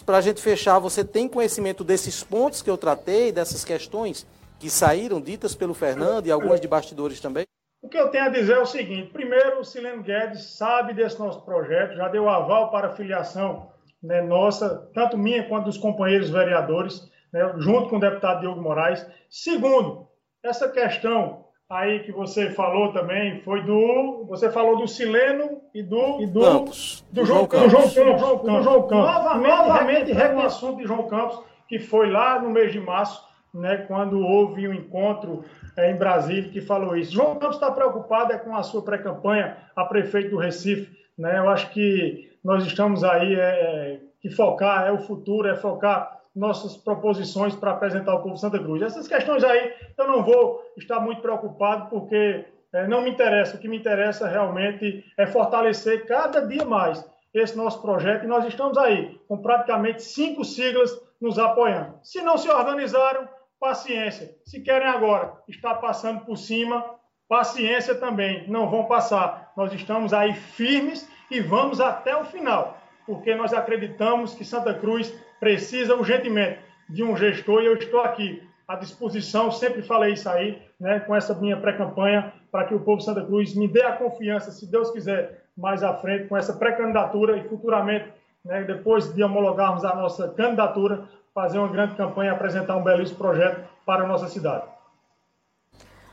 Para 0.05 0.17
a 0.17 0.21
gente 0.21 0.41
fechar, 0.41 0.79
você 0.79 1.03
tem 1.03 1.27
conhecimento 1.27 1.83
desses 1.83 2.23
pontos 2.23 2.61
que 2.61 2.69
eu 2.69 2.77
tratei, 2.77 3.31
dessas 3.31 3.65
questões 3.65 4.25
que 4.59 4.69
saíram 4.69 5.19
ditas 5.19 5.55
pelo 5.55 5.73
Fernando 5.73 6.27
e 6.27 6.31
algumas 6.31 6.61
de 6.61 6.67
bastidores 6.67 7.19
também? 7.19 7.45
O 7.83 7.89
que 7.89 7.97
eu 7.97 8.09
tenho 8.09 8.23
a 8.23 8.29
dizer 8.29 8.53
é 8.53 8.59
o 8.59 8.65
seguinte: 8.65 9.11
primeiro, 9.11 9.59
o 9.59 9.63
Sileno 9.63 10.01
Guedes 10.01 10.57
sabe 10.57 10.93
desse 10.93 11.19
nosso 11.19 11.41
projeto, 11.41 11.95
já 11.95 12.07
deu 12.07 12.27
aval 12.27 12.71
para 12.71 12.87
a 12.87 12.95
filiação 12.95 13.71
né, 14.03 14.21
nossa, 14.21 14.89
tanto 14.93 15.17
minha 15.17 15.47
quanto 15.47 15.65
dos 15.65 15.77
companheiros 15.77 16.29
vereadores, 16.29 17.09
né, 17.31 17.53
junto 17.57 17.89
com 17.89 17.95
o 17.95 17.99
deputado 17.99 18.41
Diogo 18.41 18.61
Moraes. 18.61 19.05
Segundo, 19.29 20.07
essa 20.43 20.69
questão 20.69 21.45
aí 21.69 22.01
que 22.01 22.11
você 22.11 22.51
falou 22.51 22.91
também 22.91 23.41
foi 23.41 23.63
do. 23.63 24.25
Você 24.27 24.51
falou 24.51 24.77
do 24.77 24.87
Sileno 24.87 25.61
e 25.73 25.81
do. 25.81 26.21
E 26.21 26.27
do, 26.27 26.41
Campos. 26.41 27.05
Do, 27.11 27.25
João, 27.25 27.47
Campos. 27.47 27.65
Do 27.65 27.69
João 27.69 27.89
Campos. 27.89 28.19
João 28.19 28.37
Campos. 28.37 28.53
Do 28.53 28.63
João 28.63 28.87
Campos. 28.87 29.05
Novamente, 29.05 30.13
novamente 30.13 30.13
o 30.13 30.41
assunto 30.41 30.77
de 30.77 30.85
João 30.85 31.07
Campos, 31.07 31.41
que 31.67 31.79
foi 31.79 32.11
lá 32.11 32.41
no 32.41 32.49
mês 32.49 32.73
de 32.73 32.79
março, 32.79 33.23
né, 33.53 33.77
quando 33.87 34.19
houve 34.19 34.67
um 34.67 34.73
encontro 34.73 35.45
é, 35.77 35.91
em 35.91 35.95
Brasília 35.95 36.49
que 36.49 36.61
falou 36.61 36.95
isso. 36.95 37.13
João 37.13 37.35
Campos 37.35 37.55
está 37.55 37.71
preocupado 37.71 38.33
é 38.33 38.37
com 38.37 38.55
a 38.55 38.63
sua 38.63 38.81
pré-campanha 38.81 39.57
a 39.75 39.85
prefeito 39.85 40.31
do 40.31 40.37
Recife. 40.37 40.89
Né? 41.17 41.37
Eu 41.37 41.49
acho 41.49 41.69
que 41.71 42.31
nós 42.43 42.65
estamos 42.65 43.03
aí 43.03 43.35
é, 43.35 43.99
que 44.19 44.29
focar 44.29 44.87
é 44.87 44.91
o 44.91 44.99
futuro, 44.99 45.47
é 45.47 45.55
focar 45.55 46.21
nossas 46.35 46.75
proposições 46.75 47.55
para 47.55 47.71
apresentar 47.71 48.11
ao 48.11 48.23
povo 48.23 48.37
Santa 48.37 48.57
Cruz. 48.57 48.81
Essas 48.81 49.07
questões 49.07 49.43
aí 49.43 49.73
eu 49.97 50.07
não 50.07 50.23
vou 50.23 50.63
estar 50.75 50.99
muito 50.99 51.21
preocupado 51.21 51.89
porque 51.89 52.45
é, 52.73 52.87
não 52.87 53.03
me 53.03 53.11
interessa. 53.11 53.55
O 53.55 53.59
que 53.59 53.67
me 53.67 53.77
interessa 53.77 54.27
realmente 54.27 55.05
é 55.15 55.27
fortalecer 55.27 56.07
cada 56.07 56.41
dia 56.41 56.65
mais 56.65 57.05
esse 57.33 57.55
nosso 57.57 57.81
projeto 57.81 58.23
e 58.23 58.27
nós 58.27 58.45
estamos 58.45 58.77
aí 58.77 59.19
com 59.27 59.37
praticamente 59.37 60.03
cinco 60.03 60.43
siglas 60.43 60.99
nos 61.19 61.39
apoiando. 61.39 61.95
Se 62.03 62.21
não 62.21 62.37
se 62.37 62.49
organizaram, 62.49 63.27
paciência. 63.63 64.35
Se 64.43 64.59
querem 64.59 64.89
agora 64.89 65.37
estar 65.47 65.75
passando 65.75 66.25
por 66.25 66.35
cima, 66.35 66.83
paciência 67.29 67.95
também. 67.95 68.45
Não 68.49 68.69
vão 68.69 68.83
passar. 68.83 69.53
Nós 69.55 69.71
estamos 69.71 70.13
aí 70.13 70.33
firmes 70.33 71.09
e 71.31 71.39
vamos 71.39 71.79
até 71.79 72.13
o 72.13 72.25
final, 72.25 72.77
porque 73.05 73.33
nós 73.33 73.53
acreditamos 73.53 74.35
que 74.35 74.43
Santa 74.43 74.73
Cruz 74.73 75.17
precisa 75.39 75.95
urgentemente 75.95 76.59
de 76.89 77.05
um 77.05 77.15
gestor 77.15 77.63
e 77.63 77.67
eu 77.67 77.77
estou 77.77 78.01
aqui 78.01 78.43
à 78.67 78.75
disposição, 78.75 79.49
sempre 79.49 79.81
falei 79.81 80.13
isso 80.13 80.27
aí, 80.27 80.61
né, 80.77 80.99
com 80.99 81.15
essa 81.15 81.33
minha 81.33 81.55
pré-campanha, 81.55 82.33
para 82.51 82.65
que 82.65 82.75
o 82.75 82.81
povo 82.81 82.97
de 82.97 83.05
Santa 83.05 83.23
Cruz 83.23 83.55
me 83.55 83.69
dê 83.69 83.83
a 83.83 83.93
confiança, 83.93 84.51
se 84.51 84.69
Deus 84.69 84.91
quiser, 84.91 85.45
mais 85.57 85.83
à 85.83 85.93
frente, 85.93 86.27
com 86.27 86.35
essa 86.35 86.53
pré-candidatura 86.53 87.37
e 87.37 87.47
futuramente, 87.47 88.11
né, 88.43 88.63
depois 88.63 89.13
de 89.13 89.23
homologarmos 89.23 89.85
a 89.85 89.95
nossa 89.95 90.27
candidatura, 90.29 91.07
fazer 91.33 91.57
uma 91.57 91.67
grande 91.67 91.95
campanha, 91.95 92.31
apresentar 92.31 92.77
um 92.77 92.83
belíssimo 92.83 93.17
projeto 93.17 93.67
para 93.85 94.03
a 94.03 94.07
nossa 94.07 94.27
cidade. 94.27 94.65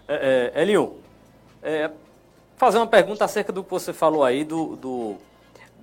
É, 0.09 0.53
é, 0.55 0.63
Elinho, 0.63 0.97
é, 1.63 1.91
fazer 2.57 2.79
uma 2.79 2.87
pergunta 2.87 3.25
acerca 3.25 3.53
do 3.53 3.63
que 3.63 3.71
você 3.71 3.93
falou 3.93 4.25
aí, 4.25 4.45
do, 4.45 4.77
do, 4.77 5.17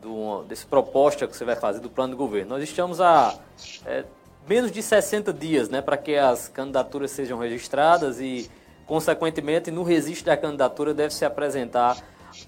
do, 0.02 0.44
desse 0.44 0.66
proposta 0.66 1.28
que 1.28 1.38
você 1.38 1.46
vai 1.46 1.56
fazer 1.56 1.80
do 1.80 1.90
plano 1.90 2.14
de 2.14 2.18
governo. 2.18 2.50
Nós 2.50 2.64
estamos 2.64 3.00
a 3.00 3.38
é, 3.86 4.04
menos 4.50 4.72
de 4.72 4.82
60 4.82 5.32
dias 5.32 5.70
né, 5.70 5.82
para 5.82 5.98
que 5.98 6.16
as 6.16 6.48
candidaturas 6.48 7.12
sejam 7.12 7.38
registradas 7.38 8.20
e, 8.20 8.50
consequentemente, 8.88 9.70
no 9.70 9.84
registro 9.84 10.26
da 10.26 10.38
candidatura 10.38 10.96
deve 10.96 11.14
se 11.14 11.24
apresentar 11.24 11.98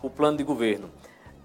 o 0.02 0.10
plano 0.10 0.38
de 0.38 0.44
governo. 0.44 0.90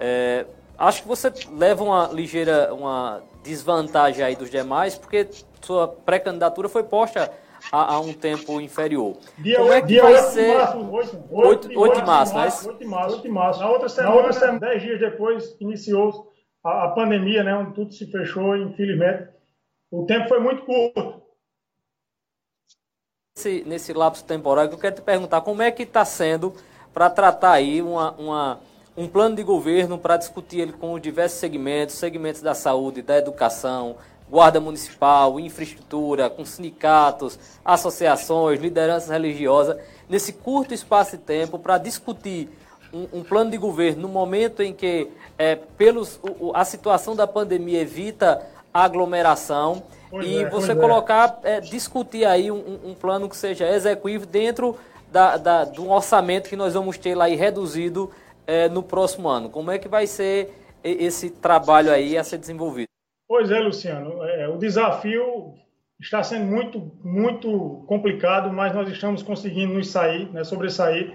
É, 0.00 0.46
acho 0.78 1.02
que 1.02 1.08
você 1.08 1.30
leva 1.52 1.84
uma 1.84 2.08
ligeira 2.08 2.72
uma 2.72 3.22
desvantagem 3.44 4.24
aí 4.24 4.34
dos 4.34 4.50
demais, 4.50 4.96
porque 4.96 5.28
sua 5.60 5.86
pré-candidatura 5.86 6.68
foi 6.68 6.82
posta 6.82 7.30
a, 7.70 7.94
a 7.94 8.00
um 8.00 8.12
tempo 8.12 8.60
inferior. 8.60 9.16
Dia, 9.38 9.58
Como 9.58 9.72
é 9.72 9.80
que 9.80 9.86
dia 9.86 10.02
vai 10.02 10.14
8 10.14 10.24
ser... 10.30 10.58
Março, 10.58 10.90
8, 10.90 11.24
8, 11.30 11.80
8 11.80 11.94
de 12.00 12.06
março, 12.06 12.34
né? 12.34 12.44
8 12.44 12.78
de 12.78 12.86
março, 12.86 13.14
8 13.16 13.22
de 13.22 13.28
março. 13.28 13.60
Na 13.60 13.70
outra 13.70 13.88
semana, 13.88 14.10
Na 14.10 14.16
outra 14.16 14.32
semana 14.32 14.58
10 14.58 14.82
dias 14.82 15.00
depois, 15.00 15.56
iniciou 15.60 16.32
a, 16.64 16.84
a 16.84 16.88
pandemia, 16.88 17.44
né, 17.44 17.54
onde 17.54 17.74
tudo 17.74 17.92
se 17.92 18.10
fechou, 18.10 18.56
infelizmente. 18.56 19.28
O 19.90 20.06
tempo 20.06 20.28
foi 20.28 20.40
muito 20.40 20.64
curto. 20.64 21.22
Nesse, 23.36 23.64
nesse 23.64 23.92
lapso 23.92 24.24
temporal, 24.24 24.64
eu 24.66 24.78
quero 24.78 24.94
te 24.96 25.02
perguntar 25.02 25.40
como 25.42 25.60
é 25.60 25.70
que 25.70 25.82
está 25.82 26.04
sendo 26.04 26.54
para 26.92 27.10
tratar 27.10 27.52
aí 27.52 27.82
uma, 27.82 28.12
uma, 28.12 28.60
um 28.96 29.08
plano 29.08 29.36
de 29.36 29.42
governo 29.42 29.98
para 29.98 30.16
discutir 30.16 30.60
ele 30.60 30.72
com 30.72 30.92
os 30.92 31.02
diversos 31.02 31.38
segmentos, 31.38 31.96
segmentos 31.96 32.40
da 32.40 32.54
saúde, 32.54 33.02
da 33.02 33.18
educação, 33.18 33.96
guarda 34.30 34.60
municipal, 34.60 35.38
infraestrutura, 35.38 36.30
com 36.30 36.44
sindicatos, 36.44 37.38
associações, 37.64 38.60
lideranças 38.60 39.10
religiosas, 39.10 39.76
nesse 40.08 40.32
curto 40.32 40.72
espaço 40.72 41.16
de 41.16 41.22
tempo 41.22 41.58
para 41.58 41.78
discutir 41.78 42.48
um, 42.92 43.18
um, 43.18 43.24
plano 43.24 43.50
de 43.50 43.56
governo 43.56 44.02
no 44.02 44.08
momento 44.08 44.62
em 44.62 44.72
que 44.72 45.08
é, 45.36 45.56
pelos, 45.56 46.20
o, 46.22 46.52
a 46.54 46.64
situação 46.64 47.16
da 47.16 47.26
pandemia 47.26 47.80
evita 47.80 48.46
a 48.72 48.84
aglomeração 48.84 49.82
pois 50.10 50.26
e 50.26 50.44
é, 50.44 50.48
você 50.48 50.74
colocar, 50.74 51.40
é. 51.42 51.60
discutir 51.60 52.24
aí 52.24 52.50
um, 52.50 52.78
um, 52.84 52.94
plano 52.94 53.28
que 53.28 53.36
seja 53.36 53.68
execuível 53.68 54.26
dentro 54.26 54.76
da, 55.10 55.36
da, 55.36 55.64
do 55.64 55.90
orçamento 55.90 56.48
que 56.48 56.56
nós 56.56 56.74
vamos 56.74 56.96
ter 56.96 57.16
lá 57.16 57.26
reduzido 57.26 58.10
é, 58.46 58.68
no 58.68 58.82
próximo 58.82 59.28
ano. 59.28 59.50
Como 59.50 59.70
é 59.70 59.78
que 59.78 59.88
vai 59.88 60.06
ser 60.06 60.50
esse 60.82 61.30
trabalho 61.30 61.90
aí 61.90 62.16
a 62.16 62.24
ser 62.24 62.38
desenvolvido? 62.38 62.88
Pois 63.26 63.50
é, 63.50 63.58
Luciano. 63.58 64.22
É, 64.24 64.48
o 64.48 64.58
desafio 64.58 65.54
está 66.00 66.22
sendo 66.22 66.44
muito, 66.44 66.92
muito 67.02 67.84
complicado, 67.86 68.52
mas 68.52 68.74
nós 68.74 68.88
estamos 68.88 69.22
conseguindo 69.22 69.74
nos 69.74 69.90
sair, 69.90 70.28
né, 70.30 70.44
sobressair. 70.44 71.12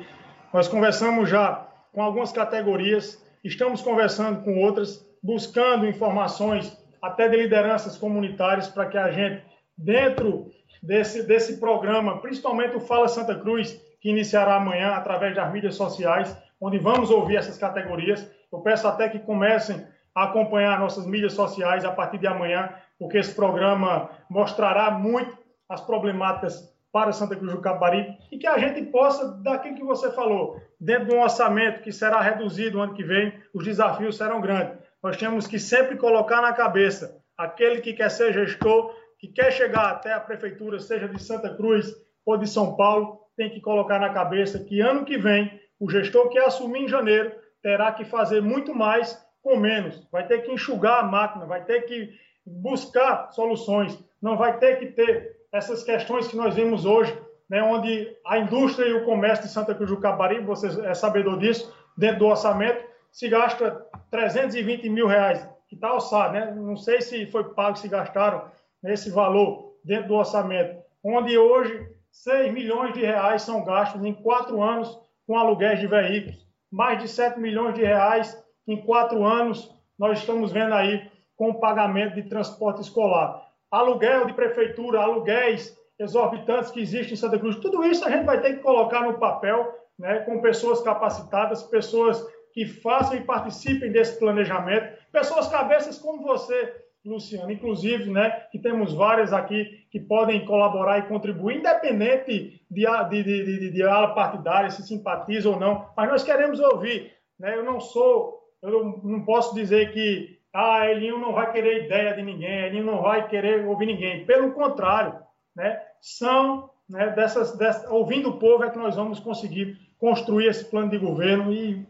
Nós 0.54 0.68
conversamos 0.68 1.30
já 1.30 1.68
com 1.94 2.02
algumas 2.02 2.32
categorias, 2.32 3.24
estamos 3.44 3.82
conversando 3.82 4.44
com 4.44 4.60
outras, 4.64 5.06
buscando 5.22 5.86
informações 5.86 6.76
até 7.02 7.28
de 7.28 7.38
lideranças 7.38 7.98
comunitárias 7.98 8.68
para 8.68 8.88
que 8.88 8.98
a 8.98 9.12
gente, 9.12 9.44
dentro 9.78 10.52
desse, 10.82 11.24
desse 11.24 11.60
programa, 11.60 12.20
principalmente 12.20 12.76
o 12.76 12.80
Fala 12.80 13.08
Santa 13.08 13.36
Cruz, 13.36 13.80
que 14.02 14.10
iniciará 14.10 14.56
amanhã 14.56 14.92
através 14.92 15.36
das 15.36 15.52
mídias 15.52 15.76
sociais, 15.76 16.36
onde 16.60 16.78
vamos 16.78 17.10
ouvir 17.10 17.38
essas 17.38 17.58
categorias. 17.58 18.30
Eu 18.52 18.60
peço 18.60 18.88
até 18.88 19.08
que 19.08 19.20
comecem 19.20 19.86
acompanhar 20.14 20.80
nossas 20.80 21.06
mídias 21.06 21.34
sociais 21.34 21.86
a 21.86 21.92
partir 21.92 22.18
de 22.18 22.28
amanhã, 22.28 22.74
porque 22.98 23.18
esse 23.18 23.34
programa 23.34 24.10
mostrará 24.30 24.92
muito 24.92 25.38
as 25.68 25.82
problemáticas 25.82 26.68
para 26.92 27.12
Santa 27.12 27.36
Cruz 27.36 27.54
do 27.54 27.62
Capibaribe 27.62 28.18
e 28.32 28.38
que 28.38 28.48
a 28.48 28.58
gente 28.58 28.82
possa, 28.88 29.32
daquilo 29.44 29.76
que 29.76 29.84
você 29.84 30.12
falou, 30.12 30.60
dentro 30.80 31.10
de 31.10 31.16
um 31.16 31.22
orçamento 31.22 31.82
que 31.82 31.92
será 31.92 32.20
reduzido 32.20 32.78
no 32.78 32.84
ano 32.84 32.94
que 32.96 33.04
vem, 33.04 33.34
os 33.54 33.64
desafios 33.64 34.18
serão 34.18 34.42
grandes. 34.42 34.78
Nós 35.02 35.16
temos 35.16 35.46
que 35.46 35.60
sempre 35.60 35.96
colocar 35.98 36.42
na 36.42 36.52
cabeça 36.52 37.22
aquele 37.38 37.80
que 37.80 37.94
quer 37.94 38.10
ser 38.10 38.34
gestor 38.34 38.94
que 39.20 39.28
quer 39.28 39.52
chegar 39.52 39.92
até 39.92 40.14
a 40.14 40.20
prefeitura, 40.20 40.80
seja 40.80 41.08
de 41.08 41.22
Santa 41.22 41.54
Cruz 41.54 41.94
ou 42.26 42.38
de 42.38 42.48
São 42.48 42.76
Paulo, 42.76 43.20
tem 43.36 43.50
que 43.50 43.60
colocar 43.60 44.00
na 44.00 44.10
cabeça 44.10 44.60
que 44.60 44.80
ano 44.80 45.06
que 45.06 45.18
vem, 45.18 45.60
o 45.80 45.90
gestor 45.90 46.30
que 46.30 46.38
assumir 46.38 46.84
em 46.84 46.88
janeiro 46.88 47.32
terá 47.62 47.92
que 47.92 48.04
fazer 48.06 48.42
muito 48.42 48.74
mais 48.76 49.18
com 49.42 49.56
menos. 49.58 50.08
Vai 50.12 50.28
ter 50.28 50.44
que 50.44 50.52
enxugar 50.52 51.00
a 51.00 51.08
máquina, 51.08 51.46
vai 51.46 51.64
ter 51.64 51.82
que 51.84 52.10
buscar 52.46 53.32
soluções, 53.32 53.98
não 54.22 54.38
vai 54.38 54.58
ter 54.58 54.78
que 54.80 54.88
ter 54.88 55.38
essas 55.52 55.84
questões 55.84 56.28
que 56.28 56.36
nós 56.36 56.56
vimos 56.56 56.86
hoje, 56.86 57.18
né, 57.50 57.64
onde 57.64 58.16
a 58.26 58.38
indústria 58.38 58.88
e 58.88 58.94
o 58.94 59.06
comércio 59.06 59.46
de 59.46 59.52
Santa 59.52 59.74
Cruz 59.74 59.90
do 59.90 60.00
Cabaribe, 60.00 60.46
você 60.46 60.68
é 60.86 60.94
sabedor 60.94 61.40
disso, 61.40 61.74
dentro 61.98 62.20
do 62.20 62.28
orçamento, 62.28 62.86
se 63.12 63.28
gasta 63.28 63.86
320 64.12 64.90
mil 64.90 65.08
reais, 65.08 65.48
que 65.68 65.76
está 65.76 65.90
alçado, 65.90 66.34
né? 66.34 66.54
Não 66.56 66.76
sei 66.76 67.02
se 67.02 67.26
foi 67.28 67.44
pago, 67.54 67.78
se 67.78 67.88
gastaram 67.88 68.50
esse 68.84 69.10
valor 69.10 69.76
dentro 69.84 70.10
do 70.10 70.16
orçamento, 70.16 70.82
onde 71.04 71.38
hoje 71.38 71.88
6 72.12 72.54
milhões 72.54 72.94
de 72.94 73.02
reais 73.02 73.42
são 73.42 73.64
gastos 73.64 74.04
em 74.04 74.14
quatro 74.14 74.62
anos 74.62 75.00
com 75.30 75.38
aluguéis 75.38 75.80
de 75.80 75.86
veículos. 75.86 76.44
Mais 76.72 77.00
de 77.00 77.08
7 77.08 77.40
milhões 77.40 77.76
de 77.76 77.84
reais 77.84 78.36
em 78.68 78.82
quatro 78.82 79.24
anos 79.24 79.72
nós 79.98 80.18
estamos 80.18 80.52
vendo 80.52 80.74
aí 80.74 81.08
com 81.36 81.52
o 81.52 81.60
pagamento 81.60 82.16
de 82.16 82.24
transporte 82.24 82.82
escolar. 82.82 83.40
Aluguel 83.70 84.26
de 84.26 84.34
prefeitura, 84.34 85.02
aluguéis 85.02 85.78
exorbitantes 86.00 86.72
que 86.72 86.80
existem 86.80 87.14
em 87.14 87.16
Santa 87.16 87.38
Cruz. 87.38 87.58
Tudo 87.58 87.86
isso 87.86 88.04
a 88.06 88.10
gente 88.10 88.26
vai 88.26 88.42
ter 88.42 88.56
que 88.56 88.64
colocar 88.64 89.02
no 89.02 89.20
papel, 89.20 89.72
né, 90.00 90.22
com 90.22 90.42
pessoas 90.42 90.82
capacitadas, 90.82 91.62
pessoas 91.62 92.26
que 92.52 92.66
façam 92.66 93.16
e 93.16 93.24
participem 93.24 93.92
desse 93.92 94.18
planejamento, 94.18 94.98
pessoas 95.12 95.48
cabeças 95.48 96.00
como 96.00 96.24
você, 96.24 96.74
Luciano, 97.06 97.52
inclusive, 97.52 98.10
né, 98.10 98.30
que 98.52 98.60
temos 98.60 98.94
várias 98.94 99.32
aqui 99.32 99.86
que 99.90 100.00
podem 100.00 100.46
colaborar 100.46 101.00
e 101.00 101.08
contribuir, 101.08 101.58
independente 101.58 102.62
de, 102.70 102.86
de, 103.10 103.24
de, 103.24 103.60
de, 103.60 103.72
de 103.72 103.84
ala 103.84 104.14
partidária, 104.14 104.70
se 104.70 104.86
simpatiza 104.86 105.50
ou 105.50 105.60
não, 105.60 105.88
mas 105.96 106.10
nós 106.10 106.24
queremos 106.24 106.60
ouvir. 106.60 107.14
Né? 107.40 107.56
Eu 107.56 107.64
não 107.64 107.80
sou, 107.80 108.52
eu 108.62 109.00
não 109.04 109.24
posso 109.24 109.56
dizer 109.56 109.94
que 109.94 110.38
ah, 110.54 110.90
Elinho 110.90 111.20
não 111.20 111.32
vai 111.32 111.52
querer 111.52 111.86
ideia 111.86 112.14
de 112.14 112.22
ninguém, 112.22 112.66
Elinho 112.66 112.86
não 112.86 113.02
vai 113.02 113.28
querer 113.28 113.66
ouvir 113.66 113.86
ninguém. 113.86 114.26
Pelo 114.26 114.52
contrário, 114.52 115.16
né, 115.56 115.82
são 116.02 116.70
né, 116.90 117.12
dessas, 117.12 117.56
dessas, 117.58 117.90
ouvindo 117.90 118.30
o 118.30 118.40
povo 118.40 118.64
é 118.64 118.70
que 118.70 118.78
nós 118.78 118.96
vamos 118.96 119.20
conseguir 119.20 119.78
construir 119.98 120.48
esse 120.48 120.66
plano 120.66 120.90
de 120.90 120.98
governo 120.98 121.54
e 121.54 121.86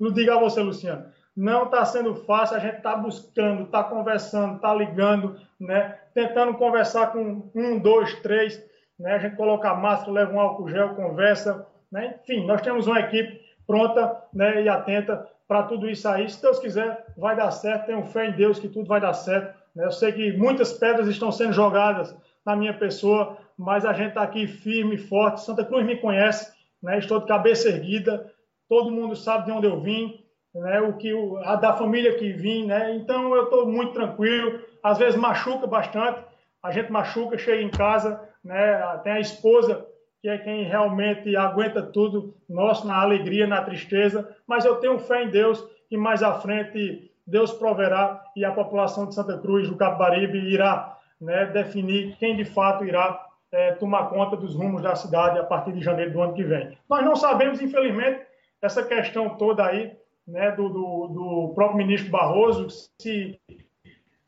não 0.00 0.12
diga 0.12 0.34
a 0.34 0.40
você, 0.40 0.60
Luciano, 0.60 1.06
não 1.38 1.66
está 1.66 1.84
sendo 1.84 2.16
fácil, 2.16 2.56
a 2.56 2.58
gente 2.58 2.78
está 2.78 2.96
buscando, 2.96 3.62
está 3.62 3.84
conversando, 3.84 4.56
está 4.56 4.74
ligando, 4.74 5.40
né? 5.60 5.96
tentando 6.12 6.52
conversar 6.54 7.12
com 7.12 7.48
um, 7.54 7.78
dois, 7.78 8.12
três, 8.16 8.60
né? 8.98 9.12
a 9.14 9.18
gente 9.18 9.36
coloca 9.36 9.70
a 9.70 9.74
máscara, 9.74 10.10
leva 10.10 10.32
um 10.32 10.40
álcool 10.40 10.68
gel, 10.68 10.96
conversa, 10.96 11.64
né? 11.92 12.18
enfim, 12.20 12.44
nós 12.44 12.60
temos 12.60 12.88
uma 12.88 12.98
equipe 12.98 13.40
pronta 13.68 14.20
né? 14.34 14.62
e 14.62 14.68
atenta 14.68 15.28
para 15.46 15.62
tudo 15.62 15.88
isso 15.88 16.08
aí. 16.08 16.28
Se 16.28 16.42
Deus 16.42 16.58
quiser, 16.58 17.06
vai 17.16 17.36
dar 17.36 17.52
certo, 17.52 17.86
tenho 17.86 18.04
fé 18.06 18.26
em 18.26 18.32
Deus 18.32 18.58
que 18.58 18.68
tudo 18.68 18.88
vai 18.88 19.00
dar 19.00 19.14
certo. 19.14 19.56
Né? 19.76 19.84
Eu 19.84 19.92
sei 19.92 20.10
que 20.10 20.36
muitas 20.36 20.72
pedras 20.72 21.06
estão 21.06 21.30
sendo 21.30 21.52
jogadas 21.52 22.16
na 22.44 22.56
minha 22.56 22.74
pessoa, 22.74 23.38
mas 23.56 23.84
a 23.84 23.92
gente 23.92 24.08
está 24.08 24.22
aqui 24.22 24.48
firme, 24.48 24.98
forte. 24.98 25.42
Santa 25.42 25.64
Cruz 25.64 25.86
me 25.86 25.98
conhece, 25.98 26.52
né? 26.82 26.98
estou 26.98 27.20
de 27.20 27.26
cabeça 27.26 27.68
erguida, 27.68 28.28
todo 28.68 28.90
mundo 28.90 29.14
sabe 29.14 29.46
de 29.46 29.52
onde 29.52 29.68
eu 29.68 29.80
vim, 29.80 30.26
né, 30.54 30.80
o 30.80 30.94
que 30.94 31.12
a 31.44 31.56
da 31.56 31.72
família 31.72 32.16
que 32.16 32.32
vim, 32.32 32.66
né? 32.66 32.94
Então 32.96 33.34
eu 33.34 33.44
estou 33.44 33.66
muito 33.66 33.92
tranquilo. 33.92 34.60
Às 34.82 34.98
vezes 34.98 35.18
machuca 35.18 35.66
bastante, 35.66 36.20
a 36.62 36.70
gente 36.70 36.90
machuca, 36.90 37.38
chega 37.38 37.62
em 37.62 37.70
casa, 37.70 38.20
né? 38.42 38.80
Tem 39.02 39.12
a 39.12 39.20
esposa 39.20 39.86
que 40.20 40.28
é 40.28 40.38
quem 40.38 40.64
realmente 40.64 41.36
aguenta 41.36 41.82
tudo, 41.82 42.34
nosso 42.48 42.86
na 42.86 43.00
alegria, 43.00 43.46
na 43.46 43.62
tristeza. 43.62 44.28
Mas 44.46 44.64
eu 44.64 44.76
tenho 44.76 44.98
fé 44.98 45.24
em 45.24 45.30
Deus 45.30 45.64
que 45.88 45.96
mais 45.96 46.22
à 46.22 46.34
frente 46.34 47.10
Deus 47.26 47.52
proverá 47.52 48.22
e 48.34 48.44
a 48.44 48.52
população 48.52 49.06
de 49.06 49.14
Santa 49.14 49.38
Cruz 49.38 49.68
do 49.68 49.76
Capibaribe 49.76 50.38
irá 50.38 50.96
né, 51.20 51.46
definir 51.46 52.16
quem 52.16 52.36
de 52.36 52.44
fato 52.44 52.84
irá 52.84 53.26
é, 53.52 53.72
tomar 53.72 54.08
conta 54.08 54.36
dos 54.36 54.54
rumos 54.54 54.82
da 54.82 54.94
cidade 54.94 55.38
a 55.38 55.44
partir 55.44 55.72
de 55.72 55.80
janeiro 55.80 56.12
do 56.12 56.22
ano 56.22 56.34
que 56.34 56.42
vem. 56.42 56.76
Nós 56.88 57.04
não 57.04 57.16
sabemos, 57.16 57.60
infelizmente, 57.60 58.20
essa 58.60 58.82
questão 58.82 59.36
toda 59.36 59.64
aí 59.64 59.96
né, 60.28 60.52
do, 60.52 60.68
do, 60.68 61.06
do, 61.08 61.52
próprio 61.54 61.78
ministro 61.78 62.10
Barroso, 62.10 62.68
se 63.00 63.40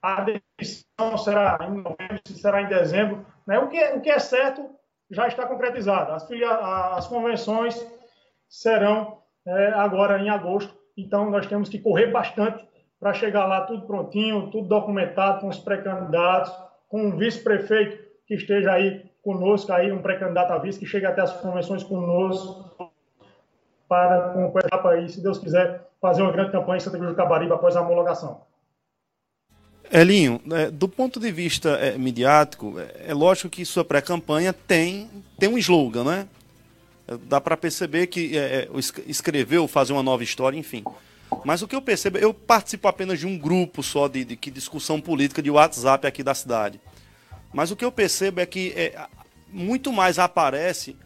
a 0.02 0.24
decisão 0.58 1.18
será 1.18 1.58
em 1.68 1.74
novembro, 1.74 2.20
se 2.26 2.38
será 2.38 2.62
em 2.62 2.68
dezembro. 2.68 3.24
Né, 3.46 3.58
o, 3.58 3.68
que, 3.68 3.76
é, 3.76 3.94
o 3.94 4.00
que 4.00 4.10
é 4.10 4.18
certo 4.18 4.68
já 5.10 5.28
está 5.28 5.46
concretizado. 5.46 6.12
As, 6.12 6.26
as 6.96 7.06
convenções 7.06 7.86
serão 8.48 9.18
é, 9.46 9.68
agora 9.68 10.18
em 10.18 10.30
agosto, 10.30 10.74
então 10.96 11.30
nós 11.30 11.46
temos 11.46 11.68
que 11.68 11.78
correr 11.78 12.06
bastante 12.06 12.66
para 12.98 13.12
chegar 13.12 13.46
lá 13.46 13.62
tudo 13.62 13.86
prontinho, 13.86 14.50
tudo 14.50 14.68
documentado 14.68 15.40
com 15.40 15.48
os 15.48 15.58
pré-candidatos, 15.58 16.52
com 16.88 17.02
um 17.02 17.16
vice-prefeito 17.16 18.10
que 18.26 18.34
esteja 18.34 18.72
aí 18.72 19.10
conosco, 19.22 19.72
aí, 19.72 19.92
um 19.92 20.02
pré-candidato 20.02 20.52
a 20.52 20.58
vice, 20.58 20.78
que 20.78 20.86
chegue 20.86 21.06
até 21.06 21.20
as 21.20 21.32
convenções 21.40 21.82
conosco, 21.82 22.90
para 23.88 24.30
completar 24.30 24.78
o 24.78 24.82
país, 24.82 25.12
se 25.12 25.22
Deus 25.22 25.38
quiser, 25.38 25.89
fazer 26.00 26.22
uma 26.22 26.32
grande 26.32 26.52
campanha 26.52 26.78
em 26.78 26.80
Santa 26.80 26.96
Cruz 26.96 27.10
do 27.10 27.16
Cabaribe 27.16 27.52
após 27.52 27.76
a 27.76 27.82
homologação. 27.82 28.40
Elinho, 29.92 30.40
é, 30.52 30.70
do 30.70 30.88
ponto 30.88 31.18
de 31.18 31.32
vista 31.32 31.70
é, 31.70 31.98
midiático, 31.98 32.78
é, 32.78 33.06
é 33.08 33.14
lógico 33.14 33.48
que 33.48 33.64
sua 33.64 33.84
pré-campanha 33.84 34.52
tem, 34.52 35.10
tem 35.38 35.48
um 35.48 35.58
slogan, 35.58 36.04
né? 36.04 36.28
Dá 37.24 37.40
para 37.40 37.56
perceber 37.56 38.06
que 38.06 38.38
é, 38.38 38.68
escreveu, 39.06 39.66
fazer 39.66 39.92
uma 39.92 40.02
nova 40.02 40.22
história, 40.22 40.56
enfim. 40.56 40.84
Mas 41.44 41.60
o 41.60 41.66
que 41.66 41.74
eu 41.74 41.82
percebo, 41.82 42.18
eu 42.18 42.32
participo 42.32 42.86
apenas 42.86 43.18
de 43.18 43.26
um 43.26 43.36
grupo 43.36 43.82
só 43.82 44.06
de, 44.06 44.24
de, 44.24 44.36
de 44.36 44.50
discussão 44.52 45.00
política 45.00 45.42
de 45.42 45.50
WhatsApp 45.50 46.06
aqui 46.06 46.22
da 46.22 46.34
cidade. 46.34 46.80
Mas 47.52 47.72
o 47.72 47.76
que 47.76 47.84
eu 47.84 47.90
percebo 47.90 48.40
é 48.40 48.46
que 48.46 48.72
é, 48.76 49.06
muito 49.48 49.92
mais 49.92 50.20
aparece 50.20 50.96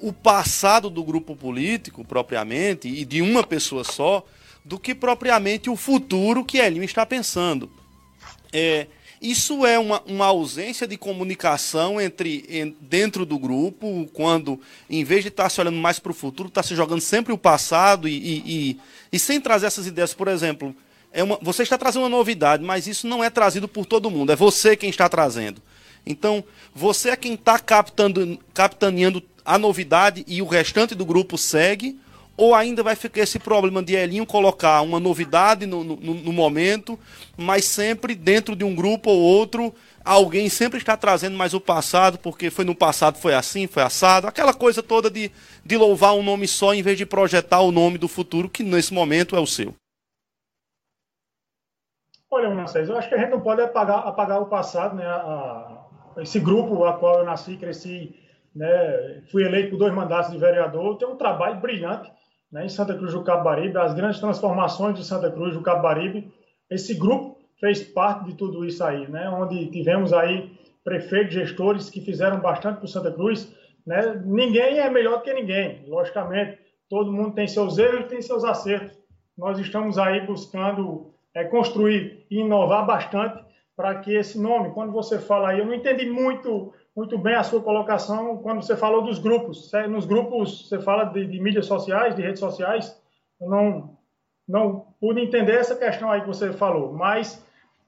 o 0.00 0.14
passado 0.14 0.88
do 0.88 1.04
grupo 1.04 1.36
político, 1.36 2.04
propriamente, 2.04 2.88
e 2.88 3.04
de 3.04 3.20
uma 3.20 3.44
pessoa 3.44 3.84
só, 3.84 4.24
do 4.70 4.78
que 4.78 4.94
propriamente 4.94 5.68
o 5.68 5.74
futuro 5.74 6.44
que 6.44 6.58
Elinho 6.58 6.84
está 6.84 7.04
pensando. 7.04 7.68
É, 8.52 8.86
isso 9.20 9.66
é 9.66 9.76
uma, 9.76 10.00
uma 10.06 10.26
ausência 10.26 10.86
de 10.86 10.96
comunicação 10.96 12.00
entre 12.00 12.44
em, 12.48 12.76
dentro 12.80 13.26
do 13.26 13.36
grupo, 13.36 14.08
quando, 14.12 14.60
em 14.88 15.02
vez 15.02 15.22
de 15.22 15.28
estar 15.28 15.50
se 15.50 15.60
olhando 15.60 15.76
mais 15.76 15.98
para 15.98 16.12
o 16.12 16.14
futuro, 16.14 16.48
está 16.48 16.62
se 16.62 16.76
jogando 16.76 17.00
sempre 17.00 17.32
o 17.32 17.36
passado 17.36 18.06
e, 18.06 18.12
e, 18.12 18.42
e, 18.46 18.80
e, 19.12 19.18
sem 19.18 19.40
trazer 19.40 19.66
essas 19.66 19.88
ideias. 19.88 20.14
Por 20.14 20.28
exemplo, 20.28 20.72
é 21.12 21.24
uma, 21.24 21.36
você 21.42 21.64
está 21.64 21.76
trazendo 21.76 22.04
uma 22.04 22.08
novidade, 22.08 22.62
mas 22.62 22.86
isso 22.86 23.08
não 23.08 23.24
é 23.24 23.28
trazido 23.28 23.66
por 23.66 23.84
todo 23.84 24.08
mundo, 24.08 24.30
é 24.30 24.36
você 24.36 24.76
quem 24.76 24.88
está 24.88 25.08
trazendo. 25.08 25.60
Então, 26.06 26.44
você 26.72 27.10
é 27.10 27.16
quem 27.16 27.34
está 27.34 27.58
capitaneando 27.58 29.20
a 29.44 29.58
novidade 29.58 30.24
e 30.28 30.40
o 30.40 30.46
restante 30.46 30.94
do 30.94 31.04
grupo 31.04 31.36
segue? 31.36 31.98
Ou 32.40 32.54
ainda 32.54 32.82
vai 32.82 32.96
ficar 32.96 33.20
esse 33.20 33.38
problema 33.38 33.82
de 33.82 33.94
Elinho 33.94 34.24
colocar 34.24 34.80
uma 34.80 34.98
novidade 34.98 35.66
no, 35.66 35.84
no, 35.84 35.96
no 35.96 36.32
momento, 36.32 36.98
mas 37.36 37.66
sempre 37.66 38.14
dentro 38.14 38.56
de 38.56 38.64
um 38.64 38.74
grupo 38.74 39.10
ou 39.10 39.20
outro, 39.20 39.74
alguém 40.02 40.48
sempre 40.48 40.78
está 40.78 40.96
trazendo 40.96 41.36
mais 41.36 41.52
o 41.52 41.60
passado, 41.60 42.18
porque 42.18 42.48
foi 42.48 42.64
no 42.64 42.74
passado, 42.74 43.18
foi 43.18 43.34
assim, 43.34 43.66
foi 43.66 43.82
assado, 43.82 44.26
aquela 44.26 44.54
coisa 44.54 44.82
toda 44.82 45.10
de, 45.10 45.30
de 45.62 45.76
louvar 45.76 46.14
um 46.14 46.22
nome 46.22 46.48
só 46.48 46.72
em 46.72 46.80
vez 46.80 46.96
de 46.96 47.04
projetar 47.04 47.60
o 47.60 47.70
nome 47.70 47.98
do 47.98 48.08
futuro, 48.08 48.48
que 48.48 48.62
nesse 48.62 48.94
momento 48.94 49.36
é 49.36 49.38
o 49.38 49.46
seu. 49.46 49.74
Olha, 52.30 52.48
Marcelo, 52.48 52.92
eu 52.92 52.96
acho 52.96 53.10
que 53.10 53.16
a 53.16 53.18
gente 53.18 53.32
não 53.32 53.42
pode 53.42 53.60
apagar, 53.60 53.98
apagar 54.08 54.40
o 54.40 54.46
passado, 54.46 54.96
né? 54.96 55.04
A, 55.04 55.84
a, 56.16 56.22
esse 56.22 56.40
grupo 56.40 56.86
a 56.86 56.94
qual 56.94 57.18
eu 57.18 57.24
nasci, 57.26 57.58
cresci 57.58 58.18
né, 58.56 59.22
fui 59.30 59.44
eleito 59.44 59.72
por 59.72 59.78
dois 59.78 59.92
mandatos 59.92 60.32
de 60.32 60.38
vereador, 60.38 60.96
tem 60.96 61.06
um 61.06 61.16
trabalho 61.16 61.60
brilhante 61.60 62.10
né, 62.50 62.64
em 62.64 62.68
Santa 62.68 62.94
Cruz 62.94 63.12
do 63.12 63.22
Cabaribe, 63.22 63.78
as 63.78 63.94
grandes 63.94 64.20
transformações 64.20 64.96
de 64.96 65.04
Santa 65.04 65.30
Cruz 65.30 65.54
do 65.54 65.62
Cabaribe. 65.62 66.32
Esse 66.68 66.94
grupo 66.94 67.38
fez 67.58 67.82
parte 67.82 68.24
de 68.26 68.34
tudo 68.34 68.64
isso 68.64 68.82
aí, 68.82 69.08
né, 69.08 69.28
onde 69.28 69.66
tivemos 69.66 70.12
aí 70.12 70.58
prefeitos, 70.82 71.34
gestores 71.34 71.90
que 71.90 72.00
fizeram 72.00 72.40
bastante 72.40 72.80
por 72.80 72.88
Santa 72.88 73.12
Cruz. 73.12 73.54
Né? 73.86 74.20
Ninguém 74.24 74.78
é 74.78 74.90
melhor 74.90 75.22
que 75.22 75.32
ninguém, 75.32 75.84
logicamente. 75.86 76.58
Todo 76.88 77.12
mundo 77.12 77.34
tem 77.34 77.46
seus 77.46 77.78
erros 77.78 78.00
e 78.00 78.08
tem 78.08 78.22
seus 78.22 78.44
acertos. 78.44 78.98
Nós 79.36 79.58
estamos 79.58 79.98
aí 79.98 80.26
buscando 80.26 81.14
é, 81.34 81.44
construir 81.44 82.26
e 82.30 82.40
inovar 82.40 82.84
bastante 82.84 83.44
para 83.76 83.94
que 84.00 84.12
esse 84.14 84.38
nome, 84.38 84.74
quando 84.74 84.92
você 84.92 85.18
fala 85.18 85.50
aí, 85.50 85.58
eu 85.60 85.66
não 85.66 85.74
entendi 85.74 86.06
muito 86.06 86.72
muito 87.00 87.16
bem 87.16 87.34
a 87.34 87.42
sua 87.42 87.62
colocação 87.62 88.36
quando 88.42 88.60
você 88.60 88.76
falou 88.76 89.00
dos 89.00 89.18
grupos. 89.18 89.72
Nos 89.88 90.04
grupos, 90.04 90.68
você 90.68 90.78
fala 90.78 91.04
de, 91.04 91.26
de 91.26 91.40
mídias 91.40 91.64
sociais, 91.64 92.14
de 92.14 92.20
redes 92.20 92.40
sociais. 92.40 92.94
Eu 93.40 93.48
não, 93.48 93.96
não 94.46 94.94
pude 95.00 95.18
entender 95.18 95.54
essa 95.54 95.74
questão 95.74 96.10
aí 96.10 96.20
que 96.20 96.26
você 96.26 96.52
falou, 96.52 96.92
mas 96.92 97.42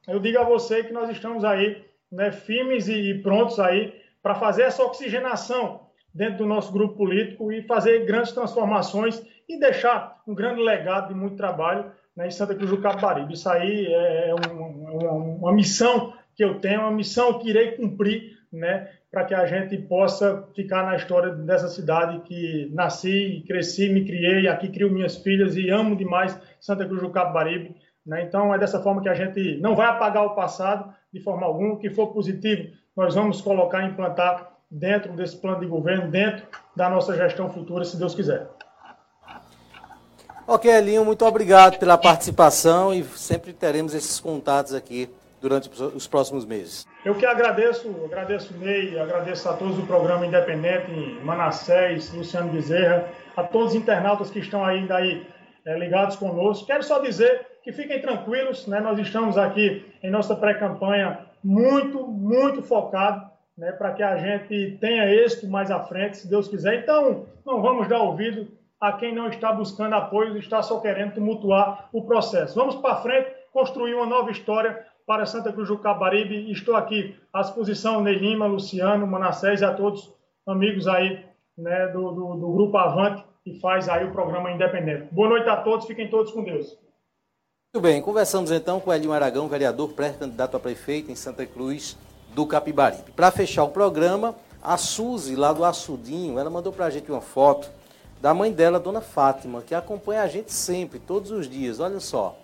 eu 0.08 0.18
digo 0.18 0.38
a 0.38 0.44
você 0.44 0.82
que 0.82 0.94
nós 0.94 1.10
estamos 1.10 1.44
aí 1.44 1.84
né, 2.10 2.32
firmes 2.32 2.88
e 2.88 3.12
prontos 3.22 3.60
aí 3.60 4.00
para 4.22 4.34
fazer 4.34 4.62
essa 4.62 4.82
oxigenação 4.82 5.88
dentro 6.14 6.38
do 6.38 6.46
nosso 6.46 6.72
grupo 6.72 6.96
político 6.96 7.52
e 7.52 7.60
fazer 7.64 8.06
grandes 8.06 8.32
transformações 8.32 9.22
e 9.46 9.60
deixar 9.60 10.22
um 10.26 10.34
grande 10.34 10.62
legado 10.62 11.08
de 11.08 11.14
muito 11.14 11.36
trabalho 11.36 11.92
né, 12.16 12.28
em 12.28 12.30
Santa 12.30 12.54
Cruz 12.54 12.70
do 12.70 12.80
Capibaribe. 12.80 13.34
Isso 13.34 13.50
aí 13.50 13.92
é 13.92 14.34
uma, 14.50 15.12
uma 15.12 15.52
missão 15.52 16.14
que 16.34 16.42
eu 16.42 16.58
tenho, 16.60 16.80
uma 16.80 16.90
missão 16.90 17.38
que 17.38 17.50
irei 17.50 17.72
cumprir, 17.72 18.38
né, 18.50 18.88
para 19.12 19.26
que 19.26 19.34
a 19.34 19.44
gente 19.44 19.76
possa 19.76 20.48
ficar 20.56 20.86
na 20.86 20.96
história 20.96 21.34
dessa 21.34 21.68
cidade 21.68 22.20
que 22.20 22.70
nasci, 22.72 23.44
cresci, 23.46 23.90
me 23.90 24.06
criei, 24.06 24.48
aqui 24.48 24.70
crio 24.70 24.90
minhas 24.90 25.16
filhas 25.18 25.54
e 25.54 25.68
amo 25.68 25.94
demais 25.94 26.36
Santa 26.58 26.86
Cruz 26.86 27.02
do 27.02 27.10
Capibaribe. 27.10 27.76
Né? 28.06 28.22
Então 28.22 28.54
é 28.54 28.58
dessa 28.58 28.82
forma 28.82 29.02
que 29.02 29.10
a 29.10 29.14
gente 29.14 29.58
não 29.58 29.76
vai 29.76 29.86
apagar 29.86 30.24
o 30.24 30.34
passado 30.34 30.94
de 31.12 31.20
forma 31.20 31.46
alguma. 31.46 31.74
O 31.74 31.78
que 31.78 31.90
for 31.90 32.06
positivo, 32.06 32.72
nós 32.96 33.14
vamos 33.14 33.42
colocar 33.42 33.82
e 33.82 33.88
implantar 33.88 34.50
dentro 34.70 35.12
desse 35.12 35.36
plano 35.36 35.60
de 35.60 35.66
governo, 35.66 36.10
dentro 36.10 36.46
da 36.74 36.88
nossa 36.88 37.14
gestão 37.14 37.50
futura, 37.50 37.84
se 37.84 37.98
Deus 37.98 38.14
quiser. 38.14 38.48
Ok, 40.46 40.70
Elinho, 40.70 41.04
muito 41.04 41.24
obrigado 41.26 41.78
pela 41.78 41.98
participação 41.98 42.94
e 42.94 43.04
sempre 43.04 43.52
teremos 43.52 43.92
esses 43.92 44.18
contatos 44.18 44.72
aqui 44.72 45.10
durante 45.38 45.70
os 45.94 46.06
próximos 46.06 46.46
meses. 46.46 46.86
Eu 47.04 47.16
que 47.16 47.26
agradeço, 47.26 47.88
agradeço 48.04 48.56
Ney, 48.58 48.96
agradeço 48.96 49.48
a 49.48 49.54
todos 49.54 49.74
do 49.74 49.82
programa 49.84 50.24
Independente, 50.24 51.18
Manassés, 51.24 52.14
Luciano 52.14 52.52
Bezerra, 52.52 53.08
a 53.36 53.42
todos 53.42 53.70
os 53.70 53.74
internautas 53.74 54.30
que 54.30 54.38
estão 54.38 54.64
ainda 54.64 54.96
aí 54.96 55.26
é, 55.64 55.76
ligados 55.76 56.14
conosco. 56.14 56.64
Quero 56.64 56.84
só 56.84 57.00
dizer 57.00 57.44
que 57.64 57.72
fiquem 57.72 58.00
tranquilos, 58.00 58.68
né? 58.68 58.78
nós 58.78 58.96
estamos 59.00 59.36
aqui 59.36 59.84
em 60.00 60.10
nossa 60.12 60.36
pré-campanha 60.36 61.18
muito, 61.42 62.06
muito 62.06 62.62
focado 62.62 63.28
né, 63.58 63.72
para 63.72 63.92
que 63.94 64.02
a 64.04 64.16
gente 64.16 64.78
tenha 64.80 65.12
êxito 65.12 65.48
mais 65.48 65.72
à 65.72 65.80
frente, 65.80 66.18
se 66.18 66.30
Deus 66.30 66.46
quiser. 66.46 66.82
Então, 66.82 67.26
não 67.44 67.60
vamos 67.60 67.88
dar 67.88 67.98
ouvido 67.98 68.46
a 68.80 68.92
quem 68.92 69.12
não 69.12 69.26
está 69.26 69.52
buscando 69.52 69.96
apoio, 69.96 70.36
está 70.38 70.62
só 70.62 70.78
querendo 70.78 71.14
tumultuar 71.14 71.88
o 71.92 72.04
processo. 72.04 72.54
Vamos 72.54 72.76
para 72.76 72.96
frente, 72.96 73.28
construir 73.52 73.94
uma 73.94 74.06
nova 74.06 74.30
história 74.30 74.86
para 75.06 75.26
Santa 75.26 75.52
Cruz 75.52 75.68
do 75.68 75.78
Cabaribe. 75.78 76.50
Estou 76.50 76.76
aqui 76.76 77.14
à 77.32 77.40
disposição, 77.40 78.00
Ney 78.00 78.14
Lima, 78.14 78.46
Luciano, 78.46 79.06
Manassés 79.06 79.60
e 79.60 79.64
a 79.64 79.72
todos 79.72 80.12
amigos 80.46 80.88
aí 80.88 81.24
né, 81.56 81.88
do, 81.88 82.10
do, 82.12 82.34
do 82.34 82.52
Grupo 82.52 82.76
Avante, 82.76 83.24
que 83.44 83.58
faz 83.60 83.88
aí 83.88 84.04
o 84.04 84.12
programa 84.12 84.50
Independente. 84.50 85.08
Boa 85.12 85.28
noite 85.28 85.48
a 85.48 85.56
todos, 85.56 85.86
fiquem 85.86 86.08
todos 86.08 86.32
com 86.32 86.42
Deus. 86.42 86.78
Muito 87.74 87.82
bem, 87.82 88.02
conversamos 88.02 88.50
então 88.50 88.78
com 88.80 88.92
Elinho 88.92 89.12
Aragão, 89.12 89.48
vereador 89.48 89.92
pré-candidato 89.92 90.56
a 90.56 90.60
prefeito 90.60 91.10
em 91.10 91.14
Santa 91.14 91.46
Cruz 91.46 91.96
do 92.34 92.46
Capibaribe. 92.46 93.12
Para 93.12 93.30
fechar 93.30 93.64
o 93.64 93.70
programa, 93.70 94.34
a 94.62 94.76
Suzy, 94.76 95.34
lá 95.34 95.52
do 95.52 95.64
Açudinho, 95.64 96.38
ela 96.38 96.50
mandou 96.50 96.72
para 96.72 96.86
a 96.86 96.90
gente 96.90 97.10
uma 97.10 97.20
foto 97.20 97.70
da 98.20 98.32
mãe 98.32 98.52
dela, 98.52 98.78
Dona 98.78 99.00
Fátima, 99.00 99.62
que 99.62 99.74
acompanha 99.74 100.22
a 100.22 100.28
gente 100.28 100.52
sempre, 100.52 101.00
todos 101.00 101.30
os 101.30 101.48
dias. 101.48 101.80
Olha 101.80 101.98
só. 101.98 102.36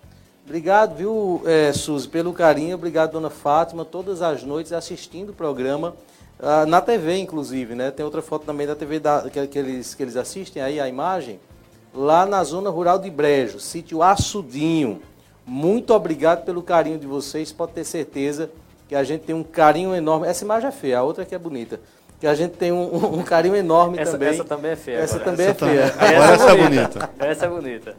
Obrigado, 0.49 0.95
viu, 0.95 1.43
é, 1.45 1.71
Suzy, 1.71 2.07
pelo 2.07 2.33
carinho. 2.33 2.73
Obrigado, 2.73 3.11
Dona 3.11 3.29
Fátima, 3.29 3.85
todas 3.85 4.23
as 4.23 4.41
noites 4.41 4.73
assistindo 4.73 5.29
o 5.29 5.33
programa. 5.33 5.93
Uh, 6.39 6.65
na 6.65 6.81
TV, 6.81 7.19
inclusive, 7.19 7.75
né? 7.75 7.91
Tem 7.91 8.03
outra 8.03 8.19
foto 8.19 8.47
também 8.47 8.65
da 8.65 8.75
TV 8.75 8.99
da, 8.99 9.29
que, 9.29 9.45
que, 9.45 9.59
eles, 9.59 9.93
que 9.93 10.01
eles 10.01 10.15
assistem 10.15 10.59
aí, 10.63 10.79
a 10.79 10.89
imagem. 10.89 11.39
Lá 11.93 12.25
na 12.25 12.43
zona 12.43 12.71
rural 12.71 12.97
de 12.97 13.11
Brejo, 13.11 13.59
sítio 13.59 14.01
Açudinho. 14.01 15.03
Muito 15.45 15.93
obrigado 15.93 16.43
pelo 16.45 16.63
carinho 16.63 16.97
de 16.97 17.05
vocês. 17.05 17.51
Pode 17.51 17.73
ter 17.73 17.83
certeza 17.83 18.49
que 18.87 18.95
a 18.95 19.03
gente 19.03 19.25
tem 19.25 19.35
um 19.35 19.43
carinho 19.43 19.93
enorme. 19.93 20.25
Essa 20.27 20.43
imagem 20.43 20.69
é 20.69 20.71
feia, 20.71 20.97
a 20.97 21.03
outra 21.03 21.25
que 21.25 21.35
é 21.35 21.37
bonita 21.37 21.79
que 22.19 22.27
a 22.27 22.35
gente 22.35 22.57
tem 22.57 22.71
um, 22.71 23.19
um 23.19 23.23
carinho 23.23 23.55
enorme 23.55 23.97
essa, 23.97 24.11
também. 24.11 24.29
Essa 24.29 24.43
também 24.43 24.71
é 24.71 24.75
feia. 24.75 24.97
Essa 24.97 25.15
agora. 25.15 25.31
também 25.31 25.47
essa 25.47 25.65
é 25.65 25.69
feia. 25.69 25.89
Também. 25.89 26.09
Agora 26.09 26.33
essa 26.33 26.49
é 26.49 26.57
bonita. 26.57 27.09
Essa 27.19 27.45
é 27.45 27.49
bonita. 27.49 27.97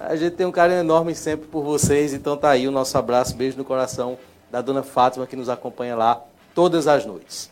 A 0.00 0.16
gente 0.16 0.36
tem 0.36 0.46
um 0.46 0.52
carinho 0.52 0.80
enorme 0.80 1.14
sempre 1.14 1.46
por 1.48 1.62
vocês, 1.62 2.14
então 2.14 2.36
tá 2.36 2.50
aí 2.50 2.66
o 2.66 2.70
nosso 2.70 2.96
abraço, 2.96 3.36
beijo 3.36 3.58
no 3.58 3.64
coração 3.64 4.18
da 4.50 4.62
dona 4.62 4.82
Fátima 4.82 5.26
que 5.26 5.36
nos 5.36 5.48
acompanha 5.48 5.94
lá 5.94 6.22
todas 6.54 6.88
as 6.88 7.04
noites. 7.04 7.50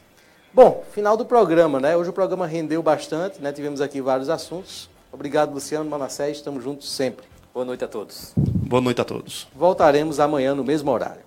Bom, 0.55 0.83
final 0.93 1.19
do 1.19 1.25
programa, 1.27 1.79
né? 1.79 1.95
Hoje 1.95 2.09
o 2.09 2.13
programa 2.15 2.47
rendeu 2.47 2.83
bastante, 2.83 3.43
né? 3.43 3.53
Tivemos 3.53 3.83
aqui 3.83 4.01
vários 4.01 4.31
assuntos. 4.31 4.89
Obrigado, 5.13 5.53
Luciano 5.53 5.89
Manassés, 5.89 6.39
estamos 6.39 6.65
juntos 6.65 6.91
sempre. 6.91 7.27
Boa 7.53 7.67
noite 7.67 7.85
a 7.85 7.89
todos. 7.89 8.33
Boa 8.37 8.81
noite 8.81 9.01
a 9.01 9.05
todos. 9.05 9.47
Voltaremos 9.55 10.19
amanhã 10.19 10.55
no 10.55 10.65
mesmo 10.65 10.91
horário. 10.91 11.27